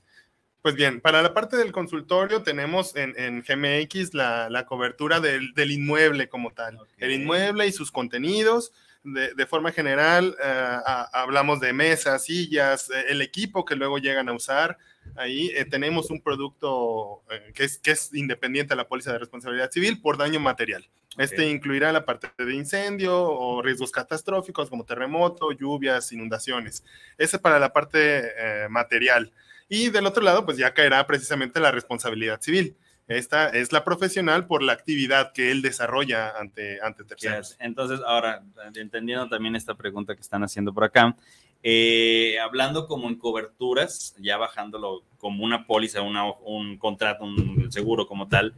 Pues 0.62 0.74
bien, 0.74 1.00
para 1.00 1.22
la 1.22 1.32
parte 1.32 1.56
del 1.56 1.70
consultorio 1.70 2.42
tenemos 2.42 2.96
en, 2.96 3.14
en 3.16 3.42
GMX 3.42 4.14
la, 4.14 4.50
la 4.50 4.66
cobertura 4.66 5.20
del, 5.20 5.52
del 5.54 5.70
inmueble 5.70 6.28
como 6.28 6.50
tal. 6.52 6.78
El 6.98 7.12
inmueble 7.12 7.66
y 7.66 7.72
sus 7.72 7.92
contenidos. 7.92 8.72
De, 9.04 9.32
de 9.34 9.46
forma 9.46 9.70
general, 9.70 10.36
eh, 10.42 10.44
a- 10.44 11.08
hablamos 11.12 11.60
de 11.60 11.72
mesas, 11.72 12.24
sillas, 12.24 12.90
eh, 12.90 13.04
el 13.10 13.22
equipo 13.22 13.64
que 13.64 13.76
luego 13.76 13.98
llegan 13.98 14.28
a 14.28 14.32
usar. 14.32 14.78
Ahí 15.14 15.52
eh, 15.54 15.64
tenemos 15.64 16.10
un 16.10 16.20
producto 16.20 17.22
eh, 17.30 17.52
que, 17.54 17.62
es, 17.62 17.78
que 17.78 17.92
es 17.92 18.12
independiente 18.12 18.74
a 18.74 18.76
la 18.76 18.88
póliza 18.88 19.12
de 19.12 19.20
responsabilidad 19.20 19.70
civil 19.70 20.00
por 20.00 20.18
daño 20.18 20.40
material. 20.40 20.88
Este 21.18 21.48
incluirá 21.48 21.92
la 21.92 22.04
parte 22.04 22.28
de 22.44 22.52
incendio 22.54 23.16
o 23.30 23.62
riesgos 23.62 23.92
catastróficos 23.92 24.68
como 24.68 24.84
terremoto, 24.84 25.52
lluvias, 25.52 26.10
inundaciones. 26.10 26.82
Ese 27.16 27.38
para 27.38 27.60
la 27.60 27.72
parte 27.72 28.32
eh, 28.36 28.66
material. 28.68 29.32
Y 29.68 29.90
del 29.90 30.06
otro 30.06 30.22
lado, 30.22 30.44
pues 30.44 30.58
ya 30.58 30.72
caerá 30.74 31.06
precisamente 31.06 31.60
la 31.60 31.72
responsabilidad 31.72 32.40
civil. 32.40 32.76
Esta 33.08 33.50
es 33.50 33.72
la 33.72 33.84
profesional 33.84 34.46
por 34.46 34.62
la 34.62 34.72
actividad 34.72 35.32
que 35.32 35.52
él 35.52 35.62
desarrolla 35.62 36.36
ante, 36.38 36.80
ante 36.82 37.04
terceros. 37.04 37.50
Yes. 37.50 37.56
Entonces, 37.60 38.00
ahora, 38.04 38.42
entendiendo 38.74 39.28
también 39.28 39.54
esta 39.54 39.74
pregunta 39.76 40.14
que 40.14 40.20
están 40.20 40.42
haciendo 40.42 40.74
por 40.74 40.84
acá, 40.84 41.16
eh, 41.62 42.36
hablando 42.40 42.86
como 42.86 43.08
en 43.08 43.16
coberturas, 43.16 44.14
ya 44.18 44.36
bajándolo 44.36 45.04
como 45.18 45.44
una 45.44 45.66
póliza, 45.66 46.02
una, 46.02 46.24
un 46.24 46.78
contrato, 46.78 47.24
un 47.24 47.70
seguro 47.70 48.08
como 48.08 48.28
tal, 48.28 48.54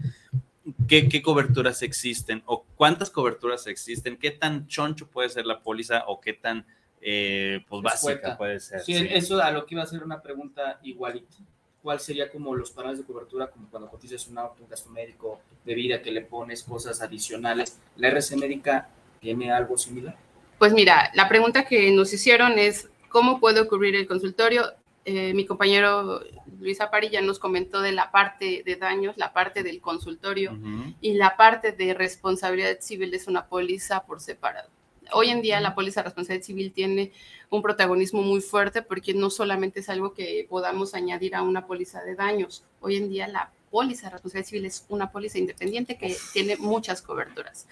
¿qué, 0.87 1.09
¿qué 1.09 1.21
coberturas 1.21 1.83
existen 1.83 2.43
o 2.47 2.65
cuántas 2.75 3.11
coberturas 3.11 3.67
existen? 3.67 4.17
¿Qué 4.17 4.31
tan 4.31 4.67
choncho 4.67 5.09
puede 5.09 5.29
ser 5.29 5.45
la 5.45 5.61
póliza 5.61 6.05
o 6.07 6.21
qué 6.21 6.33
tan 6.33 6.67
eh, 7.01 7.65
pues 7.69 7.83
básica 7.83 8.13
Escueta. 8.13 8.37
puede 8.37 8.61
ser? 8.61 8.81
Sí, 8.81 8.95
Sí. 8.95 9.09
eso 9.11 9.41
a 9.43 9.51
lo 9.51 9.67
que 9.67 9.75
iba 9.75 9.83
a 9.83 9.87
ser 9.87 10.03
una 10.03 10.21
pregunta 10.21 10.79
igualita. 10.83 11.37
¿Cuál 11.83 12.01
sería 12.01 12.31
como 12.31 12.55
los 12.57 12.71
paneles 12.73 12.99
de 12.99 13.05
cobertura, 13.05 13.47
como 13.49 13.69
cuando 13.71 13.89
cotizas 13.89 14.27
un 14.27 14.37
auto, 14.39 14.63
un 14.63 14.69
gasto 14.69 14.91
médico 14.91 15.41
de 15.65 15.75
vida, 15.75 16.03
que 16.03 16.11
le 16.11 16.23
pones 16.23 16.63
cosas 16.65 17.01
adicionales? 17.01 17.79
¿La 17.97 18.09
RC 18.09 18.37
médica 18.37 18.89
tiene 19.21 19.53
algo 19.53 19.79
similar? 19.79 20.17
Pues 20.59 20.73
mira, 20.73 21.11
la 21.15 21.29
pregunta 21.29 21.65
que 21.67 21.91
nos 21.93 22.13
hicieron 22.13 22.59
es, 22.59 22.89
¿cómo 23.09 23.39
puedo 23.39 23.69
cubrir 23.69 23.95
el 23.95 24.09
consultorio? 24.09 24.65
Eh, 25.05 25.33
mi 25.33 25.47
compañero 25.47 26.21
Luis 26.61 26.81
Apari 26.83 27.09
ya 27.09 27.23
nos 27.23 27.39
comentó 27.39 27.81
de 27.81 27.93
la 27.93 28.11
parte 28.11 28.63
de 28.67 28.77
daños, 28.77 29.17
la 29.17 29.33
parte 29.33 29.63
del 29.63 29.81
consultorio 29.81 30.59
y 31.01 31.15
la 31.15 31.37
parte 31.37 31.73
de 31.73 31.95
responsabilidad 31.95 32.81
civil 32.81 33.15
es 33.15 33.27
una 33.29 33.47
póliza 33.47 34.05
por 34.05 34.21
separado. 34.21 34.69
Hoy 35.13 35.31
en 35.31 35.43
día 35.43 35.61
la 35.61 35.75
póliza 35.75 36.01
de 36.01 36.05
responsabilidad 36.05 36.47
civil 36.47 36.73
tiene 36.73 37.13
un 37.51 37.63
protagonismo 37.63 38.23
muy 38.23 38.41
fuerte 38.41 38.83
porque 38.83 39.15
no 39.15 39.31
solamente 39.31 39.81
es 39.81 39.89
algo 39.89 40.13
que 40.13 40.47
podamos 40.49 40.95
añadir 40.95 41.35
a 41.35 41.43
una 41.43 41.67
póliza 41.67 42.03
de 42.03 42.15
daños. 42.15 42.65
Hoy 42.81 42.97
en 42.97 43.09
día 43.09 43.29
la 43.29 43.53
póliza 43.71 44.07
de 44.07 44.13
responsabilidad 44.13 44.49
civil 44.49 44.67
es 44.67 44.85
una 44.89 45.11
póliza 45.11 45.39
independiente 45.39 45.97
que 45.97 46.17
tiene 46.33 46.57
muchas 46.57 47.03
coberturas. 47.03 47.67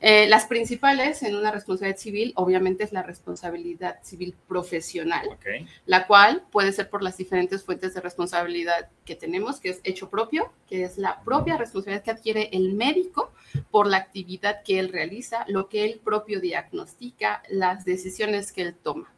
Eh, 0.00 0.26
las 0.28 0.46
principales 0.46 1.22
en 1.22 1.36
una 1.36 1.52
responsabilidad 1.52 1.98
civil, 1.98 2.32
obviamente, 2.34 2.82
es 2.82 2.92
la 2.92 3.02
responsabilidad 3.02 4.02
civil 4.02 4.34
profesional, 4.48 5.38
la 5.86 6.06
cual 6.06 6.44
puede 6.50 6.72
ser 6.72 6.90
por 6.90 7.02
las 7.02 7.16
diferentes 7.16 7.62
fuentes 7.62 7.94
de 7.94 8.00
responsabilidad 8.00 8.88
que 9.04 9.14
tenemos, 9.14 9.60
que 9.60 9.70
es 9.70 9.80
hecho 9.84 10.10
propio, 10.10 10.52
que 10.68 10.82
es 10.82 10.98
la 10.98 11.22
propia 11.22 11.56
responsabilidad 11.56 12.02
que 12.02 12.10
adquiere 12.10 12.50
el 12.52 12.74
médico 12.74 13.32
por 13.70 13.86
la 13.86 13.98
actividad 13.98 14.62
que 14.64 14.80
él 14.80 14.88
realiza, 14.88 15.44
lo 15.46 15.68
que 15.68 15.84
él 15.84 16.00
propio 16.02 16.40
diagnostica, 16.40 17.42
las 17.48 17.84
decisiones 17.84 18.52
que 18.52 18.62
él 18.62 18.74
toma. 18.74 19.12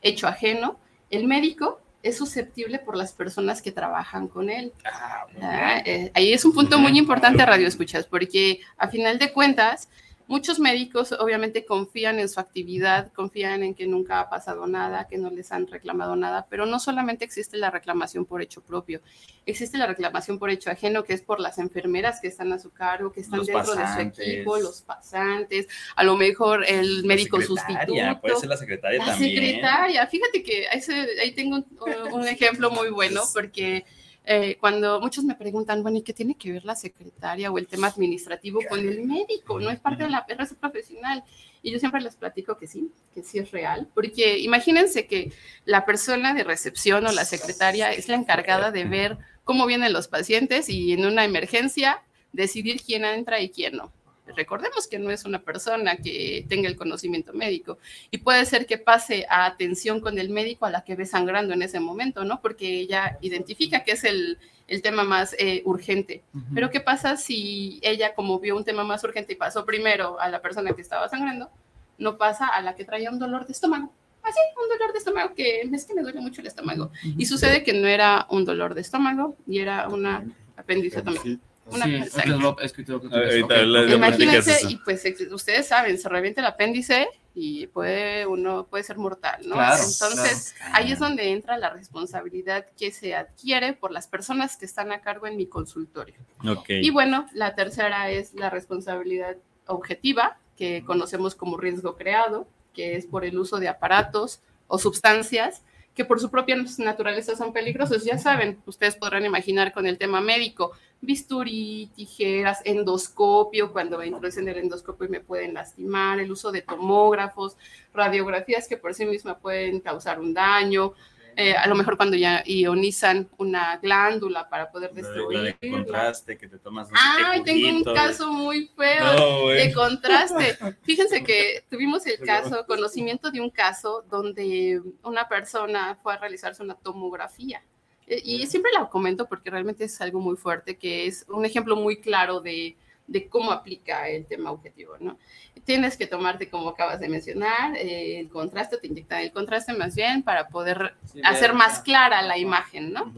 Hecho 0.00 0.26
ajeno, 0.26 0.80
el 1.10 1.26
médico 1.26 1.80
es 2.02 2.16
susceptible 2.16 2.78
por 2.78 2.96
las 2.96 3.12
personas 3.12 3.60
que 3.62 3.72
trabajan 3.72 4.28
con 4.28 4.50
él. 4.50 4.72
Ah, 4.84 5.26
Ah, 5.42 5.82
eh, 5.84 6.10
ahí 6.14 6.32
es 6.32 6.44
un 6.44 6.52
punto 6.52 6.78
muy 6.78 6.96
importante, 6.98 7.44
Radio 7.44 7.68
Escuchas, 7.68 8.06
porque 8.06 8.60
a 8.76 8.88
final 8.88 9.18
de 9.18 9.32
cuentas, 9.32 9.88
muchos 10.30 10.60
médicos 10.60 11.12
obviamente 11.12 11.64
confían 11.66 12.20
en 12.20 12.28
su 12.28 12.38
actividad, 12.40 13.12
confían 13.12 13.62
en 13.64 13.74
que 13.74 13.86
nunca 13.86 14.20
ha 14.20 14.30
pasado 14.30 14.66
nada, 14.68 15.08
que 15.08 15.18
no 15.18 15.28
les 15.28 15.50
han 15.50 15.66
reclamado 15.66 16.14
nada, 16.14 16.46
pero 16.48 16.66
no 16.66 16.78
solamente 16.78 17.24
existe 17.24 17.56
la 17.58 17.70
reclamación 17.70 18.24
por 18.24 18.40
hecho 18.40 18.62
propio, 18.62 19.00
existe 19.44 19.76
la 19.76 19.86
reclamación 19.88 20.38
por 20.38 20.48
hecho 20.50 20.70
ajeno, 20.70 21.02
que 21.02 21.14
es 21.14 21.20
por 21.22 21.40
las 21.40 21.58
enfermeras 21.58 22.20
que 22.20 22.28
están 22.28 22.52
a 22.52 22.58
su 22.60 22.70
cargo, 22.70 23.12
que 23.12 23.20
están 23.20 23.38
Los 23.40 23.48
dentro 23.48 23.74
pasantes. 23.74 24.16
de 24.18 24.24
su 24.24 24.30
equipo, 24.30 24.56
los 24.58 24.82
pasantes, 24.82 25.66
a 25.96 26.04
lo 26.04 26.16
mejor 26.16 26.64
el 26.66 27.04
médico 27.04 27.36
La 27.38 27.44
secretaria, 27.46 27.80
sustituto. 27.86 28.20
Puede 28.20 28.36
ser 28.36 28.48
la 28.48 28.56
secretaria 28.56 28.98
La 29.00 29.06
también. 29.06 29.34
secretaria, 29.36 30.06
fíjate 30.06 30.42
que 30.44 30.68
ahí, 30.68 30.80
se- 30.80 31.20
ahí 31.20 31.32
tengo 31.32 31.56
un, 31.56 31.66
un 32.12 32.28
ejemplo 32.28 32.70
muy 32.70 32.90
bueno 32.90 33.20
porque 33.34 33.84
eh, 34.32 34.58
cuando 34.60 35.00
muchos 35.00 35.24
me 35.24 35.34
preguntan, 35.34 35.82
bueno, 35.82 35.98
¿y 35.98 36.02
qué 36.02 36.12
tiene 36.12 36.36
que 36.36 36.52
ver 36.52 36.64
la 36.64 36.76
secretaria 36.76 37.50
o 37.50 37.58
el 37.58 37.66
tema 37.66 37.88
administrativo 37.88 38.60
con 38.68 38.78
el 38.78 39.04
médico? 39.04 39.58
No 39.58 39.70
es 39.70 39.80
parte 39.80 40.04
de 40.04 40.10
la 40.10 40.24
RC 40.28 40.54
profesional. 40.54 41.24
Y 41.64 41.72
yo 41.72 41.80
siempre 41.80 42.00
les 42.00 42.14
platico 42.14 42.56
que 42.56 42.68
sí, 42.68 42.92
que 43.12 43.24
sí 43.24 43.40
es 43.40 43.50
real, 43.50 43.88
porque 43.92 44.38
imagínense 44.38 45.08
que 45.08 45.32
la 45.64 45.84
persona 45.84 46.32
de 46.32 46.44
recepción 46.44 47.04
o 47.08 47.12
la 47.12 47.24
secretaria 47.24 47.92
es 47.92 48.06
la 48.06 48.14
encargada 48.14 48.70
de 48.70 48.84
ver 48.84 49.18
cómo 49.42 49.66
vienen 49.66 49.92
los 49.92 50.06
pacientes 50.06 50.68
y 50.68 50.92
en 50.92 51.06
una 51.06 51.24
emergencia 51.24 52.00
decidir 52.32 52.82
quién 52.82 53.04
entra 53.04 53.40
y 53.40 53.50
quién 53.50 53.78
no. 53.78 53.92
Recordemos 54.36 54.86
que 54.86 54.98
no 54.98 55.10
es 55.10 55.24
una 55.24 55.42
persona 55.42 55.96
que 55.96 56.44
tenga 56.48 56.68
el 56.68 56.76
conocimiento 56.76 57.32
médico 57.32 57.78
y 58.10 58.18
puede 58.18 58.44
ser 58.46 58.66
que 58.66 58.78
pase 58.78 59.26
a 59.28 59.46
atención 59.46 60.00
con 60.00 60.18
el 60.18 60.30
médico 60.30 60.66
a 60.66 60.70
la 60.70 60.84
que 60.84 60.96
ve 60.96 61.06
sangrando 61.06 61.54
en 61.54 61.62
ese 61.62 61.80
momento, 61.80 62.24
¿no? 62.24 62.40
Porque 62.40 62.80
ella 62.80 63.18
identifica 63.20 63.84
que 63.84 63.92
es 63.92 64.04
el, 64.04 64.38
el 64.66 64.82
tema 64.82 65.04
más 65.04 65.34
eh, 65.38 65.62
urgente. 65.64 66.22
Pero 66.54 66.70
¿qué 66.70 66.80
pasa 66.80 67.16
si 67.16 67.80
ella, 67.82 68.14
como 68.14 68.38
vio 68.38 68.56
un 68.56 68.64
tema 68.64 68.84
más 68.84 69.02
urgente 69.04 69.32
y 69.32 69.36
pasó 69.36 69.66
primero 69.66 70.18
a 70.20 70.28
la 70.28 70.40
persona 70.40 70.72
que 70.72 70.82
estaba 70.82 71.08
sangrando, 71.08 71.50
no 71.98 72.16
pasa 72.16 72.46
a 72.46 72.62
la 72.62 72.74
que 72.74 72.84
traía 72.84 73.10
un 73.10 73.18
dolor 73.18 73.46
de 73.46 73.52
estómago? 73.52 73.92
Así, 74.22 74.38
un 74.62 74.68
dolor 74.68 74.92
de 74.92 74.98
estómago 74.98 75.34
que 75.34 75.62
es 75.62 75.84
que 75.84 75.94
me 75.94 76.02
duele 76.02 76.20
mucho 76.20 76.40
el 76.40 76.46
estómago. 76.46 76.92
Y 77.02 77.26
sucede 77.26 77.64
que 77.64 77.72
no 77.72 77.88
era 77.88 78.26
un 78.30 78.44
dolor 78.44 78.74
de 78.74 78.82
estómago 78.82 79.36
y 79.46 79.58
era 79.58 79.88
una 79.88 80.24
apendicectomía. 80.56 81.38
Una 81.66 81.84
Sí, 81.84 81.94
es 81.96 82.10
que 82.14 82.22
tengo 82.22 83.00
que- 83.00 83.94
Imagínense, 83.94 84.58
y 84.68 84.76
pues 84.76 85.04
ustedes 85.30 85.68
saben, 85.68 85.98
se 85.98 86.08
revienta 86.08 86.40
el 86.40 86.46
apéndice 86.46 87.08
y 87.34 87.68
puede 87.68 88.26
uno 88.26 88.66
puede 88.66 88.82
ser 88.82 88.98
mortal, 88.98 89.40
¿no? 89.46 89.54
Claro, 89.54 89.82
Entonces, 89.82 90.54
ahí 90.72 90.90
es 90.90 90.98
donde 90.98 91.30
entra 91.30 91.58
la 91.58 91.70
responsabilidad 91.70 92.66
que 92.76 92.90
se 92.90 93.14
adquiere 93.14 93.72
por 93.72 93.92
las 93.92 94.08
personas 94.08 94.56
que 94.56 94.64
están 94.64 94.90
a 94.90 95.00
cargo 95.00 95.26
en 95.26 95.36
mi 95.36 95.46
consultorio. 95.46 96.16
Ok. 96.48 96.70
Y 96.70 96.90
bueno, 96.90 97.26
la 97.34 97.54
tercera 97.54 98.10
es 98.10 98.34
la 98.34 98.50
responsabilidad 98.50 99.36
objetiva, 99.66 100.38
que 100.56 100.82
conocemos 100.84 101.34
como 101.34 101.56
riesgo 101.56 101.96
creado, 101.96 102.48
que 102.74 102.96
es 102.96 103.06
por 103.06 103.24
el 103.24 103.38
uso 103.38 103.58
de 103.60 103.68
aparatos 103.68 104.40
o 104.66 104.78
sustancias 104.78 105.62
que 105.94 106.04
por 106.04 106.20
su 106.20 106.30
propia 106.30 106.56
naturaleza 106.78 107.36
son 107.36 107.52
peligrosos. 107.52 108.04
Ya 108.04 108.18
saben, 108.18 108.60
ustedes 108.66 108.96
podrán 108.96 109.24
imaginar 109.24 109.72
con 109.72 109.86
el 109.86 109.98
tema 109.98 110.20
médico, 110.20 110.72
bisturí, 111.00 111.90
tijeras, 111.94 112.60
endoscopio, 112.64 113.72
cuando 113.72 114.02
introducen 114.02 114.48
el 114.48 114.58
endoscopio 114.58 115.06
y 115.06 115.10
me 115.10 115.20
pueden 115.20 115.54
lastimar, 115.54 116.20
el 116.20 116.30
uso 116.30 116.52
de 116.52 116.62
tomógrafos, 116.62 117.56
radiografías 117.92 118.68
que 118.68 118.76
por 118.76 118.94
sí 118.94 119.06
mismas 119.06 119.38
pueden 119.40 119.80
causar 119.80 120.20
un 120.20 120.34
daño, 120.34 120.94
eh, 121.40 121.56
a 121.56 121.66
lo 121.66 121.74
mejor 121.74 121.96
cuando 121.96 122.18
ya 122.18 122.42
ionizan 122.44 123.26
una 123.38 123.78
glándula 123.78 124.46
para 124.50 124.70
poder 124.70 124.92
destruir. 124.92 125.56
de 125.58 125.70
contraste 125.70 126.36
que 126.36 126.46
te 126.46 126.58
tomas. 126.58 126.88
Ay, 126.92 127.42
tengo 127.42 127.78
un 127.78 127.82
caso 127.82 128.30
muy 128.30 128.70
feo 128.76 129.04
No, 129.14 129.48
de 129.48 129.72
contraste. 129.72 130.58
Fíjense 130.82 131.24
que 131.24 131.64
tuvimos 131.70 132.06
el 132.06 132.18
caso, 132.18 132.66
conocimiento 132.66 133.30
de 133.30 133.40
un 133.40 133.48
caso 133.48 134.04
donde 134.10 134.82
una 135.02 135.26
persona 135.28 135.98
fue 136.02 136.12
a 136.12 136.18
realizarse 136.18 136.62
una 136.62 136.74
tomografía. 136.74 137.62
Eh, 138.06 138.20
Y 138.22 138.46
siempre 138.46 138.70
la 138.72 138.86
comento 138.90 139.26
porque 139.26 139.48
realmente 139.48 139.84
es 139.84 139.98
algo 140.02 140.20
muy 140.20 140.36
fuerte, 140.36 140.76
que 140.76 141.06
es 141.06 141.24
un 141.26 141.46
ejemplo 141.46 141.74
muy 141.74 142.02
claro 142.02 142.40
de, 142.40 142.76
de 143.10 143.28
cómo 143.28 143.50
aplica 143.50 144.08
el 144.08 144.24
tema 144.24 144.52
objetivo, 144.52 144.94
¿no? 145.00 145.18
Tienes 145.64 145.96
que 145.96 146.06
tomarte, 146.06 146.48
como 146.48 146.68
acabas 146.70 147.00
de 147.00 147.08
mencionar, 147.08 147.76
eh, 147.76 148.20
el 148.20 148.28
contraste, 148.28 148.78
te 148.78 148.86
inyectan 148.86 149.20
el 149.22 149.32
contraste 149.32 149.72
más 149.74 149.94
bien 149.96 150.22
para 150.22 150.48
poder 150.48 150.94
Sí, 151.12 151.20
hacer 151.24 151.52
más 151.52 151.80
clara 151.80 152.22
la 152.22 152.38
imagen, 152.38 152.92
¿no? 152.92 153.12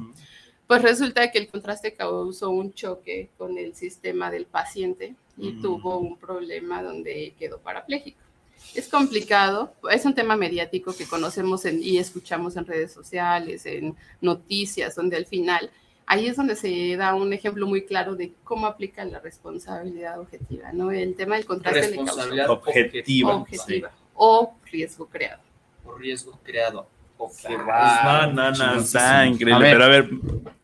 Pues 0.66 0.80
resulta 0.80 1.30
que 1.30 1.38
el 1.38 1.48
contraste 1.48 1.94
causó 1.94 2.48
un 2.50 2.72
choque 2.72 3.28
con 3.36 3.58
el 3.58 3.74
sistema 3.74 4.30
del 4.30 4.46
paciente 4.46 5.14
y 5.36 5.52
tuvo 5.60 5.98
un 5.98 6.16
problema 6.18 6.82
donde 6.82 7.34
quedó 7.38 7.58
parapléjico. 7.60 8.18
Es 8.74 8.88
complicado, 8.88 9.74
es 9.90 10.06
un 10.06 10.14
tema 10.14 10.36
mediático 10.36 10.94
que 10.96 11.04
conocemos 11.06 11.64
en- 11.66 11.82
y 11.82 11.98
escuchamos 11.98 12.56
en 12.56 12.64
redes 12.64 12.92
sociales, 12.92 13.66
en 13.66 13.94
noticias, 14.22 14.94
donde 14.94 15.16
al 15.16 15.26
final 15.26 15.70
ahí 16.12 16.26
es 16.26 16.36
donde 16.36 16.56
se 16.56 16.96
da 16.96 17.14
un 17.14 17.32
ejemplo 17.32 17.66
muy 17.66 17.86
claro 17.86 18.14
de 18.14 18.32
cómo 18.44 18.66
aplica 18.66 19.02
la 19.04 19.18
responsabilidad 19.20 20.20
objetiva, 20.20 20.70
¿no? 20.72 20.90
El 20.92 21.14
tema 21.16 21.36
del 21.36 21.46
contraste 21.46 21.80
causó 21.80 21.90
Responsabilidad 22.02 22.50
Objetiva. 22.50 23.34
objetiva 23.36 23.90
o 24.14 24.54
riesgo 24.70 25.06
creado. 25.06 25.42
por 25.82 25.98
riesgo 25.98 26.38
creado. 26.42 26.86
No, 27.18 27.66
va. 27.66 28.26
no, 28.26 28.50
no, 28.50 28.74
está 28.80 29.24
increíble. 29.26 29.70
Pero 29.70 29.84
a 29.84 29.88
ver, 29.88 30.10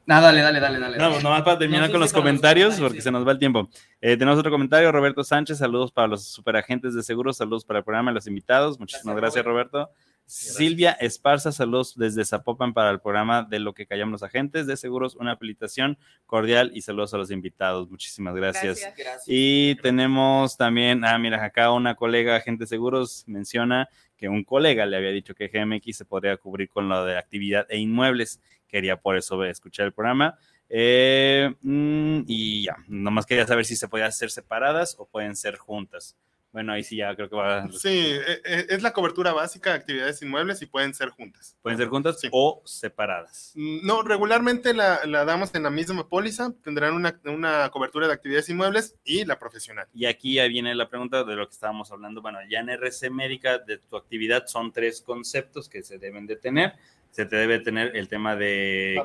No, 0.06 0.20
dale, 0.20 0.40
dale, 0.42 0.58
dale, 0.60 0.78
dale. 0.80 0.98
no, 0.98 1.20
nomás 1.20 1.42
para 1.42 1.58
terminar 1.58 1.82
No, 1.82 1.86
sí, 1.86 1.92
con 1.92 2.00
sí, 2.00 2.04
los 2.04 2.12
comentarios, 2.12 2.80
porque 2.80 2.96
sí. 2.96 3.02
se 3.02 3.10
nos 3.10 3.26
va 3.26 3.32
el 3.32 3.38
tiempo. 3.38 3.68
Eh, 4.00 4.16
tenemos 4.16 4.38
otro 4.38 4.50
comentario, 4.50 4.90
Roberto 4.92 5.22
Sánchez, 5.24 5.58
saludos 5.58 5.92
para 5.92 6.08
los 6.08 6.24
superagentes 6.24 6.94
de 6.94 7.02
seguros, 7.02 7.36
saludos 7.36 7.64
para 7.64 7.78
el 7.78 7.84
programa 7.84 8.10
y 8.10 8.14
los 8.14 8.26
invitados. 8.26 8.78
Muchísimas 8.78 9.16
gracias, 9.16 9.44
Gracias, 9.44 9.46
Roberto. 9.46 9.90
Silvia 10.28 10.92
Esparza, 10.92 11.52
saludos 11.52 11.96
desde 11.96 12.22
Zapopan 12.22 12.74
para 12.74 12.90
el 12.90 13.00
programa 13.00 13.44
de 13.44 13.60
lo 13.60 13.72
que 13.72 13.86
callamos 13.86 14.12
los 14.12 14.22
agentes 14.22 14.66
de 14.66 14.76
seguros, 14.76 15.16
una 15.16 15.38
felicitación 15.38 15.96
cordial 16.26 16.70
y 16.74 16.82
saludos 16.82 17.14
a 17.14 17.16
los 17.16 17.30
invitados. 17.30 17.88
Muchísimas 17.88 18.34
gracias. 18.34 18.78
Gracias. 18.78 18.94
Gracias. 18.94 19.24
Y 19.26 19.76
tenemos 19.76 20.58
también, 20.58 21.02
ah, 21.06 21.18
mira, 21.18 21.42
acá 21.42 21.72
una 21.72 21.94
colega 21.94 22.36
agente 22.36 22.64
de 22.64 22.68
seguros 22.68 23.24
menciona 23.26 23.88
que 24.18 24.28
un 24.28 24.44
colega 24.44 24.84
le 24.84 24.98
había 24.98 25.12
dicho 25.12 25.34
que 25.34 25.48
GMX 25.48 25.96
se 25.96 26.04
podría 26.04 26.36
cubrir 26.36 26.68
con 26.68 26.90
lo 26.90 27.06
de 27.06 27.16
actividad 27.16 27.66
e 27.70 27.78
inmuebles. 27.78 28.38
Quería 28.66 29.00
por 29.00 29.16
eso 29.16 29.42
escuchar 29.44 29.86
el 29.86 29.92
programa. 29.94 30.36
Eh, 30.68 31.54
mm, 31.62 32.24
y 32.26 32.64
ya, 32.64 32.76
nomás 32.86 33.24
quería 33.24 33.46
saber 33.46 33.64
si 33.64 33.76
se 33.76 33.88
podían 33.88 34.08
hacer 34.08 34.30
separadas 34.30 34.94
o 34.98 35.06
pueden 35.06 35.36
ser 35.36 35.56
juntas. 35.56 36.18
Bueno, 36.50 36.72
ahí 36.72 36.82
sí 36.82 36.96
ya 36.96 37.14
creo 37.14 37.28
que 37.28 37.36
va. 37.36 37.68
Sí, 37.72 37.88
e- 37.90 38.40
e- 38.44 38.66
es 38.70 38.82
la 38.82 38.92
cobertura 38.94 39.34
básica 39.34 39.70
de 39.70 39.76
actividades 39.76 40.22
inmuebles 40.22 40.62
y 40.62 40.66
pueden 40.66 40.94
ser 40.94 41.10
juntas. 41.10 41.56
Pueden 41.60 41.76
ser 41.78 41.88
juntas 41.88 42.18
Sí. 42.20 42.28
o 42.32 42.62
separadas. 42.64 43.52
Mm, 43.54 43.86
No, 43.86 44.02
regularmente 44.02 44.72
la, 44.72 45.00
la 45.04 45.26
damos 45.26 45.54
en 45.54 45.64
la 45.64 45.70
misma 45.70 46.08
póliza, 46.08 46.54
tendrán 46.64 46.94
una, 46.94 47.20
una 47.26 47.68
cobertura 47.70 48.06
de 48.06 48.14
actividades 48.14 48.48
inmuebles 48.48 48.96
y 49.04 49.26
la 49.26 49.38
profesional. 49.38 49.86
Y 49.92 50.06
aquí 50.06 50.34
ya 50.36 50.46
viene 50.48 50.74
la 50.74 50.88
pregunta 50.88 51.22
de 51.22 51.36
lo 51.36 51.46
que 51.46 51.52
estábamos 51.52 51.92
hablando. 51.92 52.22
Bueno, 52.22 52.38
ya 52.48 52.60
en 52.60 52.70
RC 52.70 53.10
médica 53.10 53.58
de 53.58 53.76
tu 53.78 53.96
actividad 53.96 54.46
son 54.46 54.72
tres 54.72 55.02
conceptos 55.02 55.68
que 55.68 55.82
se 55.82 55.98
deben 55.98 56.26
de 56.26 56.36
tener. 56.36 56.72
Se 57.10 57.26
te 57.26 57.36
debe 57.36 57.58
tener 57.60 57.94
el 57.94 58.08
tema 58.08 58.36
de. 58.36 58.96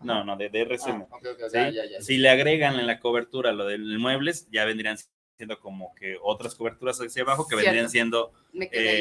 No, 0.00 0.22
no, 0.24 0.36
de, 0.36 0.48
de 0.48 0.60
Ah, 0.60 0.64
RC. 0.64 0.90
ok, 0.90 1.12
ok, 1.12 1.38
¿sí? 1.48 1.54
ya, 1.54 1.70
ya, 1.70 1.84
ya. 1.86 2.00
Si 2.00 2.18
le 2.18 2.28
agregan 2.28 2.78
en 2.78 2.86
la 2.86 3.00
cobertura 3.00 3.52
lo 3.52 3.66
de 3.66 3.78
muebles, 3.78 4.48
ya 4.52 4.64
vendrían 4.64 4.96
siendo 5.38 5.58
como 5.60 5.94
que 5.94 6.16
otras 6.20 6.54
coberturas 6.56 6.98
hacia 7.00 7.22
abajo 7.22 7.44
que 7.46 7.50
Cierto. 7.54 7.64
vendrían 7.66 7.88
siendo 7.88 8.32
Me 8.52 8.68
quedé 8.68 8.88
ahí, 8.90 9.00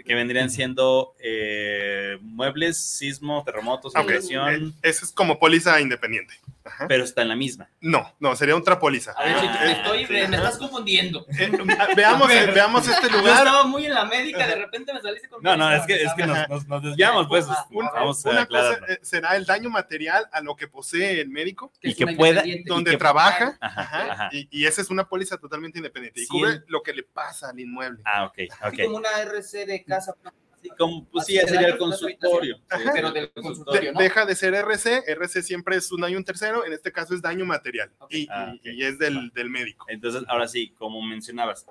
eh, 0.00 0.02
que 0.04 0.14
vendrían 0.14 0.48
siendo 0.48 1.14
eh, 1.20 2.16
muebles, 2.22 2.78
sismo, 2.78 3.44
terremotos, 3.44 3.92
Ok, 3.94 4.00
inundación. 4.04 4.68
eh, 4.82 4.88
Eso 4.88 5.04
es 5.04 5.12
como 5.12 5.38
póliza 5.38 5.78
independiente. 5.80 6.32
Ajá. 6.68 6.86
pero 6.88 7.04
está 7.04 7.22
en 7.22 7.28
la 7.28 7.36
misma. 7.36 7.68
No, 7.80 8.14
no, 8.20 8.36
sería 8.36 8.54
otra 8.56 8.78
póliza. 8.78 9.12
A 9.12 9.24
ver, 9.24 9.34
Ah, 9.38 9.66
estoy, 9.72 10.06
sí. 10.06 10.12
me 10.12 10.36
estás 10.36 10.58
confundiendo. 10.58 11.26
Eh, 11.38 11.50
veamos, 11.96 12.30
eh, 12.30 12.46
veamos 12.54 12.86
este 12.86 13.08
Yo 13.10 13.18
lugar. 13.18 13.38
estaba 13.38 13.64
muy 13.64 13.86
en 13.86 13.94
la 13.94 14.04
médica, 14.04 14.46
de 14.46 14.54
repente 14.56 14.92
me 14.92 15.00
saliste 15.00 15.28
con 15.28 15.42
No, 15.42 15.56
no, 15.56 15.72
es 15.72 15.84
que, 15.86 16.02
es 16.02 16.12
que 16.14 16.26
nos, 16.26 16.48
nos- 16.48 16.66
nos 16.66 16.82
desviamos, 16.82 17.26
pues. 17.28 17.46
Un- 17.70 17.86
vamos 17.86 18.24
a 18.26 18.30
una 18.30 18.46
cosa 18.46 18.78
eh, 18.88 18.98
será 19.02 19.36
el 19.36 19.44
daño 19.46 19.70
material 19.70 20.28
a 20.32 20.40
lo 20.40 20.54
que 20.56 20.68
posee 20.68 21.20
el 21.20 21.28
médico, 21.28 21.72
y 21.82 21.94
que 21.94 22.06
pueda- 22.08 22.42
donde 22.66 22.92
que- 22.92 22.96
trabaja, 22.96 23.56
Ajá, 23.60 23.80
ajá, 23.82 24.12
ajá. 24.12 24.28
Y, 24.32 24.48
y 24.50 24.66
esa 24.66 24.80
es 24.82 24.90
una 24.90 25.08
póliza 25.08 25.36
totalmente 25.38 25.78
independiente 25.78 26.20
y 26.20 26.24
Sí, 26.24 26.28
cubre 26.28 26.50
el- 26.52 26.64
lo 26.68 26.82
que 26.82 26.92
le 26.92 27.02
pasa 27.02 27.50
al 27.50 27.58
inmueble. 27.60 28.02
Ah, 28.04 28.24
ok, 28.26 28.38
Así 28.60 28.82
ok. 28.82 28.84
como 28.86 28.96
una 28.98 29.10
RC 29.22 29.66
de 29.66 29.84
casa, 29.84 30.14
Sí, 30.62 30.68
como, 30.76 31.04
pues 31.08 31.26
sí, 31.26 31.34
ya 31.34 31.42
te 31.42 31.48
sería 31.48 31.68
el 31.68 31.78
consultorio. 31.78 32.58
Ajá. 32.68 32.82
Sí, 32.82 32.88
pero 32.92 33.08
sí, 33.08 33.14
del 33.14 33.22
el 33.24 33.34
De- 33.34 33.42
consultorio, 33.42 33.92
¿no? 33.92 34.00
Deja 34.00 34.26
de 34.26 34.34
ser 34.34 34.54
RC, 34.54 35.04
RC 35.06 35.42
siempre 35.42 35.76
es 35.76 35.90
un 35.92 36.00
daño 36.00 36.18
un 36.18 36.24
tercero, 36.24 36.64
en 36.66 36.72
este 36.72 36.90
caso 36.92 37.14
es 37.14 37.22
daño 37.22 37.44
material 37.44 37.90
y, 38.10 38.26
Ah, 38.30 38.54
y- 38.62 38.82
es 38.84 38.98
del, 38.98 39.30
del 39.30 39.50
médico. 39.50 39.86
Entonces, 39.88 40.22
ahora 40.28 40.48
sí, 40.48 40.70
como 40.78 41.00
mencionabas, 41.02 41.66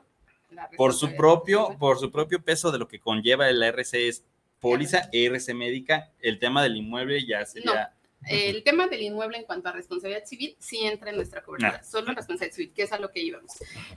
por 0.77 0.93
su 0.93 1.15
propio, 1.15 1.75
por 1.77 1.99
su 1.99 2.11
propio 2.11 2.41
peso 2.41 2.71
de 2.71 2.79
lo 2.79 2.87
que 2.87 2.99
conlleva 2.99 3.49
el 3.49 3.61
RC 3.61 4.07
es 4.07 4.23
póliza 4.61 5.09
e 5.11 5.25
RC 5.25 5.53
médica, 5.53 6.11
el 6.19 6.39
tema 6.39 6.63
del 6.63 6.77
inmueble 6.77 7.25
ya 7.27 7.45
sería. 7.45 7.93
El 8.25 8.63
tema 8.63 8.87
del 8.87 9.01
inmueble 9.03 9.37
en 9.37 9.43
cuanto 9.45 9.69
a 9.69 9.71
responsabilidad 9.71 10.25
civil 10.25 10.55
sí 10.59 10.85
entra 10.85 11.11
en 11.11 11.15
nuestra 11.15 11.43
cobertura, 11.43 11.79
Ah. 11.81 11.83
solo 11.83 12.13
responsabilidad 12.13 12.55
civil, 12.55 12.73
que 12.73 12.83
es 12.83 12.91
a 12.91 12.99
lo 12.99 13.09
que 13.11 13.21
íbamos. 13.21 13.51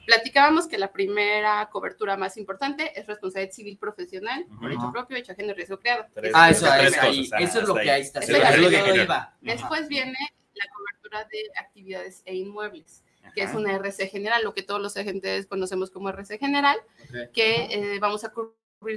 Platicábamos 0.06 0.66
que 0.68 0.78
la 0.78 0.92
primera 0.92 1.68
cobertura 1.72 2.16
más 2.16 2.36
importante 2.36 2.92
es 2.98 3.06
responsabilidad 3.06 3.52
civil 3.52 3.78
profesional 3.78 4.44
por 4.60 4.70
Ujú. 4.70 4.80
hecho 4.80 4.92
propio, 4.92 5.16
hecho 5.16 5.32
ajeno 5.32 5.50
y 5.50 5.54
riesgo 5.54 5.78
creado. 5.80 6.06
Tres- 6.14 6.32
Ah, 6.34 6.50
eso, 6.50 6.66
es 6.66 6.72
tres 6.72 6.84
es 6.84 6.90
primera. 6.92 7.08
ahí. 7.10 7.16
cosas, 7.18 7.32
ajá, 7.32 7.44
Eso 7.44 7.58
es 7.60 7.68
lo 7.68 7.72
hasta 7.74 7.82
que 7.84 7.90
ahí. 7.90 7.96
ahí 7.96 8.02
está. 8.02 8.20
Es 8.20 8.26
Se 8.26 8.32
lo 8.32 8.38
que 8.70 9.02
iba. 9.02 9.36
Después 9.40 9.88
viene 9.88 10.18
la 10.54 10.64
cobertura 10.72 11.24
de 11.24 11.50
actividades 11.58 12.22
e 12.24 12.34
inmuebles, 12.36 13.02
que 13.34 13.42
es 13.42 13.48
Ajá. 13.50 13.58
una 13.58 13.72
RC 13.74 14.06
general, 14.08 14.42
lo 14.44 14.54
que 14.54 14.62
todos 14.62 14.80
los 14.80 14.96
agentes 14.96 15.46
conocemos 15.46 15.90
como 15.90 16.08
RC 16.08 16.38
general, 16.38 16.76
Ok. 17.04 17.32
que 17.32 17.64
eh, 17.70 17.98
vamos 17.98 18.22
a 18.24 18.30
cubrir 18.32 18.54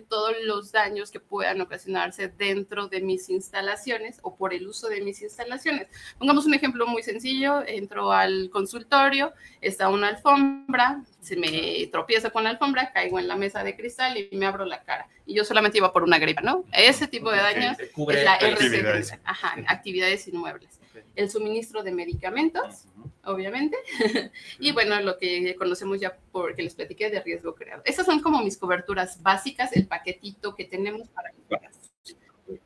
todos 0.07 0.33
los 0.43 0.71
daños 0.71 1.11
que 1.11 1.19
puedan 1.19 1.59
ocasionarse 1.59 2.29
dentro 2.29 2.87
de 2.87 3.01
mis 3.01 3.29
instalaciones 3.29 4.19
o 4.21 4.37
por 4.37 4.53
el 4.53 4.65
uso 4.65 4.87
de 4.87 5.01
mis 5.01 5.21
instalaciones. 5.21 5.87
Pongamos 6.17 6.45
un 6.45 6.53
ejemplo 6.53 6.87
muy 6.87 7.03
sencillo, 7.03 7.61
entro 7.67 8.13
al 8.13 8.49
consultorio, 8.49 9.33
está 9.59 9.89
una 9.89 10.07
alfombra, 10.07 11.03
se 11.19 11.35
me 11.35 11.85
tropiezo 11.91 12.31
con 12.31 12.45
la 12.45 12.51
alfombra, 12.51 12.93
caigo 12.93 13.19
en 13.19 13.27
la 13.27 13.35
mesa 13.35 13.61
de 13.63 13.75
cristal 13.75 14.17
y 14.17 14.29
me 14.37 14.45
abro 14.45 14.63
la 14.65 14.83
cara. 14.83 15.09
Y 15.25 15.35
yo 15.35 15.43
solamente 15.43 15.79
iba 15.79 15.91
por 15.91 16.03
una 16.03 16.17
gripa, 16.17 16.41
¿no? 16.41 16.63
Ese 16.71 17.07
tipo 17.07 17.29
de 17.29 17.37
daños 17.37 17.77
es 17.79 18.23
la 18.23 18.33
actividades. 18.35 19.11
RC, 19.11 19.19
ajá, 19.25 19.55
actividades 19.67 20.27
inmuebles. 20.29 20.79
El 21.15 21.29
suministro 21.29 21.83
de 21.83 21.91
medicamentos, 21.91 22.85
Ujú. 22.97 23.11
obviamente, 23.25 23.77
y 24.59 24.71
bueno, 24.71 24.99
lo 25.01 25.17
que 25.17 25.55
conocemos 25.55 25.99
ya 25.99 26.17
porque 26.31 26.63
les 26.63 26.75
platiqué 26.75 27.09
de 27.09 27.21
riesgo 27.21 27.55
creado. 27.55 27.81
Esas 27.85 28.05
son 28.05 28.19
como 28.21 28.41
mis 28.43 28.57
coberturas 28.57 29.21
básicas, 29.21 29.73
el 29.73 29.87
paquetito 29.87 30.55
que 30.55 30.65
tenemos 30.65 31.09
para 31.09 31.31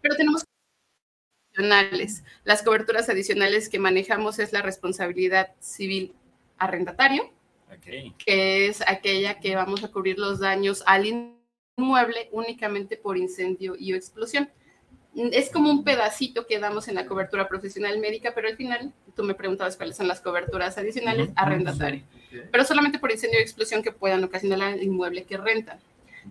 Pero 0.02 0.16
tenemos 0.16 0.44
adicionales. 1.54 2.24
Las 2.44 2.64
coberturas 2.64 3.10
adicionales 3.10 3.70
que 3.70 3.80
manejamos 3.80 4.40
es 4.40 4.54
la 4.54 4.62
responsabilidad 4.62 5.56
civil 5.60 6.14
arrendatario, 6.58 7.32
Ok. 7.72 8.16
que 8.18 8.68
es 8.68 8.82
aquella 8.88 9.40
que 9.40 9.56
vamos 9.56 9.84
a 9.84 9.92
cubrir 9.92 10.18
los 10.18 10.40
daños 10.40 10.84
al 10.86 11.06
inmueble 11.78 12.30
únicamente 12.32 12.98
por 12.98 13.18
incendio 13.18 13.76
y 13.78 13.94
explosión. 13.94 14.50
Es 15.18 15.50
como 15.50 15.72
un 15.72 15.84
pedacito 15.84 16.46
que 16.46 16.60
damos 16.60 16.88
en 16.88 16.96
la 16.96 17.06
cobertura 17.08 17.48
profesional 17.48 18.00
médica, 18.00 18.34
pero 18.36 18.48
al 18.48 18.56
final 18.56 18.94
tú 19.16 19.24
me 19.24 19.34
preguntabas 19.34 19.76
cuáles 19.76 19.98
son 19.98 20.08
las 20.08 20.22
coberturas 20.22 20.78
adicionales, 20.78 21.30
arrendatario, 21.36 22.04
pero 22.52 22.64
solamente 22.64 23.00
por 23.00 23.12
incendio 23.12 23.40
y 23.40 23.42
explosión 23.42 23.82
que 23.82 23.92
puedan 23.92 24.24
ocasionar 24.24 24.62
al 24.62 24.84
inmueble 24.84 25.24
que 25.24 25.38
rentan. 25.38 25.80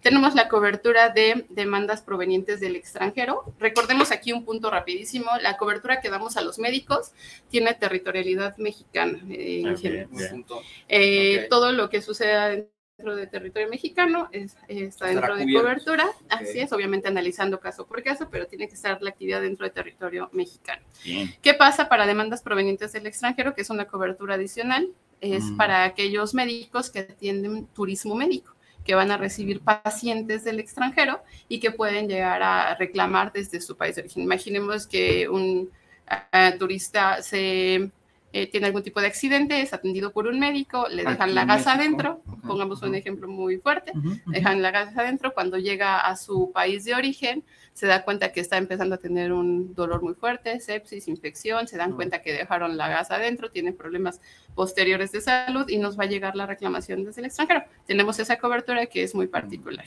Tenemos 0.02 0.34
la 0.34 0.48
cobertura 0.48 1.08
de 1.08 1.46
demandas 1.48 2.02
provenientes 2.02 2.60
del 2.60 2.76
extranjero. 2.76 3.54
Recordemos 3.58 4.12
aquí 4.12 4.32
un 4.32 4.44
punto 4.44 4.70
rapidísimo. 4.70 5.30
La 5.40 5.56
cobertura 5.56 6.00
que 6.00 6.10
damos 6.10 6.36
a 6.36 6.42
los 6.42 6.58
médicos 6.58 7.12
tiene 7.48 7.72
territorialidad 7.74 8.56
mexicana. 8.58 9.18
eh, 9.30 9.62
en 9.64 9.78
general. 9.78 10.08
Punto. 10.30 10.60
Eh. 10.88 11.46
Todo 11.48 11.72
lo 11.72 11.88
que 11.88 12.02
suceda 12.02 12.56
dentro 12.96 13.14
de 13.14 13.26
territorio 13.26 13.68
mexicano 13.68 14.28
es- 14.32 14.56
está 14.68 15.10
Estará 15.10 15.10
dentro 15.10 15.36
de 15.36 15.42
cubierto. 15.44 15.62
cobertura. 15.68 16.06
Así 16.30 16.60
es, 16.60 16.72
obviamente 16.72 17.08
analizando 17.08 17.60
caso 17.60 17.86
por 17.86 18.02
caso, 18.02 18.28
pero 18.30 18.46
tiene 18.46 18.68
que 18.68 18.74
estar 18.74 19.02
la 19.02 19.10
actividad 19.10 19.42
dentro 19.42 19.66
de 19.66 19.70
territorio 19.70 20.30
mexicano. 20.32 20.82
Bien. 21.04 21.30
¿Qué 21.42 21.52
pasa 21.52 21.88
para 21.90 22.06
demandas 22.06 22.40
provenientes 22.42 22.92
del 22.92 23.06
extranjero? 23.06 23.54
Que 23.54 23.60
es 23.62 23.70
una 23.70 23.84
cobertura 23.86 24.36
adicional. 24.36 24.88
Es 25.20 25.44
Mm. 25.44 25.56
para 25.58 25.84
aquellos 25.84 26.32
médicos 26.34 26.90
que 26.90 27.00
atienden 27.00 27.66
turismo 27.68 28.14
médico 28.14 28.54
que 28.84 28.94
van 28.94 29.10
a 29.10 29.16
recibir 29.16 29.60
pacientes 29.62 30.44
del 30.44 30.60
extranjero 30.60 31.20
y 31.48 31.58
que 31.58 31.72
pueden 31.72 32.08
llegar 32.08 32.40
a 32.42 32.76
reclamar 32.76 33.32
desde 33.32 33.60
su 33.60 33.76
país 33.76 33.96
de 33.96 34.02
origen. 34.02 34.22
Imaginemos 34.22 34.86
que 34.86 35.28
un 35.28 35.70
ah, 36.08 36.52
turista 36.56 37.20
se 37.20 37.90
eh, 38.32 38.50
tiene 38.50 38.66
algún 38.66 38.82
tipo 38.82 39.00
de 39.00 39.06
accidente, 39.06 39.60
es 39.62 39.72
atendido 39.72 40.12
por 40.12 40.26
un 40.26 40.38
médico, 40.38 40.88
le 40.88 41.04
dejan 41.04 41.22
Aquí 41.22 41.32
la 41.32 41.44
gasa 41.44 41.74
adentro, 41.74 42.22
pongamos 42.46 42.82
un 42.82 42.94
ejemplo 42.94 43.28
muy 43.28 43.56
fuerte, 43.58 43.92
dejan 44.26 44.60
la 44.60 44.70
gasa 44.72 45.00
adentro, 45.00 45.32
cuando 45.32 45.56
llega 45.58 46.00
a 46.00 46.16
su 46.16 46.50
país 46.52 46.84
de 46.84 46.94
origen, 46.94 47.44
se 47.72 47.86
da 47.86 48.04
cuenta 48.04 48.32
que 48.32 48.40
está 48.40 48.56
empezando 48.58 48.96
a 48.96 48.98
tener 48.98 49.32
un 49.32 49.74
dolor 49.74 50.02
muy 50.02 50.14
fuerte, 50.14 50.60
sepsis, 50.60 51.08
infección, 51.08 51.68
se 51.68 51.76
dan 51.76 51.92
Mm. 51.92 51.96
cuenta 51.96 52.22
que 52.22 52.32
dejaron 52.32 52.76
la 52.76 52.88
gasa 52.88 53.14
adentro, 53.16 53.50
tiene 53.50 53.72
problemas 53.72 54.20
posteriores 54.54 55.12
de 55.12 55.20
salud 55.20 55.68
y 55.68 55.78
nos 55.78 55.98
va 55.98 56.04
a 56.04 56.06
llegar 56.06 56.36
la 56.36 56.46
reclamación 56.46 57.04
desde 57.04 57.20
el 57.20 57.26
extranjero. 57.26 57.64
Tenemos 57.86 58.18
esa 58.18 58.38
cobertura 58.38 58.86
que 58.86 59.02
es 59.02 59.14
muy 59.14 59.26
particular. 59.26 59.84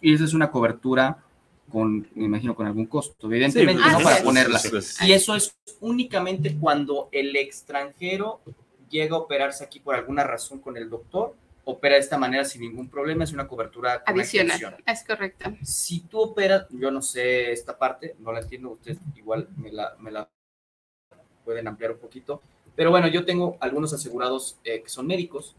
Y 0.00 0.14
esa 0.14 0.24
es 0.24 0.34
una 0.34 0.50
cobertura 0.50 1.18
con, 1.76 2.08
me 2.14 2.24
imagino, 2.24 2.54
con 2.54 2.66
algún 2.66 2.86
costo, 2.86 3.26
evidentemente, 3.26 3.82
pues, 3.82 3.92
¿no? 3.92 3.98
así 3.98 4.04
Para 4.04 4.24
ponerla. 4.24 4.58
Sí, 4.58 4.70
pues, 4.70 4.98
Y 5.02 5.12
eso 5.12 5.36
es 5.36 5.54
únicamente 5.80 6.56
cuando 6.58 7.10
el 7.12 7.36
extranjero 7.36 8.40
llega 8.88 9.14
a 9.14 9.18
operarse 9.18 9.62
aquí 9.62 9.80
por 9.80 9.94
alguna 9.94 10.24
razón 10.24 10.60
con 10.60 10.78
el 10.78 10.88
doctor, 10.88 11.34
opera 11.64 11.96
de 11.96 12.00
esta 12.00 12.16
manera 12.16 12.46
sin 12.46 12.62
ningún 12.62 12.88
problema, 12.88 13.24
es 13.24 13.34
una 13.34 13.46
cobertura 13.46 14.02
con 14.02 14.18
Adicional, 14.18 14.78
es 14.86 15.04
correcto. 15.04 15.52
Si 15.62 16.00
tú 16.00 16.18
operas, 16.18 16.66
yo 16.70 16.90
no 16.90 17.02
sé 17.02 17.52
esta 17.52 17.76
parte, 17.76 18.16
no 18.20 18.32
la 18.32 18.40
entiendo, 18.40 18.70
ustedes 18.70 18.96
igual 19.14 19.46
me 19.58 19.70
la, 19.70 19.96
me 19.98 20.10
la 20.10 20.30
pueden 21.44 21.68
ampliar 21.68 21.92
un 21.92 21.98
poquito, 21.98 22.40
pero 22.74 22.90
bueno, 22.90 23.06
yo 23.08 23.26
tengo 23.26 23.58
algunos 23.60 23.92
asegurados 23.92 24.58
eh, 24.64 24.80
que 24.80 24.88
son 24.88 25.06
médicos 25.06 25.54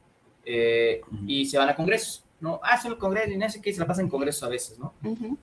eh, 0.46 1.00
Ujú. 1.12 1.26
y 1.28 1.46
se 1.46 1.60
van 1.60 1.70
a 1.70 1.76
congresos, 1.76 2.24
¿no? 2.40 2.60
Hacen 2.64 2.94
el 2.94 2.98
congreso 2.98 3.30
y 3.30 3.38
no 3.38 3.48
sé 3.52 3.62
qué, 3.62 3.72
se 3.72 3.80
la 3.80 3.86
pasan 3.86 4.06
en 4.06 4.10
congresos 4.10 4.42
a 4.42 4.50
veces, 4.50 4.80
¿no? 4.80 4.96
Ujú. 5.04 5.38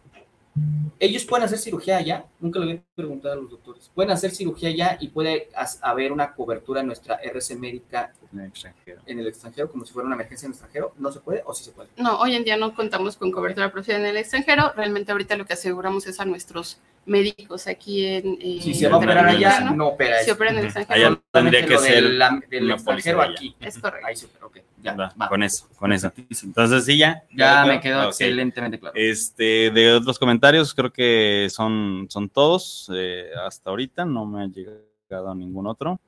Ellos 1.00 1.24
pueden 1.24 1.44
hacer 1.44 1.58
cirugía 1.58 1.96
allá, 1.96 2.26
nunca 2.38 2.58
le 2.58 2.64
había 2.64 2.82
preguntado 2.94 3.34
a 3.34 3.36
los 3.36 3.50
doctores. 3.50 3.90
Pueden 3.94 4.12
hacer 4.12 4.30
cirugía 4.30 4.68
allá 4.68 4.96
y 5.00 5.08
puede 5.08 5.48
haber 5.82 6.12
una 6.12 6.34
cobertura 6.34 6.80
en 6.80 6.86
nuestra 6.86 7.16
RC 7.16 7.56
médica 7.56 8.12
en 8.34 8.40
el 8.40 8.46
extranjero. 8.48 9.00
en 9.06 9.18
el 9.20 9.26
extranjero, 9.26 9.70
como 9.70 9.84
si 9.84 9.92
fuera 9.92 10.06
una 10.06 10.14
emergencia 10.16 10.46
en 10.46 10.50
el 10.52 10.54
extranjero. 10.54 10.92
¿No 10.98 11.10
se 11.12 11.20
puede 11.20 11.42
o 11.46 11.54
sí 11.54 11.64
se 11.64 11.72
puede? 11.72 11.88
No, 11.96 12.18
hoy 12.20 12.34
en 12.34 12.44
día 12.44 12.56
no 12.56 12.74
contamos 12.74 13.16
con 13.16 13.30
cobertura 13.30 13.70
profesional 13.72 14.02
en 14.02 14.08
el 14.10 14.16
extranjero. 14.18 14.72
Realmente 14.76 15.12
ahorita 15.12 15.36
lo 15.36 15.44
que 15.46 15.52
aseguramos 15.54 16.06
es 16.06 16.20
a 16.20 16.24
nuestros 16.24 16.78
médicos 17.06 17.66
aquí 17.66 18.06
en... 18.06 18.38
eh, 18.40 18.58
Si 18.62 18.72
se 18.74 18.88
va 18.88 18.94
a 18.94 18.98
operar 18.98 19.26
allá, 19.26 19.60
no 19.70 19.88
opera. 19.88 20.18
Si 20.20 20.24
eso. 20.24 20.34
operan 20.34 20.54
en 20.54 20.58
el 20.60 20.64
extranjero, 20.66 21.06
Allá 21.08 21.20
tendría 21.32 21.66
que 21.66 21.78
ser 21.78 21.94
del, 22.04 22.18
la- 22.18 22.42
del 22.48 22.64
una 22.64 22.74
extranjero 22.74 23.22
aquí. 23.22 23.54
es 23.60 23.78
correcto. 23.78 24.06
Ahí 24.06 24.16
sí, 24.16 24.26
ok. 24.42 24.58
Ya, 24.82 24.94
Va, 24.94 25.14
va. 25.20 25.28
Con 25.28 25.42
eso, 25.42 25.66
con 25.76 25.92
eso. 25.92 26.12
Entonces, 26.42 26.84
sí, 26.84 26.98
ya. 26.98 27.22
Ya 27.34 27.62
¿Ya 27.62 27.66
me 27.66 27.80
quedó 27.80 28.02
Ok. 28.02 28.08
excelentemente 28.08 28.78
claro. 28.78 28.94
Este, 28.96 29.70
de 29.70 29.92
otros 29.94 30.18
comentarios, 30.18 30.74
creo 30.74 30.92
que 30.92 31.48
son, 31.50 32.06
son 32.10 32.28
todos. 32.28 32.90
eh, 32.94 33.30
hasta 33.46 33.70
ahorita 33.70 34.04
no 34.04 34.26
me 34.26 34.42
ha 34.42 34.46
llegado 34.46 35.34
ningún 35.34 35.66
otro. 35.66 36.00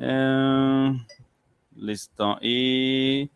Eh, 0.00 0.92
listo. 1.76 2.38
Y. 2.40 3.30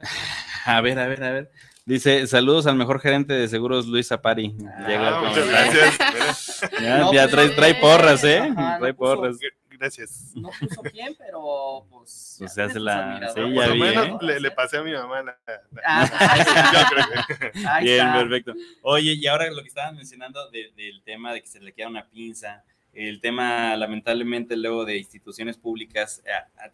A 0.66 0.80
ver, 0.80 0.98
a 0.98 1.06
ver, 1.06 1.22
a 1.24 1.30
ver. 1.30 1.50
Dice: 1.84 2.26
Saludos 2.26 2.66
al 2.66 2.76
mejor 2.76 2.98
gerente 3.00 3.34
de 3.34 3.48
seguros, 3.48 3.86
Luis 3.86 4.08
Zapari. 4.08 4.52
Llega 4.86 5.18
Ah, 5.18 5.22
muchas 5.28 5.46
gracias. 5.46 6.70
Ya, 6.80 6.98
No, 6.98 7.12
ya 7.12 7.22
pues, 7.28 7.30
trae, 7.32 7.48
trae 7.50 7.74
porras, 7.74 8.24
¿eh? 8.24 8.38
ajá, 8.38 8.78
trae 8.78 8.92
no 8.92 8.96
puso- 8.98 9.16
porras. 9.16 9.36
Gracias. 9.68 10.30
No 10.34 10.48
puso 10.58 10.80
bien, 10.90 11.14
pero 11.18 11.84
pues. 11.90 12.36
Pues 12.38 12.54
se 12.54 12.62
hace 12.62 12.80
la- 12.80 13.18
sí, 13.34 13.40
Por 13.40 13.52
ya 13.52 13.60
Por 13.60 13.66
lo 13.68 13.74
vi, 13.74 13.80
menos 13.80 14.06
¿eh? 14.06 14.24
le, 14.24 14.40
le 14.40 14.50
pasé 14.52 14.78
a 14.78 14.82
mi 14.82 14.92
mamá 14.94 15.22
la, 15.22 15.38
la- 15.46 15.60
Ah, 15.84 16.70
yo 16.72 16.80
creo 16.88 17.50
que- 17.52 17.84
Bien, 17.84 18.10
perfecto. 18.12 18.54
Oye, 18.82 19.12
y 19.12 19.26
ahora 19.26 19.50
lo 19.50 19.60
que 19.60 19.68
estaban 19.68 19.96
mencionando 19.96 20.48
de- 20.50 20.72
del 20.76 21.02
tema 21.02 21.34
de 21.34 21.42
que 21.42 21.48
se 21.48 21.60
le 21.60 21.72
queda 21.74 21.88
una 21.88 22.06
pinza, 22.08 22.64
el 22.94 23.20
tema, 23.20 23.76
lamentablemente, 23.76 24.56
luego 24.56 24.84
de 24.84 24.98
instituciones 24.98 25.56
públicas, 25.56 26.22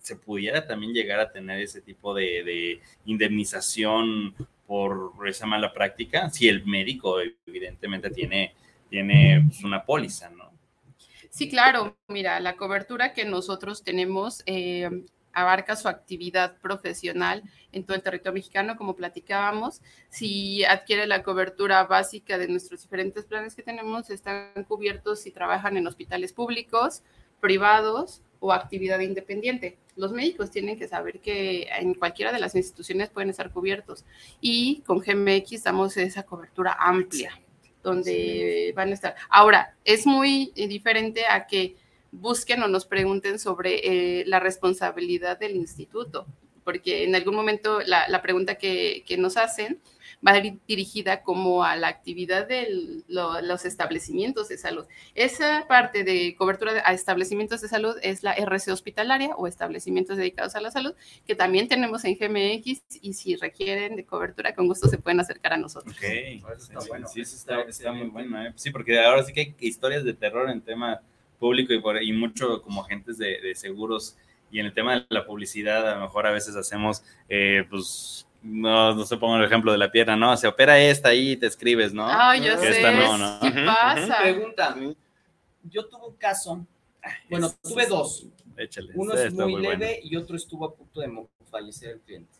se 0.00 0.16
pudiera 0.16 0.66
también 0.66 0.92
llegar 0.92 1.20
a 1.20 1.30
tener 1.30 1.60
ese 1.60 1.80
tipo 1.80 2.14
de, 2.14 2.44
de 2.44 2.80
indemnización 3.06 4.34
por 4.66 5.12
esa 5.26 5.46
mala 5.46 5.72
práctica, 5.72 6.30
si 6.30 6.48
el 6.48 6.64
médico 6.64 7.16
evidentemente 7.44 8.08
tiene, 8.10 8.54
tiene 8.88 9.42
pues, 9.48 9.64
una 9.64 9.84
póliza, 9.84 10.30
¿no? 10.30 10.52
Sí, 11.28 11.48
claro. 11.48 11.96
Mira, 12.06 12.38
la 12.38 12.56
cobertura 12.56 13.12
que 13.12 13.24
nosotros 13.24 13.82
tenemos 13.82 14.42
eh, 14.46 14.88
abarca 15.32 15.76
su 15.76 15.88
actividad 15.88 16.56
profesional 16.60 17.42
en 17.72 17.84
todo 17.84 17.96
el 17.96 18.02
territorio 18.02 18.34
mexicano, 18.34 18.76
como 18.76 18.96
platicábamos. 18.96 19.80
Si 20.08 20.64
adquiere 20.64 21.06
la 21.06 21.22
cobertura 21.22 21.84
básica 21.84 22.38
de 22.38 22.48
nuestros 22.48 22.82
diferentes 22.82 23.24
planes 23.24 23.54
que 23.54 23.62
tenemos, 23.62 24.10
están 24.10 24.64
cubiertos 24.66 25.20
si 25.20 25.30
trabajan 25.30 25.76
en 25.76 25.86
hospitales 25.86 26.32
públicos, 26.32 27.02
privados 27.40 28.22
o 28.40 28.52
actividad 28.52 29.00
independiente. 29.00 29.78
Los 29.96 30.12
médicos 30.12 30.50
tienen 30.50 30.78
que 30.78 30.88
saber 30.88 31.20
que 31.20 31.68
en 31.78 31.94
cualquiera 31.94 32.32
de 32.32 32.40
las 32.40 32.54
instituciones 32.54 33.10
pueden 33.10 33.30
estar 33.30 33.50
cubiertos 33.50 34.04
y 34.40 34.82
con 34.86 34.98
GMX 34.98 35.62
damos 35.62 35.96
esa 35.96 36.22
cobertura 36.22 36.76
amplia 36.78 37.38
donde 37.82 38.72
van 38.76 38.90
a 38.90 38.94
estar. 38.94 39.14
Ahora, 39.28 39.74
es 39.84 40.06
muy 40.06 40.52
diferente 40.54 41.26
a 41.26 41.46
que 41.46 41.76
busquen 42.12 42.62
o 42.62 42.68
nos 42.68 42.86
pregunten 42.86 43.38
sobre 43.38 44.20
eh, 44.20 44.24
la 44.26 44.40
responsabilidad 44.40 45.38
del 45.38 45.56
instituto, 45.56 46.26
porque 46.64 47.04
en 47.04 47.14
algún 47.14 47.34
momento 47.34 47.80
la, 47.80 48.22
pregunta 48.22 48.56
que, 48.56 49.04
nos 49.18 49.36
hacen 49.36 49.80
va 50.26 50.32
a 50.32 50.38
ir 50.38 50.58
dirigida 50.68 51.22
como 51.22 51.64
a 51.64 51.76
la 51.76 51.88
actividad 51.88 52.46
de 52.46 53.02
los 53.08 53.64
establecimientos 53.64 54.48
de 54.48 54.58
salud. 54.58 54.84
Esa 55.14 55.64
parte 55.66 56.04
de 56.04 56.34
cobertura 56.36 56.82
a 56.84 56.92
establecimientos 56.92 57.62
de 57.62 57.68
salud 57.68 57.96
es 58.02 58.22
la 58.22 58.34
RC 58.34 58.70
hospitalaria 58.70 59.34
o 59.36 59.46
establecimientos 59.46 60.18
dedicados 60.18 60.56
a 60.56 60.60
la 60.60 60.70
salud, 60.70 60.94
que 61.26 61.34
también 61.34 61.68
tenemos 61.68 62.04
en 62.04 62.18
GMX 62.18 62.82
y 63.00 63.14
si 63.14 63.36
requieren 63.36 63.96
de 63.96 64.04
cobertura, 64.04 64.54
con 64.54 64.66
gusto 64.66 64.88
se 64.88 64.98
pueden 64.98 65.20
acercar 65.20 65.54
a 65.54 65.56
nosotros. 65.56 65.96
Ok, 65.96 66.04
está 66.04 66.80
bueno. 66.86 67.08
Sí, 67.08 67.22
eso 67.22 67.36
está, 67.70 67.92
muy 67.92 68.08
bueno. 68.08 68.44
¿eh? 68.44 68.52
Sí, 68.56 68.70
porque 68.70 69.00
ahora 69.00 69.22
sí 69.22 69.32
que 69.32 69.40
hay 69.40 69.54
historias 69.60 70.04
de 70.04 70.12
terror 70.12 70.50
en 70.50 70.60
tema 70.60 71.00
público 71.40 71.72
y, 71.72 71.80
por, 71.80 72.00
y 72.00 72.12
mucho 72.12 72.62
como 72.62 72.84
agentes 72.84 73.18
de, 73.18 73.40
de, 73.40 73.54
seguros 73.56 74.16
y 74.52 74.60
en 74.60 74.66
el 74.66 74.74
tema 74.74 75.00
de 75.00 75.06
la 75.08 75.26
publicidad 75.26 75.90
a 75.90 75.96
lo 75.96 76.02
mejor 76.02 76.26
a 76.26 76.30
veces 76.30 76.54
hacemos 76.54 77.02
eh, 77.28 77.64
pues 77.68 78.28
no, 78.42 78.94
no 78.94 79.04
se 79.04 79.16
pongo 79.16 79.36
el 79.36 79.44
ejemplo 79.44 79.72
de 79.72 79.78
la 79.78 79.90
pierna, 79.90 80.16
no, 80.16 80.36
se 80.36 80.46
opera 80.46 80.78
esta 80.78 81.12
y 81.14 81.36
te 81.36 81.46
escribes, 81.46 81.92
¿no? 81.92 82.06
Ah, 82.06 82.36
yo 82.36 82.56
sé. 82.58 82.70
Esta 82.70 82.92
no, 82.92 83.18
¿no? 83.18 83.40
¿Qué 83.40 83.50
pasa? 83.50 84.18
Pregunta. 84.22 84.76
Yo 85.64 85.86
tuve 85.86 86.06
un 86.08 86.16
caso, 86.16 86.66
bueno, 87.28 87.50
tuve 87.62 87.86
dos. 87.86 88.26
Échale. 88.56 88.92
Uno 88.94 89.14
es 89.14 89.32
muy, 89.32 89.60
leve 89.60 90.00
y 90.02 90.16
otro 90.16 90.36
estuvo 90.36 90.64
a 90.66 90.74
punto 90.74 91.00
de 91.00 91.26
fallecer 91.50 91.90
el 91.90 92.00
cliente. 92.00 92.32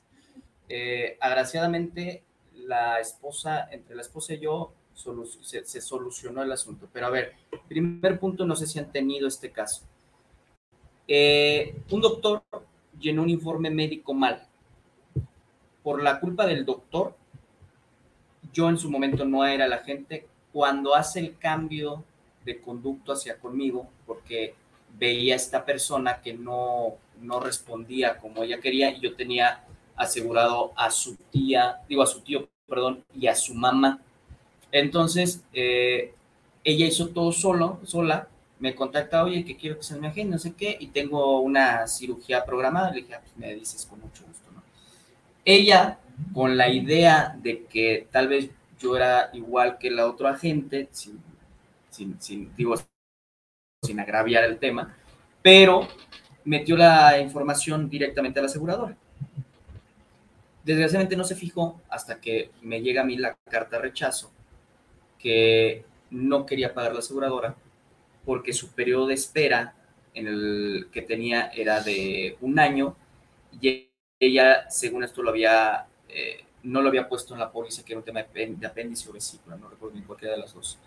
Eh, 0.69 1.19
agraciadamente, 1.21 2.25
la 2.55 3.01
esposa, 3.01 3.69
entre 3.71 3.95
la 3.95 4.03
esposa 4.03 4.35
y 4.35 4.41
yo, 4.41 4.73
se, 5.43 5.81
solucionó 5.81 6.43
el 6.43 6.53
asunto. 6.53 6.89
Pero 6.93 7.07
a 7.07 7.11
ver, 7.11 7.35
primer 7.69 8.19
punto, 8.19 8.47
no 8.47 8.57
sé 8.57 8.67
si 8.67 8.79
han 8.79 8.91
tenido 8.91 9.29
este 9.29 9.51
caso. 9.51 9.83
Eh, 11.07 11.83
un 11.91 12.01
doctor 12.01 12.43
llenó 12.99 13.23
un 13.23 13.31
informe 13.31 13.71
médico 13.71 14.15
mal. 14.15 14.47
Por 15.83 16.03
la 16.03 16.21
culpa 16.21 16.47
del 16.47 16.65
doctor, 16.65 17.17
yo 18.53 18.69
en 18.69 18.79
su 18.79 18.91
momento 18.91 19.25
no 19.25 19.45
era 19.45 19.67
la 19.67 19.79
gente. 19.79 20.27
Cuando 20.53 20.95
hace 20.95 21.21
el 21.21 21.39
cambio 21.39 22.05
de 22.45 22.61
conducto 22.61 23.13
hacia 23.13 23.39
conmigo, 23.39 23.89
porque 24.07 24.55
veía 24.99 25.35
a 25.35 25.37
esta 25.37 25.65
persona 25.65 26.21
que 26.21 26.35
no, 26.35 26.97
no 27.21 27.41
respondía 27.41 28.19
como 28.19 28.43
ella 28.43 28.61
quería 28.61 28.91
y 28.91 29.01
yo 29.01 29.15
tenía 29.15 29.65
asegurado 29.97 30.73
a 30.77 30.91
su 30.91 31.17
tía, 31.31 31.81
digo 31.89 32.03
a 32.03 32.07
su 32.07 32.21
tío, 32.23 32.49
perdón, 32.67 33.05
y 33.15 33.27
a 33.27 33.35
su 33.35 33.55
mamá 33.55 34.01
entonces, 34.73 35.43
eh, 35.53 36.15
ella 36.65 36.87
hizo 36.87 37.09
todo 37.09 37.33
solo, 37.33 37.81
sola, 37.85 38.29
me 38.59 38.75
contacta, 38.75 39.25
oye, 39.25 39.45
que 39.45 39.57
quiero 39.57 39.79
que 39.79 39.83
se 39.83 39.99
me 39.99 40.09
agende, 40.09 40.33
no 40.33 40.39
sé 40.39 40.55
qué, 40.55 40.77
y 40.79 40.89
tengo 40.89 41.41
una 41.41 41.87
cirugía 41.87 42.45
programada, 42.45 42.91
le 42.91 43.01
dije, 43.01 43.15
ah, 43.15 43.21
pues 43.23 43.37
me 43.37 43.55
dices 43.55 43.87
con 43.87 44.01
mucho 44.01 44.25
gusto, 44.27 44.51
¿no? 44.53 44.63
Ella, 45.45 45.99
con 46.35 46.57
la 46.57 46.69
idea 46.69 47.37
de 47.43 47.65
que 47.65 48.07
tal 48.11 48.29
vez 48.29 48.51
yo 48.79 48.97
era 48.97 49.31
igual 49.33 49.79
que 49.79 49.91
la 49.91 50.07
otra 50.07 50.31
agente, 50.31 50.89
sin, 50.93 51.19
sin, 51.91 52.21
sin, 52.21 52.55
digo, 52.55 52.75
sin 53.83 53.99
agraviar 53.99 54.45
el 54.45 54.59
tema, 54.59 54.95
pero 55.43 55.89
metió 56.45 56.77
la 56.77 57.19
información 57.19 57.89
directamente 57.89 58.39
a 58.39 58.43
la 58.43 58.49
aseguradora. 58.49 58.97
Desgraciadamente 60.63 61.17
no 61.17 61.25
se 61.25 61.35
fijó 61.35 61.81
hasta 61.89 62.21
que 62.21 62.51
me 62.61 62.83
llega 62.83 63.01
a 63.01 63.07
mí 63.07 63.17
la 63.17 63.35
carta 63.51 63.77
de 63.77 63.83
rechazo 63.83 64.31
que 65.23 65.85
no 66.11 66.47
quería 66.47 66.75
pagar 66.75 66.93
la 66.93 67.01
aseguradora 67.01 67.55
porque 68.25 68.53
su 68.53 68.73
periodo 68.73 69.07
de 69.07 69.15
espera 69.15 69.75
en 70.15 70.27
el 70.27 70.89
que 70.93 71.03
tenía 71.03 71.49
era 71.49 71.81
de 71.81 72.37
un 72.41 72.59
año 72.59 72.97
y 73.61 73.89
ella, 74.19 74.69
según 74.69 75.03
esto, 75.03 75.23
lo 75.23 75.31
había, 75.31 75.87
eh, 76.09 76.45
no 76.63 76.83
lo 76.83 76.89
había 76.89 77.09
puesto 77.09 77.35
en 77.35 77.41
la 77.41 77.51
póliza, 77.51 77.83
que 77.85 77.93
era 77.93 78.01
un 78.01 78.05
tema 78.05 78.23
de 78.23 78.67
apéndice 78.67 79.09
o 79.09 79.13
vesícula, 79.13 79.57
no 79.57 79.69
recuerdo 79.69 79.97
ni 79.97 80.03
cualquiera 80.03 80.35
de 80.35 80.41
las 80.41 80.55
dos. 80.55 80.79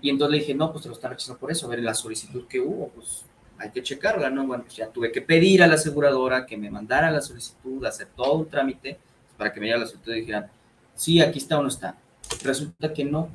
Y 0.00 0.10
entonces 0.10 0.32
le 0.32 0.38
dije, 0.38 0.54
no, 0.54 0.72
pues 0.72 0.82
te 0.82 0.88
lo 0.88 0.94
están 0.94 1.10
rechazando 1.10 1.38
por 1.38 1.50
eso, 1.50 1.66
a 1.66 1.70
ver, 1.70 1.80
la 1.80 1.94
solicitud 1.94 2.46
que 2.46 2.60
hubo, 2.60 2.88
pues 2.88 3.24
hay 3.58 3.70
que 3.70 3.82
checarla, 3.82 4.30
¿no? 4.30 4.46
Bueno, 4.46 4.64
pues 4.64 4.76
ya 4.76 4.88
tuve 4.88 5.12
que 5.12 5.22
pedir 5.22 5.62
a 5.62 5.66
la 5.66 5.74
aseguradora 5.74 6.46
que 6.46 6.56
me 6.56 6.70
mandara 6.70 7.10
la 7.10 7.20
solicitud, 7.20 7.84
hacer 7.84 8.08
todo 8.16 8.34
un 8.34 8.48
trámite 8.48 8.98
para 9.36 9.52
que 9.52 9.60
me 9.60 9.66
diera 9.66 9.78
la 9.78 9.86
solicitud 9.86 10.14
y 10.14 10.20
dijeran, 10.20 10.50
sí, 10.94 11.20
aquí 11.20 11.38
está 11.38 11.58
o 11.58 11.62
no 11.62 11.68
está. 11.68 11.96
Resulta 12.42 12.92
que 12.92 13.04
no, 13.04 13.30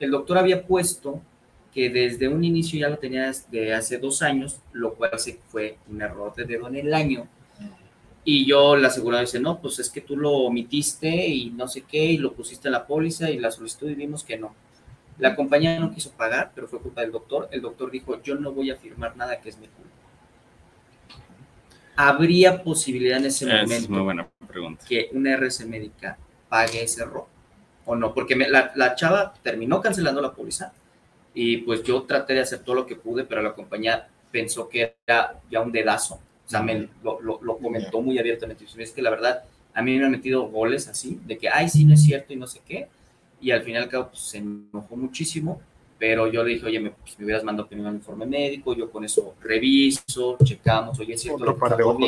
el 0.00 0.10
doctor 0.10 0.38
había 0.38 0.66
puesto 0.66 1.22
que 1.72 1.90
desde 1.90 2.28
un 2.28 2.42
inicio 2.42 2.80
ya 2.80 2.88
lo 2.88 2.98
tenía 2.98 3.26
desde 3.26 3.74
hace 3.74 3.98
dos 3.98 4.22
años, 4.22 4.60
lo 4.72 4.94
cual 4.94 5.10
fue 5.48 5.76
un 5.90 6.00
error 6.00 6.34
de 6.34 6.44
dedo 6.44 6.68
en 6.68 6.76
el 6.76 6.94
año. 6.94 7.28
Y 8.24 8.44
yo 8.46 8.76
la 8.76 8.88
aseguradora 8.88 9.20
dice, 9.20 9.38
no, 9.38 9.60
pues 9.60 9.78
es 9.78 9.90
que 9.90 10.00
tú 10.00 10.16
lo 10.16 10.32
omitiste 10.32 11.28
y 11.28 11.50
no 11.50 11.68
sé 11.68 11.82
qué, 11.82 12.02
y 12.04 12.18
lo 12.18 12.32
pusiste 12.32 12.68
en 12.68 12.72
la 12.72 12.86
póliza 12.86 13.30
y 13.30 13.38
la 13.38 13.50
solicitud 13.50 13.90
y 13.90 13.94
vimos 13.94 14.24
que 14.24 14.38
no. 14.38 14.54
La 15.18 15.36
compañía 15.36 15.78
no 15.78 15.92
quiso 15.94 16.10
pagar, 16.12 16.52
pero 16.54 16.66
fue 16.66 16.80
culpa 16.80 17.02
del 17.02 17.12
doctor. 17.12 17.48
El 17.52 17.60
doctor 17.60 17.90
dijo, 17.90 18.22
yo 18.22 18.34
no 18.34 18.52
voy 18.52 18.70
a 18.70 18.76
firmar 18.76 19.16
nada 19.16 19.40
que 19.40 19.50
es 19.50 19.58
mi 19.58 19.66
culpa. 19.68 19.90
¿Habría 21.94 22.62
posibilidad 22.62 23.18
en 23.18 23.26
ese 23.26 23.46
momento 23.46 23.90
muy 23.90 24.00
buena 24.00 24.28
pregunta. 24.46 24.84
que 24.86 25.08
una 25.12 25.32
RC 25.32 25.64
médica 25.66 26.18
pague 26.48 26.82
ese 26.82 27.02
error? 27.02 27.26
O 27.86 27.94
no, 27.94 28.12
porque 28.12 28.36
la, 28.36 28.72
la, 28.74 28.94
chava 28.94 29.32
terminó 29.42 29.80
cancelando 29.80 30.20
la 30.20 30.34
póliza 30.34 30.72
y 31.32 31.58
pues 31.58 31.82
yo 31.84 32.02
traté 32.02 32.34
de 32.34 32.40
hacer 32.40 32.58
todo 32.58 32.74
lo 32.74 32.86
que 32.86 32.96
pude, 32.96 33.24
pero 33.24 33.40
la 33.40 33.54
compañía 33.54 34.08
pensó 34.30 34.68
que 34.68 34.96
era 35.06 35.40
ya 35.50 35.60
un 35.60 35.72
dedazo, 35.72 36.14
o 36.14 36.48
sea, 36.48 36.62
me 36.62 36.88
lo, 37.02 37.20
lo, 37.20 37.58
comentó 37.58 38.00
muy 38.00 38.18
abiertamente, 38.18 38.64
y 38.64 38.82
es 38.82 38.90
que 38.90 39.02
la 39.02 39.10
verdad, 39.10 39.44
a 39.72 39.82
mí 39.82 39.96
me 39.96 40.04
han 40.04 40.10
metido 40.10 40.48
goles 40.48 40.88
así, 40.88 41.20
de 41.24 41.38
que, 41.38 41.48
ay, 41.48 41.68
sí, 41.68 41.84
no 41.84 41.94
es 41.94 42.02
cierto 42.02 42.32
y 42.32 42.36
no 42.36 42.46
sé 42.46 42.60
qué, 42.66 42.88
y 43.40 43.52
al 43.52 43.62
final 43.62 43.88
cabo 43.88 44.08
pues, 44.08 44.20
se 44.20 44.38
enojó 44.38 44.96
muchísimo, 44.96 45.60
pero 45.98 46.26
yo 46.26 46.42
le 46.42 46.54
dije, 46.54 46.66
oye, 46.66 46.80
me, 46.80 46.90
pues, 46.90 47.18
me 47.18 47.24
hubieras 47.24 47.44
mandado 47.44 47.68
primero 47.68 47.88
un 47.88 47.96
informe 47.96 48.26
médico, 48.26 48.74
yo 48.74 48.90
con 48.90 49.04
eso 49.04 49.34
reviso, 49.40 50.36
checamos, 50.42 50.98
oye, 50.98 51.14
es 51.14 51.22
cierto, 51.22 51.42
Otro 51.42 51.56
par 51.56 51.76
de 51.76 51.84
ojos, 51.84 51.98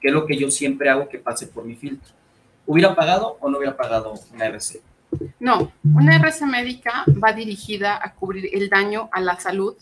que 0.00 0.08
es 0.08 0.14
lo 0.14 0.26
que 0.26 0.36
yo 0.36 0.50
siempre 0.50 0.90
hago 0.90 1.08
que 1.08 1.18
pase 1.18 1.46
por 1.46 1.64
mi 1.64 1.76
filtro. 1.76 2.12
¿Hubiera 2.72 2.94
pagado 2.94 3.36
o 3.40 3.50
no 3.50 3.58
hubiera 3.58 3.76
pagado 3.76 4.14
una 4.32 4.46
RC? 4.46 4.80
No, 5.40 5.72
una 5.84 6.16
RC 6.16 6.46
médica 6.46 7.04
va 7.22 7.34
dirigida 7.34 8.00
a 8.02 8.14
cubrir 8.14 8.48
el 8.54 8.70
daño 8.70 9.10
a 9.12 9.20
la 9.20 9.38
salud 9.38 9.76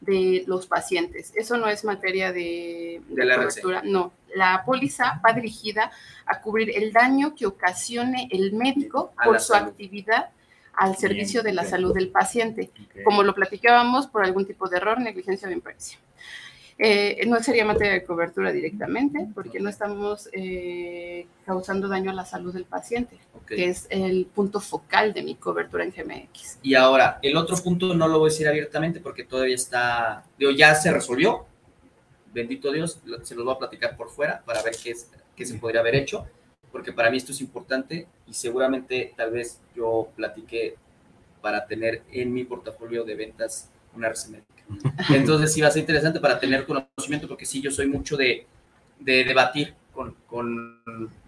de 0.00 0.44
los 0.46 0.68
pacientes. 0.68 1.32
Eso 1.34 1.56
no 1.56 1.68
es 1.68 1.84
materia 1.84 2.32
de, 2.32 3.02
de, 3.08 3.24
la 3.24 3.36
cobertura. 3.36 3.82
No, 3.84 4.12
la 4.32 4.62
póliza 4.64 5.20
va 5.26 5.32
dirigida 5.32 5.90
a 6.24 6.40
cubrir 6.40 6.70
el 6.76 6.92
daño 6.92 7.34
que 7.34 7.46
ocasione 7.46 8.28
el 8.30 8.52
médico 8.52 9.12
por 9.24 9.40
su 9.40 9.54
actividad 9.54 10.30
al 10.74 10.96
servicio 10.96 11.42
de 11.42 11.52
la 11.52 11.64
salud 11.64 11.92
del 11.94 12.10
paciente, 12.10 12.70
como 13.02 13.24
lo 13.24 13.34
platicábamos 13.34 14.06
por 14.06 14.24
algún 14.24 14.46
tipo 14.46 14.68
de 14.68 14.76
error, 14.76 15.00
negligencia 15.00 15.48
o 15.48 15.50
impresión. 15.50 16.00
Eh, 16.78 17.24
no 17.26 17.42
sería 17.42 17.64
materia 17.64 17.94
de 17.94 18.04
cobertura 18.04 18.52
directamente 18.52 19.26
porque 19.34 19.60
no 19.60 19.70
estamos 19.70 20.28
eh, 20.32 21.26
causando 21.46 21.88
daño 21.88 22.10
a 22.10 22.14
la 22.14 22.26
salud 22.26 22.52
del 22.52 22.66
paciente, 22.66 23.18
que 23.46 23.68
es 23.68 23.86
el 23.88 24.26
punto 24.26 24.60
focal 24.60 25.14
de 25.14 25.22
mi 25.22 25.36
cobertura 25.36 25.84
en 25.84 25.92
GMX. 25.92 26.58
Y 26.62 26.74
ahora, 26.74 27.18
el 27.22 27.36
otro 27.38 27.56
punto 27.56 27.94
no 27.94 28.08
lo 28.08 28.18
voy 28.18 28.28
a 28.28 28.32
decir 28.32 28.46
abiertamente 28.46 29.00
porque 29.00 29.24
todavía 29.24 29.54
está, 29.54 30.24
digo, 30.38 30.50
ya 30.50 30.74
se 30.74 30.92
resolvió, 30.92 31.46
bendito 32.34 32.70
Dios, 32.70 33.00
se 33.22 33.34
los 33.34 33.44
voy 33.46 33.54
a 33.54 33.58
platicar 33.58 33.96
por 33.96 34.10
fuera 34.10 34.42
para 34.44 34.62
ver 34.62 34.74
qué, 34.82 34.90
es, 34.90 35.10
qué 35.34 35.46
se 35.46 35.54
podría 35.54 35.80
haber 35.80 35.94
hecho, 35.94 36.26
porque 36.70 36.92
para 36.92 37.10
mí 37.10 37.16
esto 37.16 37.32
es 37.32 37.40
importante 37.40 38.06
y 38.26 38.34
seguramente 38.34 39.14
tal 39.16 39.30
vez 39.30 39.62
yo 39.74 40.08
platiqué 40.14 40.76
para 41.40 41.66
tener 41.66 42.02
en 42.12 42.34
mi 42.34 42.44
portafolio 42.44 43.02
de 43.04 43.14
ventas 43.14 43.70
una 43.94 44.08
RC 44.08 44.42
Entonces 45.10 45.52
sí 45.52 45.60
va 45.60 45.68
a 45.68 45.70
ser 45.70 45.80
interesante 45.80 46.20
para 46.20 46.38
tener 46.38 46.66
conocimiento, 46.66 47.28
porque 47.28 47.46
sí, 47.46 47.60
yo 47.60 47.70
soy 47.70 47.86
mucho 47.86 48.16
de, 48.16 48.46
de 48.98 49.24
debatir 49.24 49.74
con, 49.92 50.14
con, 50.26 50.82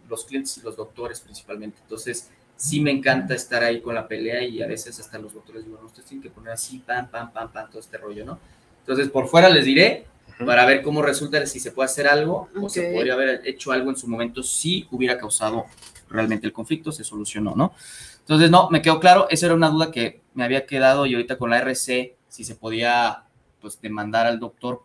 los 0.08 0.24
clientes 0.24 0.56
y 0.56 0.62
los 0.62 0.74
doctores 0.74 1.20
principalmente. 1.20 1.78
Entonces, 1.82 2.30
sí 2.56 2.80
me 2.80 2.90
encanta 2.90 3.34
estar 3.34 3.62
ahí 3.62 3.82
con 3.82 3.94
la 3.94 4.08
pelea 4.08 4.42
y 4.42 4.62
a 4.62 4.66
veces 4.66 4.98
hasta 4.98 5.18
los 5.18 5.34
doctores 5.34 5.66
digo, 5.66 5.78
no, 5.78 5.86
ustedes 5.86 6.08
tienen 6.08 6.22
que 6.22 6.30
poner 6.30 6.54
así, 6.54 6.78
pam, 6.78 7.10
pam, 7.10 7.30
pam, 7.30 7.52
pam, 7.52 7.68
todo 7.68 7.78
este 7.78 7.98
rollo, 7.98 8.24
¿no? 8.24 8.38
Entonces, 8.80 9.10
por 9.10 9.28
fuera 9.28 9.50
les 9.50 9.66
diré, 9.66 10.06
para 10.46 10.64
ver 10.64 10.82
cómo 10.82 11.02
resulta, 11.02 11.44
si 11.46 11.60
se 11.60 11.72
puede 11.72 11.86
hacer 11.86 12.06
algo 12.06 12.48
o 12.60 12.68
se 12.68 12.92
podría 12.92 13.14
haber 13.14 13.42
hecho 13.44 13.72
algo 13.72 13.90
en 13.90 13.96
su 13.96 14.08
momento 14.08 14.42
si 14.42 14.86
hubiera 14.90 15.18
causado 15.18 15.66
realmente 16.08 16.46
el 16.46 16.52
conflicto, 16.52 16.92
se 16.92 17.04
solucionó, 17.04 17.54
¿no? 17.54 17.74
Entonces, 18.20 18.50
no, 18.50 18.70
me 18.70 18.82
quedó 18.82 19.00
claro, 19.00 19.26
esa 19.30 19.46
era 19.46 19.54
una 19.54 19.70
duda 19.70 19.90
que 19.90 20.20
me 20.34 20.44
había 20.44 20.66
quedado 20.66 21.06
y 21.06 21.14
ahorita 21.14 21.38
con 21.38 21.50
la 21.50 21.58
RC, 21.58 22.16
si 22.28 22.44
se 22.44 22.54
podía, 22.54 23.24
pues, 23.68 23.80
demandar 23.82 24.26
al 24.26 24.40
doctor, 24.40 24.82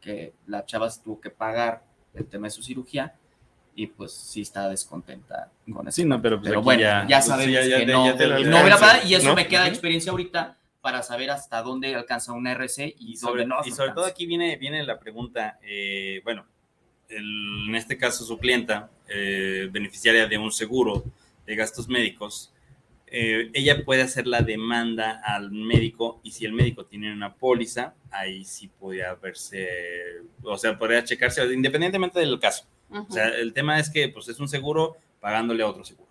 que 0.00 0.34
la 0.46 0.64
chava 0.66 0.90
se 0.90 1.02
tuvo 1.02 1.20
que 1.20 1.30
pagar 1.30 1.82
el 2.14 2.26
tema 2.26 2.46
de 2.46 2.50
su 2.50 2.62
cirugía 2.62 3.14
y 3.74 3.86
pues 3.86 4.12
sí 4.12 4.42
está 4.42 4.68
descontenta 4.68 5.50
con 5.72 5.86
eso. 5.88 5.96
Sí, 5.96 6.04
no, 6.04 6.20
pero, 6.20 6.38
pues 6.38 6.50
Pero 6.50 6.62
bueno, 6.62 6.80
ya, 6.82 7.06
ya, 7.08 7.16
pues, 7.18 7.26
sabemos 7.26 7.54
ya- 7.54 7.64
ya 7.66 7.78
que 7.78 7.86
te- 7.86 7.92
no, 7.92 8.04
ya 8.06 8.16
te 8.16 8.26
la 8.26 8.38
no 8.40 8.68
pagado, 8.78 9.06
y 9.08 9.14
eso 9.14 9.28
¿no? 9.28 9.34
me 9.34 9.46
queda 9.48 9.62
de 9.64 9.68
experiencia 9.70 10.10
ahorita 10.10 10.56
para 10.80 11.02
saber 11.02 11.30
hasta 11.30 11.62
dónde 11.62 11.94
alcanza 11.94 12.32
una 12.32 12.52
RC 12.52 12.94
y, 12.98 13.12
Y 13.12 13.16
sobre, 13.16 13.42
dónde 13.42 13.56
no. 13.56 13.60
y 13.66 13.70
sobre 13.72 13.92
todo 13.92 14.04
aquí 14.06 14.26
viene, 14.26 14.56
viene 14.56 14.82
la 14.84 14.98
pregunta, 14.98 15.58
eh, 15.62 16.20
bueno, 16.24 16.44
el- 17.08 17.66
en 17.68 17.74
este 17.76 17.96
caso 17.96 18.24
su 18.24 18.36
clienta, 18.38 18.90
eh, 19.08 19.68
beneficiaria 19.72 20.26
de 20.26 20.36
un 20.38 20.52
seguro 20.52 21.02
de 21.46 21.56
gastos 21.56 21.88
médicos, 21.88 22.52
eh, 23.10 23.50
ella 23.54 23.84
puede 23.84 24.02
hacer 24.02 24.26
la 24.26 24.42
demanda 24.42 25.20
al 25.24 25.50
médico 25.50 26.20
y 26.22 26.32
si 26.32 26.44
el 26.44 26.52
médico 26.52 26.84
tiene 26.84 27.12
una 27.12 27.34
póliza, 27.34 27.94
ahí 28.10 28.44
sí 28.44 28.68
podría 28.68 29.14
verse, 29.14 29.68
o 30.42 30.56
sea, 30.56 30.78
podría 30.78 31.04
checarse 31.04 31.44
independientemente 31.52 32.20
del 32.20 32.38
caso. 32.38 32.64
O 32.90 33.12
sea, 33.12 33.28
el 33.28 33.52
tema 33.52 33.78
es 33.78 33.90
que 33.90 34.08
pues 34.08 34.28
es 34.28 34.40
un 34.40 34.48
seguro 34.48 34.96
pagándole 35.20 35.62
a 35.62 35.66
otro 35.66 35.84
seguro. 35.84 36.08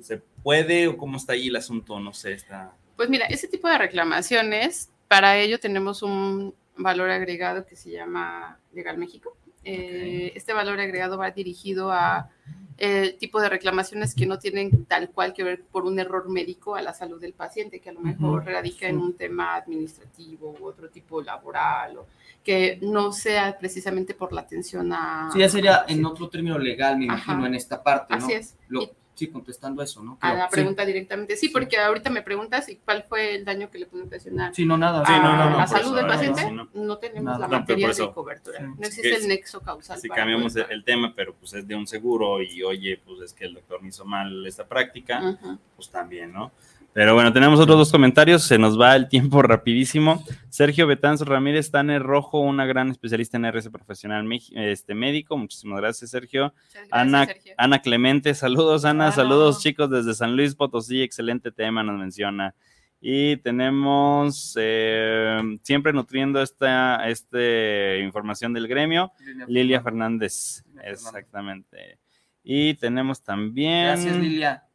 ¿Se 0.00 0.18
puede 0.42 0.88
o 0.88 0.96
cómo 0.96 1.16
está 1.16 1.34
ahí 1.34 1.48
el 1.48 1.56
asunto? 1.56 2.00
No 2.00 2.14
sé, 2.14 2.32
está... 2.32 2.72
Pues 2.96 3.10
mira, 3.10 3.26
ese 3.26 3.48
tipo 3.48 3.68
de 3.68 3.78
reclamaciones, 3.78 4.90
para 5.08 5.36
ello 5.38 5.58
tenemos 5.58 6.02
un 6.02 6.54
valor 6.76 7.10
agregado 7.10 7.66
que 7.66 7.76
se 7.76 7.90
llama 7.90 8.58
Legal 8.72 8.96
México. 8.96 9.36
Eh, 9.64 10.32
Este 10.34 10.52
valor 10.52 10.80
agregado 10.80 11.18
va 11.18 11.30
dirigido 11.32 11.92
a 11.92 12.30
el 12.78 13.18
tipo 13.18 13.40
de 13.40 13.48
reclamaciones 13.48 14.14
que 14.14 14.24
no 14.26 14.38
tienen 14.38 14.84
tal 14.86 15.10
cual 15.10 15.32
que 15.34 15.42
ver 15.44 15.62
por 15.64 15.84
un 15.84 15.98
error 15.98 16.28
médico 16.28 16.76
a 16.76 16.82
la 16.82 16.94
salud 16.94 17.20
del 17.20 17.32
paciente, 17.32 17.80
que 17.80 17.90
a 17.90 17.92
lo 17.92 18.00
mejor 18.00 18.44
radica 18.46 18.86
en 18.88 18.98
un 18.98 19.14
tema 19.14 19.56
administrativo 19.56 20.54
u 20.60 20.64
otro 20.64 20.88
tipo 20.88 21.20
laboral, 21.20 21.98
o 21.98 22.06
que 22.44 22.78
no 22.80 23.12
sea 23.12 23.58
precisamente 23.58 24.14
por 24.14 24.32
la 24.32 24.42
atención 24.42 24.92
a... 24.92 25.28
Sí, 25.32 25.40
ya 25.40 25.48
sería 25.48 25.84
en 25.88 26.04
otro 26.06 26.28
término 26.28 26.56
legal, 26.58 26.96
me 26.98 27.06
Ajá. 27.06 27.32
imagino, 27.32 27.46
en 27.48 27.54
esta 27.56 27.82
parte, 27.82 28.16
¿no? 28.16 28.24
Así 28.24 28.32
es. 28.32 28.56
Lo- 28.68 28.82
Y- 28.84 28.90
sí, 29.18 29.26
contestando 29.28 29.82
eso, 29.82 30.02
¿no? 30.02 30.16
a 30.20 30.32
la 30.34 30.44
sí. 30.44 30.52
pregunta 30.52 30.86
directamente. 30.86 31.36
Sí, 31.36 31.48
porque 31.48 31.76
ahorita 31.76 32.08
me 32.08 32.22
preguntas 32.22 32.68
y 32.68 32.76
cuál 32.76 33.02
fue 33.02 33.34
el 33.34 33.44
daño 33.44 33.68
que 33.70 33.78
le 33.78 33.86
puede 33.86 34.04
ocasionar 34.04 34.54
Sí, 34.54 34.64
no, 34.64 34.78
nada. 34.78 35.04
Sí, 35.04 35.12
no, 35.12 35.22
no, 35.36 35.42
a 35.42 35.50
no, 35.50 35.58
la 35.58 35.66
salud 35.66 35.86
eso, 35.86 35.94
del 35.96 36.06
paciente, 36.06 36.50
no, 36.52 36.68
no. 36.72 36.98
tenemos 36.98 37.24
Nada. 37.24 37.38
la 37.40 37.48
materia 37.48 37.88
de 37.88 38.12
cobertura. 38.12 38.58
sí. 38.58 38.64
No 38.64 38.86
existe 38.86 39.10
Es- 39.12 39.22
el 39.22 39.28
nexo 39.28 39.60
causal. 39.60 39.98
Si 39.98 40.08
cambiamos 40.08 40.54
el, 40.54 40.84
tema, 40.84 41.12
pero 41.16 41.34
pues 41.34 41.52
es 41.54 41.66
de 41.66 41.74
un 41.74 41.86
seguro 41.86 42.40
y 42.40 42.62
oye, 42.62 43.00
pues 43.04 43.20
es 43.22 43.32
que 43.32 43.46
el 43.46 43.54
doctor 43.54 43.82
me 43.82 43.88
hizo 43.88 44.04
mal 44.04 44.46
esta 44.46 44.66
práctica, 44.66 45.36
pues 45.74 45.90
también, 45.90 46.32
¿no? 46.32 46.52
Pero 46.98 47.14
bueno, 47.14 47.32
tenemos 47.32 47.60
otros 47.60 47.78
dos 47.78 47.92
comentarios, 47.92 48.42
se 48.42 48.58
nos 48.58 48.76
va 48.76 48.96
el 48.96 49.08
tiempo 49.08 49.40
rapidísimo. 49.40 50.24
Sergio 50.48 50.88
Betanzo 50.88 51.24
Ramírez, 51.24 51.70
Taner 51.70 52.02
Rojo, 52.02 52.40
una 52.40 52.66
gran 52.66 52.90
especialista 52.90 53.36
en 53.36 53.48
RS 53.52 53.70
profesional 53.70 54.28
este, 54.50 54.96
médico. 54.96 55.36
Muchísimas 55.36 55.78
gracias, 55.80 56.10
Sergio. 56.10 56.52
Gracias, 56.72 56.88
Ana, 56.90 57.26
Sergio. 57.26 57.54
Ana 57.56 57.82
Clemente, 57.82 58.34
saludos, 58.34 58.84
Ana, 58.84 59.12
saludos 59.12 59.60
chicos 59.60 59.88
desde 59.88 60.12
San 60.12 60.34
Luis 60.34 60.56
Potosí, 60.56 61.00
excelente 61.00 61.52
tema 61.52 61.84
nos 61.84 62.00
menciona. 62.00 62.56
Y 63.00 63.36
tenemos 63.36 64.56
eh, 64.58 65.40
siempre 65.62 65.92
nutriendo 65.92 66.42
esta 66.42 67.08
este, 67.08 68.00
información 68.02 68.52
del 68.52 68.66
gremio, 68.66 69.12
Lilia 69.46 69.80
Fernández, 69.82 70.64
Lilia 70.66 70.82
Fernández. 70.82 71.06
exactamente. 71.06 72.00
Y 72.42 72.74
tenemos 72.74 73.22
también 73.22 73.84
Gracias, 73.84 74.16
Lilia. 74.16 74.67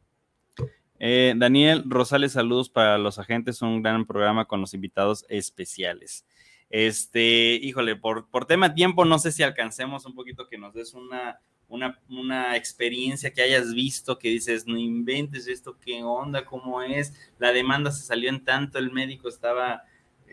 Eh, 0.98 1.34
Daniel 1.36 1.82
Rosales, 1.86 2.32
saludos 2.32 2.68
para 2.68 2.98
los 2.98 3.18
agentes, 3.18 3.62
un 3.62 3.82
gran 3.82 4.06
programa 4.06 4.46
con 4.46 4.60
los 4.60 4.74
invitados 4.74 5.24
especiales. 5.28 6.24
Este, 6.70 7.54
híjole, 7.54 7.96
por, 7.96 8.28
por 8.30 8.46
tema 8.46 8.74
tiempo, 8.74 9.04
no 9.04 9.18
sé 9.18 9.32
si 9.32 9.42
alcancemos 9.42 10.06
un 10.06 10.14
poquito 10.14 10.48
que 10.48 10.58
nos 10.58 10.74
des 10.74 10.94
una, 10.94 11.40
una, 11.68 12.00
una 12.08 12.56
experiencia 12.56 13.32
que 13.32 13.42
hayas 13.42 13.74
visto, 13.74 14.18
que 14.18 14.28
dices, 14.28 14.66
no 14.66 14.76
inventes 14.76 15.46
esto, 15.46 15.78
qué 15.78 16.02
onda, 16.02 16.44
cómo 16.44 16.82
es, 16.82 17.14
la 17.38 17.52
demanda 17.52 17.90
se 17.90 18.04
salió 18.04 18.28
en 18.28 18.44
tanto, 18.44 18.78
el 18.78 18.92
médico 18.92 19.28
estaba, 19.28 19.82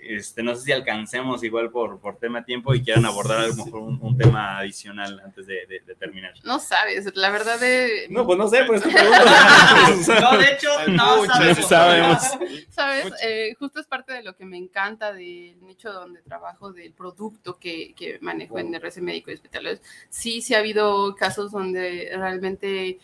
este, 0.01 0.43
no 0.43 0.55
sé 0.55 0.63
si 0.63 0.71
alcancemos 0.71 1.43
igual 1.43 1.69
por, 1.71 1.99
por 1.99 2.17
tema 2.17 2.43
tiempo 2.43 2.73
y 2.73 2.83
quieran 2.83 3.05
abordar 3.05 3.39
a 3.39 3.47
lo 3.47 3.55
mejor 3.55 3.81
un, 3.81 3.99
un 4.01 4.17
tema 4.17 4.59
adicional 4.59 5.19
antes 5.23 5.45
de, 5.47 5.65
de- 5.67 5.81
de 5.85 5.95
terminar. 5.95 6.33
No 6.43 6.59
sabes, 6.59 7.15
la 7.15 7.29
verdad 7.29 7.59
de... 7.59 8.07
No, 8.09 8.25
pues 8.25 8.37
no 8.37 8.47
sé, 8.47 8.63
pues 8.65 8.83
No, 10.21 10.37
de 10.37 10.51
hecho, 10.53 10.69
no 10.89 11.25
sabemos. 11.25 11.67
sabemos. 11.67 12.37
Sabes. 12.69 13.13
Eh, 13.23 13.55
justo 13.59 13.79
es 13.79 13.87
parte 13.87 14.13
de 14.13 14.23
lo 14.23 14.35
que 14.35 14.45
me 14.45 14.57
encanta 14.57 15.13
del 15.13 15.55
nicho 15.65 15.91
donde 15.91 16.21
trabajo, 16.21 16.71
del 16.71 16.91
producto 16.93 17.57
que, 17.59 17.93
que 17.95 18.17
manejo 18.21 18.59
en 18.59 18.73
RC 18.73 19.01
Médico 19.01 19.31
y 19.31 19.35
Hospitales. 19.35 19.81
Sí, 20.09 20.41
sí 20.41 20.53
ha 20.55 20.59
habido 20.59 21.15
casos 21.15 21.51
donde 21.51 22.11
realmente 22.15 22.99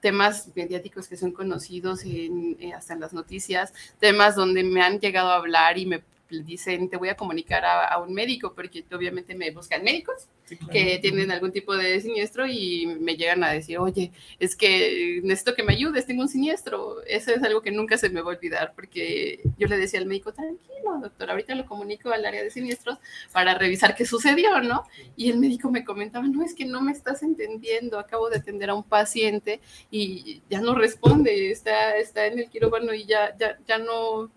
temas 0.00 0.48
mediáticos 0.56 1.06
que 1.06 1.16
son 1.16 1.30
conocidos 1.30 2.04
en, 2.04 2.56
eh, 2.60 2.72
hasta 2.74 2.92
en 2.94 2.98
las 3.00 3.12
noticias, 3.12 3.72
temas 4.00 4.34
donde 4.34 4.64
me 4.64 4.82
han 4.82 4.98
llegado 4.98 5.30
a 5.30 5.36
hablar 5.36 5.78
y 5.78 5.86
me 5.86 6.02
dicen, 6.40 6.88
te 6.88 6.96
voy 6.96 7.08
a 7.08 7.16
comunicar 7.16 7.64
a, 7.64 7.86
a 7.86 7.98
un 7.98 8.12
médico, 8.12 8.54
porque 8.54 8.84
obviamente 8.92 9.34
me 9.34 9.50
buscan 9.50 9.82
médicos 9.82 10.28
que 10.70 10.98
tienen 11.00 11.30
algún 11.30 11.52
tipo 11.52 11.76
de 11.76 12.00
siniestro 12.00 12.46
y 12.46 12.86
me 13.00 13.16
llegan 13.16 13.44
a 13.44 13.52
decir, 13.52 13.78
oye, 13.78 14.12
es 14.38 14.56
que 14.56 15.20
necesito 15.22 15.54
que 15.54 15.62
me 15.62 15.72
ayudes, 15.72 16.06
tengo 16.06 16.22
un 16.22 16.28
siniestro. 16.28 17.02
Eso 17.06 17.32
es 17.32 17.42
algo 17.42 17.62
que 17.62 17.70
nunca 17.70 17.96
se 17.98 18.10
me 18.10 18.20
va 18.20 18.32
a 18.32 18.36
olvidar 18.36 18.72
porque 18.74 19.40
yo 19.58 19.66
le 19.68 19.78
decía 19.78 20.00
al 20.00 20.06
médico, 20.06 20.32
tranquilo, 20.32 20.98
doctor, 21.00 21.30
ahorita 21.30 21.54
lo 21.54 21.66
comunico 21.66 22.10
al 22.10 22.24
área 22.24 22.42
de 22.42 22.50
siniestros 22.50 22.98
para 23.32 23.54
revisar 23.56 23.94
qué 23.94 24.04
sucedió, 24.04 24.60
¿no? 24.60 24.84
Y 25.16 25.30
el 25.30 25.38
médico 25.38 25.70
me 25.70 25.84
comentaba, 25.84 26.26
no, 26.26 26.42
es 26.42 26.54
que 26.54 26.64
no 26.64 26.80
me 26.82 26.92
estás 26.92 27.22
entendiendo, 27.22 27.98
acabo 27.98 28.28
de 28.28 28.38
atender 28.38 28.70
a 28.70 28.74
un 28.74 28.84
paciente 28.84 29.60
y 29.90 30.42
ya 30.50 30.60
no 30.60 30.74
responde, 30.74 31.50
está, 31.50 31.96
está 31.96 32.26
en 32.26 32.38
el 32.38 32.50
quirófano 32.50 32.92
y 32.94 33.04
ya, 33.04 33.36
ya, 33.38 33.58
ya 33.66 33.78
no... 33.78 34.30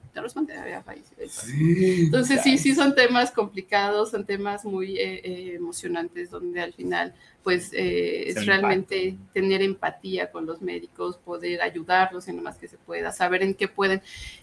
Había 0.60 0.82
fallecido. 0.82 1.22
Entonces 2.06 2.42
sí, 2.44 2.58
sí 2.58 2.74
son 2.74 2.96
temas 2.96 3.32
complicados, 3.32 4.12
son 4.12 4.26
temas 4.26 4.66
muy 4.66 4.98
eh, 4.98 5.22
eh, 5.24 5.54
emocionantes 5.56 6.30
donde 6.30 6.62
al 6.62 6.74
final 6.74 7.14
pues 7.46 7.72
eh, 7.74 8.30
es 8.30 8.44
realmente 8.48 9.18
tener 9.32 9.62
empatía 9.62 10.32
con 10.32 10.48
los 10.48 10.64
médicos, 10.64 11.18
poder 11.18 11.62
ayudarlos 11.62 12.28
en 12.28 12.38
lo 12.38 12.42
más 12.42 12.58
que 12.58 12.68
se 12.68 12.78
pueda, 12.78 13.12
saber 13.12 13.44
en 13.44 13.54
qué 13.54 13.68
pueden 13.68 14.02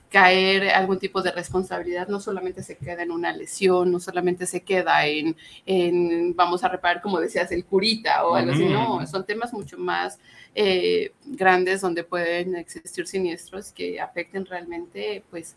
caer 0.09 0.69
algún 0.69 1.01
tipo 1.01 1.21
de 1.21 1.33
responsabilidad, 1.33 2.07
no 2.07 2.21
solamente 2.21 2.63
se 2.63 2.77
queda 2.77 3.03
en 3.03 3.11
una 3.11 3.33
lesión, 3.33 3.91
no 3.91 3.99
solamente 3.99 4.47
se 4.47 4.61
queda 4.61 5.05
en, 5.07 5.35
en 5.67 6.37
vamos 6.37 6.63
a 6.63 6.69
reparar, 6.69 7.03
como 7.03 7.19
decías, 7.19 7.51
el 7.51 7.65
curita 7.65 8.25
o 8.25 8.37
algo 8.37 8.53
así, 8.53 8.67
no, 8.67 9.05
son 9.09 9.27
temas 9.27 9.53
mucho 9.53 9.79
más 9.79 10.21
eh, 10.55 11.13
grandes 11.25 11.81
donde 11.81 12.05
pueden 12.05 12.55
existir 12.55 13.07
siniestros 13.07 13.73
que 13.73 14.01
afecten 14.01 14.45
realmente 14.45 15.25
pues 15.31 15.57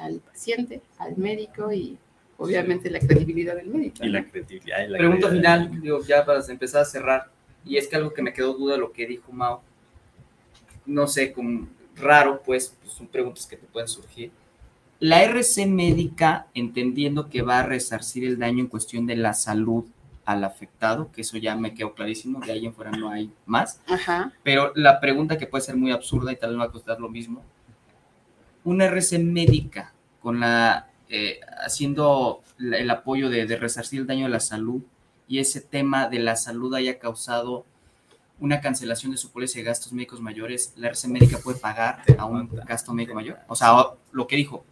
al 0.00 0.20
paciente, 0.20 0.80
al 0.98 1.16
médico 1.16 1.72
y 1.72 1.98
obviamente 2.38 2.90
la 2.90 3.00
credibilidad 3.00 3.54
del 3.56 3.68
médico. 3.68 4.04
Y 4.04 4.08
la 4.08 4.20
¿no? 4.22 4.30
creatividad. 4.30 4.84
y 4.86 4.88
la 4.88 4.98
Pregunta 4.98 5.28
creatividad. 5.28 5.64
final, 5.66 5.82
digo, 5.82 6.02
ya 6.04 6.24
para 6.24 6.40
empezar 6.46 6.82
a 6.82 6.84
cerrar, 6.84 7.30
y 7.64 7.76
es 7.76 7.86
que 7.88 7.96
algo 7.96 8.12
que 8.12 8.22
me 8.22 8.32
quedó 8.32 8.54
duda 8.54 8.74
de 8.74 8.80
lo 8.80 8.92
que 8.92 9.06
dijo 9.06 9.30
Mao, 9.32 9.62
no 10.86 11.06
sé, 11.06 11.32
como 11.32 11.68
raro, 11.96 12.42
pues, 12.44 12.76
pues, 12.82 12.94
son 12.94 13.06
preguntas 13.06 13.46
que 13.46 13.56
te 13.56 13.66
pueden 13.66 13.88
surgir. 13.88 14.30
La 14.98 15.22
RC 15.22 15.66
médica, 15.66 16.46
entendiendo 16.54 17.28
que 17.28 17.42
va 17.42 17.60
a 17.60 17.62
resarcir 17.62 18.24
el 18.24 18.38
daño 18.38 18.60
en 18.60 18.66
cuestión 18.68 19.06
de 19.06 19.16
la 19.16 19.32
salud 19.34 19.84
al 20.24 20.44
afectado, 20.44 21.10
que 21.10 21.22
eso 21.22 21.38
ya 21.38 21.56
me 21.56 21.74
quedó 21.74 21.94
clarísimo, 21.94 22.40
de 22.40 22.52
ahí 22.52 22.66
en 22.66 22.74
fuera 22.74 22.90
no 22.90 23.10
hay 23.10 23.32
más, 23.46 23.80
Ajá. 23.86 24.32
pero 24.42 24.72
la 24.76 25.00
pregunta 25.00 25.38
que 25.38 25.46
puede 25.46 25.64
ser 25.64 25.76
muy 25.76 25.90
absurda 25.90 26.32
y 26.32 26.36
tal 26.36 26.50
vez 26.50 26.58
me 26.58 26.64
va 26.64 26.68
a 26.68 26.72
costar 26.72 27.00
lo 27.00 27.08
mismo, 27.08 27.42
una 28.64 28.84
RC 28.86 29.18
médica 29.18 29.92
con 30.20 30.40
la 30.40 30.86
eh, 31.08 31.40
haciendo 31.64 32.42
el 32.60 32.88
apoyo 32.90 33.30
de, 33.30 33.46
de 33.46 33.56
resarcir 33.56 34.00
el 34.00 34.06
daño 34.06 34.24
de 34.26 34.30
la 34.30 34.40
salud 34.40 34.82
y 35.26 35.38
ese 35.38 35.60
tema 35.60 36.08
de 36.08 36.18
la 36.20 36.36
salud 36.36 36.74
haya 36.74 36.98
causado 36.98 37.64
una 38.38 38.60
cancelación 38.60 39.12
de 39.12 39.18
su 39.18 39.30
póliza 39.32 39.58
de 39.58 39.64
gastos 39.64 39.92
médicos 39.92 40.20
mayores, 40.20 40.72
la 40.76 40.88
RC 40.88 41.08
médica 41.08 41.38
puede 41.38 41.58
pagar 41.58 42.02
a 42.16 42.24
un 42.24 42.48
gasto 42.66 42.92
médico 42.94 43.14
mayor. 43.14 43.38
O 43.48 43.54
sea, 43.56 43.72
lo 44.12 44.26
que 44.26 44.36
dijo, 44.36 44.64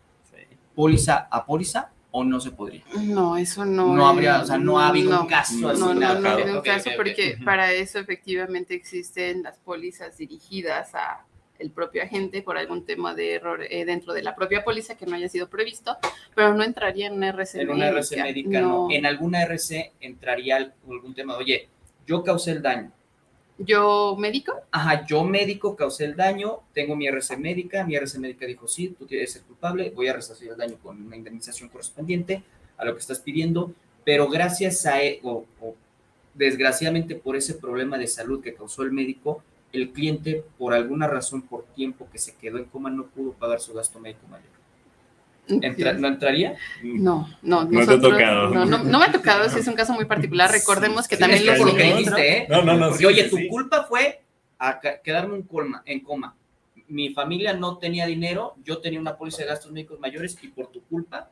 póliza 0.75 1.29
a 1.31 1.45
póliza 1.45 1.91
o 2.11 2.25
no 2.25 2.41
se 2.41 2.51
podría. 2.51 2.83
No, 3.03 3.37
eso 3.37 3.65
no. 3.67 3.95
No 3.95 4.07
habría, 4.09 4.37
es- 4.39 4.43
o 4.45 4.47
sea, 4.47 4.59
no 4.59 4.79
ha 4.79 4.89
habido 4.89 5.11
no. 5.13 5.23
un 5.23 5.27
caso 5.27 5.55
No, 5.59 5.69
así. 5.71 5.81
no, 5.81 5.95
no, 5.95 6.07
ha 6.29 6.33
habido 6.33 6.55
un 6.57 6.63
caso 6.63 6.91
porque 6.97 7.39
para 7.45 7.73
eso 7.73 7.99
efectivamente 7.99 8.75
existen 8.75 9.43
las 9.43 9.59
pólizas 9.59 10.17
dirigidas 10.17 10.95
a 10.95 11.25
el 11.59 11.71
propio 11.71 12.03
agente 12.03 12.43
por 12.43 12.57
algún 12.57 12.85
tema 12.85 13.15
de 13.15 13.35
error 13.35 13.65
eh, 13.69 13.85
dentro 13.85 14.13
de 14.13 14.23
la 14.23 14.35
propia 14.35 14.65
póliza 14.65 14.97
que 14.97 15.07
no 15.07 15.17
haya 15.17 15.29
sido 15.29 15.49
previsto, 15.49 15.97
pero 16.35 16.55
no 16.55 16.63
entraría 16.63 17.07
en 17.07 17.15
una 17.15 17.29
RC 17.29 17.61
En 17.61 17.71
una 17.71 17.89
RC 17.89 18.23
médica, 18.23 18.61
no. 18.61 18.89
En 18.91 19.07
alguna 19.07 19.43
RC 19.43 19.93
entraría 20.01 20.57
algún 20.57 21.15
tema, 21.15 21.37
oye, 21.37 21.69
yo 22.07 22.23
causé 22.23 22.53
el 22.53 22.63
daño. 22.63 22.93
¿Yo 23.59 24.15
médico? 24.17 24.55
Ajá, 24.71 25.05
yo 25.05 25.25
médico 25.25 25.75
causé 25.75 26.05
el 26.05 26.15
daño, 26.15 26.61
tengo 26.73 26.95
mi 26.95 27.09
RC 27.09 27.37
médica, 27.37 27.85
mi 27.85 27.97
RC 27.97 28.21
médica 28.21 28.47
dijo, 28.47 28.69
sí, 28.69 28.95
tú 28.97 29.05
tienes 29.05 29.33
ser 29.33 29.43
culpable, 29.43 29.91
voy 29.91 30.07
a 30.07 30.13
resarcir 30.13 30.51
el 30.51 30.57
daño 30.57 30.77
con 30.81 31.03
una 31.05 31.17
indemnización 31.17 31.69
correspondiente 31.69 32.43
a 32.77 32.85
lo 32.85 32.95
que 32.95 33.01
estás 33.01 33.19
pidiendo, 33.19 33.73
pero 34.05 34.29
gracias 34.29 34.87
a, 34.87 35.03
e, 35.03 35.19
o, 35.25 35.45
o 35.61 35.75
desgraciadamente 36.35 37.17
por 37.17 37.35
ese 37.35 37.55
problema 37.55 37.99
de 37.99 38.07
salud 38.07 38.41
que 38.41 38.55
causó 38.55 38.85
el 38.85 38.93
médico, 38.93 39.43
el 39.73 39.93
cliente, 39.93 40.45
por 40.57 40.75
alguna 40.75 41.07
razón, 41.07 41.43
por 41.43 41.65
tiempo 41.67 42.09
que 42.11 42.19
se 42.19 42.35
quedó 42.37 42.59
en 42.59 42.65
coma, 42.65 42.91
no 42.91 43.07
pudo 43.07 43.33
pagar 43.33 43.61
su 43.61 43.75
gasto 43.75 43.99
médico 44.01 44.27
mayor. 44.29 44.59
¿No 45.99 46.09
entraría? 46.09 46.57
No, 46.83 47.29
no. 47.43 47.65
No 47.65 47.87
te 47.87 47.95
ha 47.95 48.01
tocado. 48.01 48.51
No, 48.51 48.65
no, 48.67 48.85
no, 48.85 48.99
me 48.99 49.05
ha 49.07 49.13
tocado, 49.13 49.45
es 49.45 49.67
un 49.67 49.75
caso 49.75 49.95
muy 49.95 50.05
particular. 50.05 50.51
Recordemos 50.51 51.09
que 51.09 51.17
Sí, 51.17 51.21
también 51.21 51.43
es 51.43 51.49
que 51.49 51.53
lo 51.53 51.59
por 51.59 51.73
lo 51.73 51.77
que 51.77 51.83
dijiste, 51.85 52.39
¿eh? 52.39 52.47
No, 52.51 52.63
no, 52.63 52.75
no. 52.75 52.89
Porque, 52.89 52.99
sí, 52.99 53.05
oye, 53.07 53.29
sí, 53.29 53.31
tu 53.31 53.49
culpa 53.49 53.85
fue 53.85 54.23
a 54.59 54.79
quedarme 55.03 55.37
en 55.37 55.43
coma, 55.43 55.83
en 55.87 56.01
coma. 56.01 56.37
Mi 56.89 57.11
familia 57.15 57.53
no 57.55 57.79
tenía 57.79 58.07
dinero, 58.07 58.55
yo 58.65 58.79
tenía 58.79 59.01
una 59.01 59.17
póliza 59.17 59.43
de 59.43 59.49
gastos 59.49 59.73
médicos 59.73 59.99
mayores 60.01 60.37
y 60.43 60.49
por 60.49 60.69
tu 60.69 60.83
culpa 60.83 61.31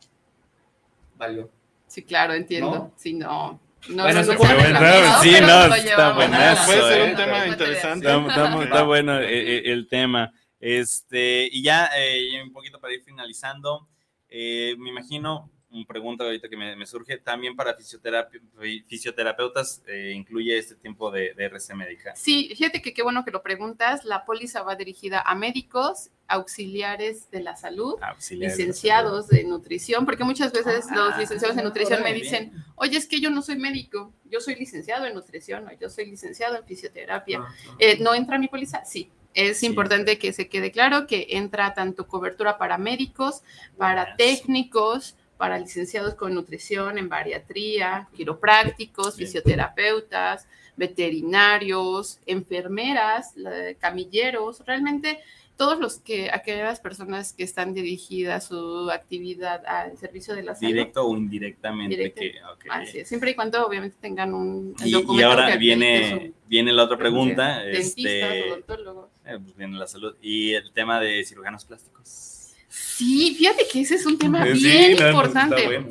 valió. 1.19 1.51
Sí, 1.87 2.03
claro, 2.03 2.35
entiendo. 2.35 2.71
¿No? 2.71 2.93
Sí, 2.97 3.15
no. 3.15 3.61
No, 3.89 4.03
Bueno, 4.03 4.23
no, 4.23 4.33
no 4.33 4.45
reclamado, 4.45 5.23
sí, 5.23 5.31
no, 5.41 5.75
está 5.75 6.13
buenazo, 6.13 6.65
Puede 6.67 6.83
ser 6.89 7.01
¿eh? 7.01 7.11
un 7.11 7.17
tema 7.17 7.33
Pero- 7.41 7.53
interesante. 7.53 8.07
Está, 8.09 8.27
está- 8.29 8.63
está 8.65 8.83
bueno 8.83 9.21
eh, 9.21 9.27
eh, 9.59 9.63
el, 9.67 9.89
tema. 9.89 10.33
Este, 10.59 11.49
y 11.53 11.63
ya 11.63 11.91
eh, 11.97 12.43
un 12.43 12.53
poquito 12.53 12.81
para 12.81 12.95
ir 12.95 13.03
finalizando, 13.05 13.89
eh, 14.29 14.75
me 14.79 14.91
imagino, 14.91 15.51
una 15.77 15.87
pregunta 15.87 16.25
ahorita 16.25 16.49
que 16.49 16.57
me, 16.57 16.75
me 16.77 16.87
surge, 16.87 17.19
también 17.19 17.55
para 17.57 17.75
fisioterapia, 17.75 18.41
fisioterapeutas 18.87 19.83
eh, 19.87 20.13
incluye 20.15 20.57
este 20.59 20.75
tiempo 20.77 21.11
de, 21.11 21.35
de 21.35 21.45
RC 21.45 21.75
médica. 21.75 22.15
Sí, 22.17 22.49
fíjate 22.57 22.81
que 22.83 22.93
qué 22.95 23.03
bueno 23.03 23.25
que 23.25 23.31
lo 23.31 23.43
preguntas. 23.43 24.05
La 24.05 24.25
póliza 24.25 24.63
va 24.63 24.75
dirigida 24.77 25.21
a 25.21 25.35
médicos, 25.35 26.11
auxiliares 26.29 27.31
de 27.31 27.41
la 27.41 27.57
salud, 27.57 27.95
Auxiliares. 28.03 28.57
licenciados 28.59 29.29
de 29.29 29.45
nutrición, 29.45 30.05
porque 30.07 30.25
muchas 30.25 30.53
veces 30.53 30.87
los 30.91 31.13
Ah, 31.15 31.19
licenciados 31.19 31.57
en 31.57 31.65
nutrición 31.65 32.03
me 32.03 32.13
dicen, 32.15 32.51
bien. 32.51 32.65
oye, 32.77 32.97
es 32.97 33.07
que 33.07 33.21
yo 33.21 33.31
no 33.31 33.43
soy 33.43 33.57
médico, 33.57 34.13
yo 34.25 34.41
soy 34.41 34.55
licenciado 34.57 35.07
en 35.07 35.15
nutrición 35.15 35.67
o 35.69 35.73
yo 35.79 35.89
soy 35.91 36.07
licenciado 36.07 36.57
en 36.57 36.65
fisioterapia. 36.65 37.41
Ah, 37.43 37.55
ah. 37.69 37.77
Eh, 37.79 37.99
¿No 38.01 38.15
entra 38.15 38.39
mi 38.39 38.49
póliza? 38.49 38.85
Sí. 38.85 39.11
Es 39.35 39.59
Sí. 39.59 39.67
importante 39.67 40.19
que 40.19 40.33
se 40.33 40.49
quede 40.49 40.71
claro 40.73 41.07
que 41.07 41.27
entra 41.33 41.75
tanto 41.75 42.09
cobertura 42.09 42.57
para 42.57 42.79
médicos, 42.79 43.43
para 43.77 44.17
técnicos, 44.17 45.15
para 45.37 45.59
licenciados 45.59 46.15
con 46.15 46.35
nutrición 46.35 46.99
en 46.99 47.09
bariatría, 47.09 48.09
quiroprácticos, 48.17 49.17
Bien. 49.17 49.27
fisioterapeutas, 49.29 50.49
veterinarios, 50.77 52.21
enfermeras, 52.27 53.35
camilleros, 53.79 54.63
realmente 54.67 55.19
todos 55.57 55.79
los 55.81 55.97
que, 55.99 56.31
aquellas 56.31 56.81
personas 56.81 57.33
que 57.33 57.43
están 57.43 57.73
dirigidas 57.73 58.45
su 58.49 58.91
actividad 58.91 59.65
al 59.65 59.97
servicio 59.97 60.35
de 60.35 60.43
la 60.43 60.55
salud. 60.55 60.69
Directo 60.69 61.03
o 61.07 61.17
indirectamente. 61.17 61.97
Directo. 61.97 62.21
Que, 62.21 62.35
ok. 62.53 62.65
Así 62.69 62.99
es, 62.99 63.09
siempre 63.09 63.31
y 63.31 63.35
cuando 63.35 63.67
obviamente 63.67 63.97
tengan 63.99 64.35
un 64.35 64.77
Y, 64.85 64.89
y 64.89 64.93
documento 64.93 65.31
ahora 65.31 65.57
viene, 65.57 66.33
viene 66.47 66.73
la 66.75 66.85
otra 66.85 66.99
pregunta. 66.99 67.61
dentistas, 67.61 68.05
Este, 68.05 68.51
odontólogos. 68.53 69.09
eh, 69.25 69.39
pues 69.43 69.57
viene 69.57 69.79
la 69.79 69.87
salud. 69.87 70.15
Y 70.21 70.53
el 70.53 70.71
tema 70.73 71.01
de 71.01 71.25
cirujanos 71.25 71.65
plásticos. 71.65 72.36
Sí, 72.77 73.35
fíjate 73.37 73.67
que 73.73 73.81
ese 73.81 73.95
es 73.95 74.05
un 74.05 74.19
tema 74.19 74.45
sí, 74.45 74.53
bien 74.53 74.97
no, 74.99 75.09
importante. 75.09 75.65
bueno. 75.65 75.89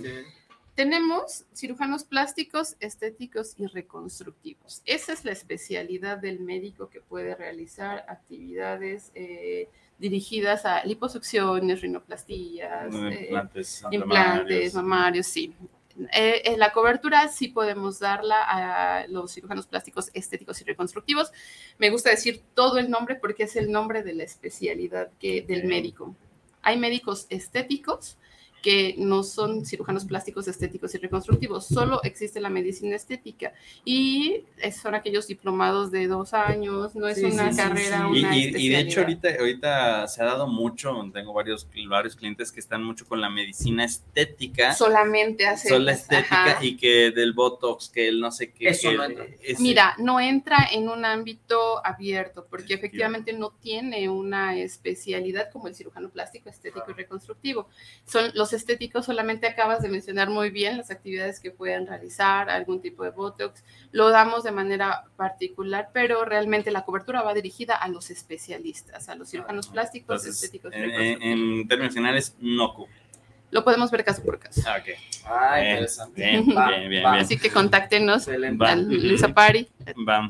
Tenemos 0.75 1.45
cirujanos 1.53 2.03
plásticos, 2.03 2.75
estéticos 2.79 3.55
y 3.57 3.65
reconstructivos. 3.65 4.81
Esa 4.85 5.13
es 5.13 5.23
la 5.25 5.31
especialidad 5.31 6.17
del 6.17 6.41
médico 6.41 6.89
que 6.89 7.01
puede 7.01 7.33
realizar 7.33 8.05
actividades 8.07 9.11
eh, 9.15 9.69
dirigidas 9.97 10.65
a 10.65 10.83
liposucciones, 10.85 11.81
rinoplastías, 11.81 12.93
eh, 12.93 13.21
Implantes, 13.21 13.83
implantes, 13.89 14.73
mamarios. 14.75 15.27
sí. 15.27 15.55
Eh, 16.11 16.41
en 16.43 16.59
la 16.59 16.73
cobertura 16.73 17.29
sí 17.29 17.47
podemos 17.47 17.99
darla 17.99 18.43
a 18.43 19.07
los 19.07 19.31
cirujanos 19.31 19.65
plásticos 19.65 20.11
estéticos 20.13 20.59
y 20.59 20.65
reconstructivos. 20.65 21.31
Me 21.77 21.89
gusta 21.89 22.09
decir 22.09 22.43
todo 22.53 22.77
el 22.77 22.89
nombre 22.89 23.15
porque 23.15 23.43
es 23.43 23.55
el 23.55 23.71
nombre 23.71 24.03
de 24.03 24.13
la 24.13 24.23
especialidad 24.23 25.09
que, 25.19 25.41
del 25.41 25.63
médico. 25.63 26.13
Hay 26.65 26.77
médicos 26.79 27.27
estéticos 27.29 28.17
que 28.65 28.95
no 28.97 29.21
son 29.21 29.63
cirujanos 29.63 30.05
plásticos 30.05 30.47
estéticos 30.47 30.95
y 30.95 30.97
reconstructivos, 30.97 31.67
solo 31.67 32.01
existe 32.03 32.39
la 32.39 32.49
medicina 32.49 32.95
estética 32.95 33.53
y 33.85 34.41
son 34.81 34.95
aquellos 34.95 35.27
diplomados 35.27 35.91
de 35.91 36.07
dos 36.07 36.33
años, 36.33 36.95
no 36.95 37.07
es 37.07 37.19
Sí, 37.19 37.25
una 37.25 37.51
sí, 37.51 37.57
carrera, 37.57 38.07
sí. 38.11 38.19
Una 38.21 38.35
y- 38.35 38.55
y 38.57 38.69
de 38.69 38.79
hecho 38.79 39.01
ahorita, 39.01 39.29
ahorita 39.39 40.07
se 40.07 40.23
ha 40.23 40.25
dado 40.25 40.47
mucho, 40.47 40.91
tengo 41.13 41.31
varios, 41.31 41.67
varios 41.87 42.15
clientes 42.15 42.51
que 42.51 42.59
están 42.59 42.83
mucho 42.83 43.05
con 43.07 43.21
la 43.21 43.29
medicina 43.29 43.83
estética, 43.85 44.73
solamente 44.73 45.45
hace 45.45 45.69
solo 45.69 45.91
estética 45.91 46.53
ajá. 46.53 46.65
y 46.65 46.75
que 46.75 47.11
del 47.11 47.33
Botox, 47.33 47.89
que 47.89 48.07
el 48.07 48.19
no 48.19 48.31
sé 48.31 48.51
qué. 48.51 48.69
Eso 48.69 48.89
que 48.89 48.97
no 48.97 49.03
el- 49.03 49.11
entra. 49.11 49.25
ese- 49.43 49.61
Mira, 49.61 49.93
no 49.99 50.19
entra 50.19 50.57
en 50.71 50.89
un 50.89 51.05
ámbito 51.05 51.85
abierto 51.85 52.47
porque 52.49 52.73
efectivamente 52.73 53.31
no 53.31 53.51
tiene 53.51 54.09
una 54.09 54.57
especialidad 54.57 55.51
como 55.51 55.67
el 55.67 55.75
cirujano 55.75 56.09
plástico, 56.09 56.49
estético 56.49 56.83
y 56.89 56.93
reconstructivo. 56.93 57.69
Son 58.07 58.31
los 58.33 58.54
estéticos 58.55 59.05
solamente 59.05 59.45
acabas 59.45 59.83
de 59.83 59.89
mencionar 59.89 60.31
muy 60.31 60.49
bien 60.49 60.77
las 60.77 60.89
actividades 60.89 61.39
que 61.39 61.51
pueden 61.51 61.85
realizar, 61.85 62.49
algún 62.49 62.81
tipo 62.81 63.03
de 63.03 63.11
botox. 63.11 63.63
Lo 63.91 64.09
damos 64.09 64.43
de 64.43 64.51
manera 64.51 65.03
particular, 65.15 65.89
pero 65.93 66.25
realmente 66.25 66.71
la 66.71 66.83
cobertura 66.85 67.21
va 67.21 67.35
dirigida 67.35 67.75
a 67.75 67.87
los 67.89 68.09
especialistas, 68.09 69.07
a 69.09 69.15
los 69.15 69.29
cirujanos 69.29 69.67
plásticos, 69.67 70.25
Entonces, 70.25 70.41
estéticos 70.43 70.73
en, 70.73 71.21
en- 71.21 71.67
términos 71.67 71.93
finales, 71.93 72.35
no 72.39 72.73
cubre. 72.73 72.91
Lo 73.51 73.63
podemos 73.63 73.89
ver 73.91 74.03
caso 74.03 74.23
por 74.23 74.39
caso. 74.39 74.61
Ah, 74.65 74.77
ok. 74.81 74.89
Ah, 75.25 75.55
Bien, 75.55 75.69
interesante. 75.69 76.21
bien, 76.21 76.45
bien, 76.45 76.65
bien, 76.67 76.89
bien. 76.89 77.05
Así 77.05 77.37
que 77.37 77.49
contáctenos 77.51 78.27
a 78.27 78.75
Luisa 78.75 79.33
Pari. 79.33 79.67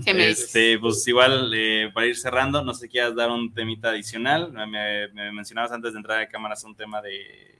Este, 0.05 0.77
pues 0.79 1.07
igual 1.07 1.51
eh, 1.55 1.89
para 1.93 2.05
ir 2.07 2.17
cerrando, 2.17 2.63
no 2.63 2.73
sé 2.73 2.81
si 2.81 2.89
quieras 2.89 3.15
dar 3.15 3.31
un 3.31 3.53
temita 3.53 3.89
adicional. 3.89 4.51
Me, 4.51 5.07
me 5.07 5.31
mencionabas 5.31 5.71
antes 5.71 5.93
de 5.93 5.99
entrar 5.99 6.19
a 6.21 6.27
cámaras 6.27 6.63
un 6.65 6.75
tema 6.75 7.01
de 7.01 7.54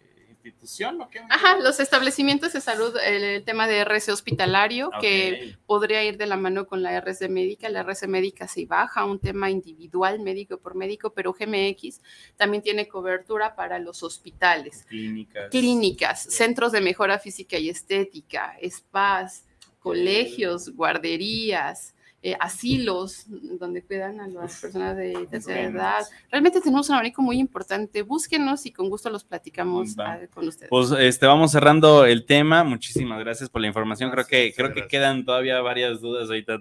institución 0.49 1.01
o 1.01 1.09
qué? 1.09 1.21
Ajá, 1.29 1.57
los 1.57 1.79
establecimientos 1.79 2.53
de 2.53 2.61
salud, 2.61 2.95
el, 3.03 3.23
el 3.23 3.43
tema 3.43 3.67
de 3.67 3.79
RC 3.79 4.11
hospitalario, 4.11 4.91
que 5.01 5.53
Ok. 5.55 5.59
podría 5.65 6.03
ir 6.03 6.17
de 6.17 6.27
la 6.27 6.37
mano 6.37 6.67
con 6.67 6.83
la 6.83 6.93
RC 6.93 7.27
médica. 7.29 7.67
La 7.69 7.79
RC 7.81 8.07
médica 8.07 8.47
se 8.47 8.65
baja, 8.65 9.05
un 9.05 9.19
tema 9.19 9.49
individual, 9.49 10.19
médico 10.19 10.57
por 10.59 10.75
médico, 10.75 11.11
pero 11.13 11.33
GMX 11.33 12.01
también 12.35 12.61
tiene 12.61 12.87
cobertura 12.87 13.55
para 13.55 13.79
los 13.79 14.03
hospitales, 14.03 14.85
Clínicas. 14.87 15.49
clínicas, 15.49 16.23
centros 16.23 16.71
de 16.71 16.81
mejora 16.81 17.17
física 17.19 17.57
y 17.57 17.69
estética, 17.69 18.55
spas, 18.69 19.45
colegios, 19.79 20.69
guarderías. 20.75 21.94
Eh, 22.25 22.35
asilos 22.39 23.25
donde 23.27 23.83
cuidan 23.83 24.19
a 24.19 24.27
las 24.27 24.59
personas 24.59 24.97
de 24.97 25.27
tercera 25.29 25.61
edad. 25.61 26.03
Realmente 26.31 26.59
tenemos 26.59 26.89
un 26.89 26.95
abanico 26.95 27.21
muy 27.21 27.37
importante. 27.37 28.01
Búsquenos 28.01 28.65
y 28.65 28.71
con 28.71 28.89
gusto 28.89 29.11
los 29.11 29.23
platicamos 29.23 29.95
ah, 29.99 30.17
con 30.33 30.47
ustedes. 30.47 30.71
Pues 30.71 30.89
este, 30.97 31.27
vamos 31.27 31.51
cerrando 31.51 32.03
el 32.03 32.25
tema. 32.25 32.63
Muchísimas 32.63 33.19
gracias 33.19 33.47
por 33.47 33.61
la 33.61 33.67
información. 33.67 34.09
Creo 34.09 34.25
que, 34.25 34.55
creo 34.57 34.73
que 34.73 34.87
quedan 34.87 35.23
todavía 35.23 35.61
varias 35.61 36.01
dudas, 36.01 36.27
ahorita 36.27 36.59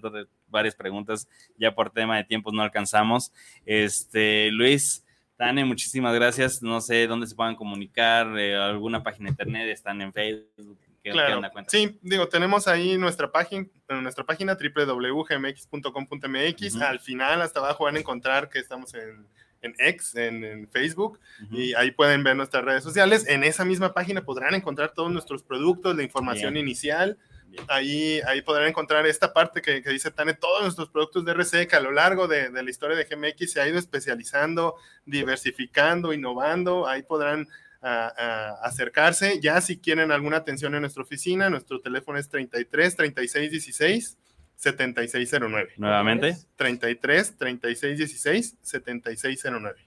varias 0.49 0.75
preguntas. 0.75 1.29
Ya 1.57 1.75
por 1.75 1.89
tema 1.89 2.19
de 2.19 2.25
tiempos 2.25 2.53
no 2.53 2.61
alcanzamos. 2.61 3.33
Este, 3.65 4.51
Luis, 4.51 5.03
Tane, 5.39 5.65
muchísimas 5.65 6.15
gracias. 6.15 6.61
No 6.61 6.83
sé 6.83 7.07
dónde 7.07 7.27
se 7.27 7.35
puedan 7.35 7.57
comunicar, 7.57 8.39
eh, 8.39 8.55
alguna 8.55 9.03
página 9.03 9.29
de 9.29 9.31
internet, 9.31 9.69
están 9.71 10.03
en 10.03 10.12
Facebook. 10.12 10.79
¿Qué, 11.05 11.11
qué 11.11 11.12
Claro. 11.12 11.36
onda? 11.36 11.50
Cuéntanos. 11.50 11.70
Sí, 11.70 11.98
digo, 12.02 12.26
tenemos 12.28 12.66
ahí 12.66 12.96
nuestra 12.96 13.30
página, 13.30 13.66
nuestra 13.90 14.24
página 14.24 14.57
www.gmx.com.mx. 14.57 16.74
Ujú. 16.74 16.82
Al 16.84 16.98
final, 17.00 17.42
hasta 17.42 17.61
abajo 17.61 17.84
van 17.84 17.96
a 17.96 18.00
encontrar 18.00 18.48
que 18.48 18.59
estamos 18.59 18.94
en, 18.94 19.26
en 19.61 19.74
X, 19.78 20.14
en, 20.16 20.42
en 20.44 20.66
Facebook, 20.68 21.20
Ujú. 21.44 21.57
y 21.57 21.74
ahí 21.74 21.90
pueden 21.90 22.24
ver 22.24 22.34
nuestras 22.36 22.64
redes 22.64 22.82
sociales. 22.82 23.26
En 23.28 23.44
esa 23.44 23.64
misma 23.66 23.92
página 23.92 24.24
podrán 24.24 24.55
encontrar 24.55 24.94
todos 24.94 25.12
nuestros 25.12 25.42
productos, 25.42 25.94
la 25.94 26.02
información 26.02 26.55
Bien. 26.55 26.64
inicial. 26.66 27.18
Bien. 27.48 27.62
Ahí, 27.68 28.20
ahí 28.26 28.40
podrán 28.42 28.68
encontrar 28.68 29.07
esta 29.07 29.32
parte 29.34 29.61
que, 29.62 29.82
que 29.82 29.90
dice 29.90 30.11
Tane, 30.11 30.32
todos 30.34 30.62
nuestros 30.62 30.88
productos 30.88 31.24
de 31.26 31.32
RC 31.32 31.68
que 31.68 31.76
a 31.76 31.80
lo 31.80 31.92
largo 31.92 32.26
de, 32.26 32.48
de 32.48 32.62
la 32.62 32.70
historia 32.70 32.96
de 32.96 33.05
GMX 33.05 33.52
se 33.52 33.61
ha 33.61 33.68
ido 33.68 33.78
especializando, 33.78 34.76
diversificando, 35.05 36.12
innovando. 36.14 36.86
Ahí 36.88 37.02
podrán 37.02 37.46
ah, 37.85 38.12
ah, 38.16 38.59
acercarse. 38.62 39.41
Ya 39.41 39.61
si 39.61 39.78
quieren 39.78 40.11
alguna 40.11 40.39
atención 40.39 40.74
en 40.74 40.80
nuestra 40.80 41.03
oficina, 41.03 41.51
nuestro 41.51 41.80
teléfono 41.80 42.18
es 42.18 42.28
33 42.28 42.97
36 42.97 43.51
16 43.51 44.18
7609. 44.57 45.72
Nuevamente. 45.76 46.37
33 46.57 47.37
36 47.37 47.99
16 47.99 48.57
7609. 48.62 49.84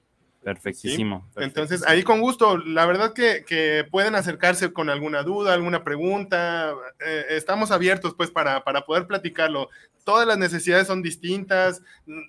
Perfectísimo. 0.47 1.29
Entonces, 1.35 1.83
ahí 1.85 2.03
con 2.03 2.21
gusto, 2.21 2.57
la 2.57 2.85
verdad 2.85 3.11
que, 3.11 3.43
que, 3.45 3.85
pueden 3.91 4.15
acercarse 4.15 4.71
con 4.71 4.89
alguna 4.89 5.21
duda, 5.21 5.53
alguna 5.53 5.83
pregunta. 5.83 6.73
Eh, 7.05 7.25
estamos 7.31 7.69
abiertos 7.69 8.13
pues 8.15 8.31
para, 8.31 8.63
para, 8.63 8.85
poder 8.85 9.07
platicarlo. 9.07 9.67
Todas 10.05 10.25
las 10.25 10.37
necesidades 10.37 10.87
son 10.87 11.01
distintas, 11.01 11.81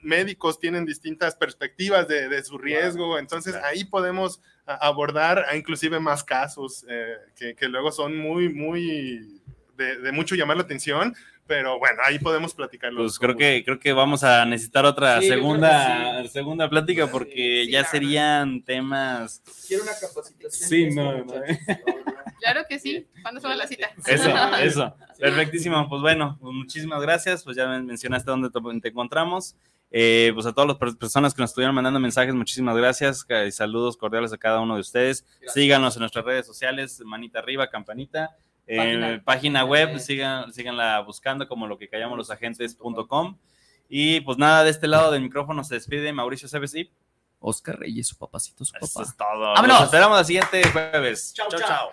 médicos 0.02 0.58
tienen 0.58 0.84
distintas 0.84 1.36
perspectivas 1.36 2.08
de, 2.08 2.28
de 2.28 2.42
su 2.42 2.58
riesgo, 2.58 3.20
entonces 3.20 3.54
ahí 3.54 3.84
podemos 3.84 4.42
abordar 4.66 5.44
a 5.48 5.54
inclusive 5.54 6.00
más 6.00 6.24
casos 6.24 6.84
eh, 6.88 7.18
que, 7.36 7.54
que, 7.54 7.68
luego 7.68 7.92
son 7.92 8.18
muy, 8.18 8.52
muy 8.52 9.40
de, 9.76 9.96
de 9.98 10.10
mucho 10.10 10.34
llamar 10.34 10.56
la 10.56 10.64
atención, 10.64 11.14
pero 11.48 11.78
bueno, 11.78 12.00
ahí 12.04 12.18
podemos 12.18 12.54
platicarlo. 12.54 13.00
Pues 13.00 13.18
creo 13.18 13.34
que, 13.34 13.62
creo 13.64 13.80
que 13.80 13.92
vamos 13.92 14.22
a 14.22 14.44
necesitar 14.44 14.84
otra 14.84 15.20
sí, 15.20 15.28
segunda, 15.28 16.22
sí. 16.22 16.28
segunda 16.28 16.68
plática 16.68 17.10
porque 17.10 17.64
sí, 17.64 17.72
ya 17.72 17.80
claro. 17.80 17.90
serían 17.90 18.62
temas. 18.62 19.42
Quiero 19.66 19.82
una 19.82 19.92
capacitación. 19.98 20.68
Sí, 20.68 20.90
no, 20.94 21.24
no. 21.24 21.34
Claro 22.40 22.62
que 22.68 22.78
sí. 22.78 23.04
¿Cuándo 23.20 23.40
se 23.40 23.48
va 23.48 23.56
la 23.56 23.66
cita? 23.66 23.90
Eso, 24.06 24.30
eso. 24.62 24.96
Perfectísimo. 25.18 25.88
Pues 25.88 26.00
bueno, 26.02 26.38
pues 26.40 26.54
muchísimas 26.54 27.02
gracias. 27.02 27.42
Pues 27.42 27.56
ya 27.56 27.66
mencionaste 27.66 28.30
dónde 28.30 28.50
te 28.80 28.88
encontramos. 28.88 29.56
Eh, 29.90 30.30
pues 30.34 30.46
a 30.46 30.52
todas 30.52 30.68
las 30.68 30.94
personas 30.96 31.34
que 31.34 31.42
nos 31.42 31.50
estuvieron 31.50 31.74
mandando 31.74 31.98
mensajes, 31.98 32.34
muchísimas 32.34 32.76
gracias. 32.76 33.26
Y 33.46 33.50
saludos 33.50 33.96
cordiales 33.96 34.32
a 34.32 34.38
cada 34.38 34.60
uno 34.60 34.74
de 34.74 34.82
ustedes. 34.82 35.24
Gracias. 35.40 35.54
Síganos 35.54 35.96
en 35.96 36.00
nuestras 36.00 36.24
redes 36.24 36.46
sociales, 36.46 37.00
manita 37.04 37.40
arriba, 37.40 37.68
campanita. 37.68 38.36
Página, 38.76 39.10
eh, 39.10 39.20
página 39.20 39.64
web, 39.64 39.98
sigan, 39.98 40.52
síganla 40.52 41.00
buscando 41.00 41.48
como 41.48 41.66
lo 41.66 41.78
que 41.78 41.88
callamos 41.88 42.18
los 42.18 42.30
agentes.com. 42.30 43.36
Y 43.88 44.20
pues 44.20 44.36
nada, 44.36 44.64
de 44.64 44.70
este 44.70 44.86
lado 44.86 45.10
del 45.10 45.22
micrófono 45.22 45.64
se 45.64 45.74
despide 45.74 46.12
Mauricio 46.12 46.48
CBC. 46.48 46.90
Oscar 47.40 47.78
Reyes, 47.78 48.08
su 48.08 48.16
papacito, 48.16 48.64
su 48.64 48.72
papá. 48.72 48.86
Eso 48.86 49.02
es 49.02 49.16
todo. 49.16 49.54
¡Vámonos! 49.54 49.78
Nos 49.78 49.84
esperamos 49.84 50.18
el 50.18 50.24
siguiente 50.24 50.68
jueves. 50.70 51.32
Chao, 51.34 51.48
chao. 51.48 51.60
chao. 51.60 51.90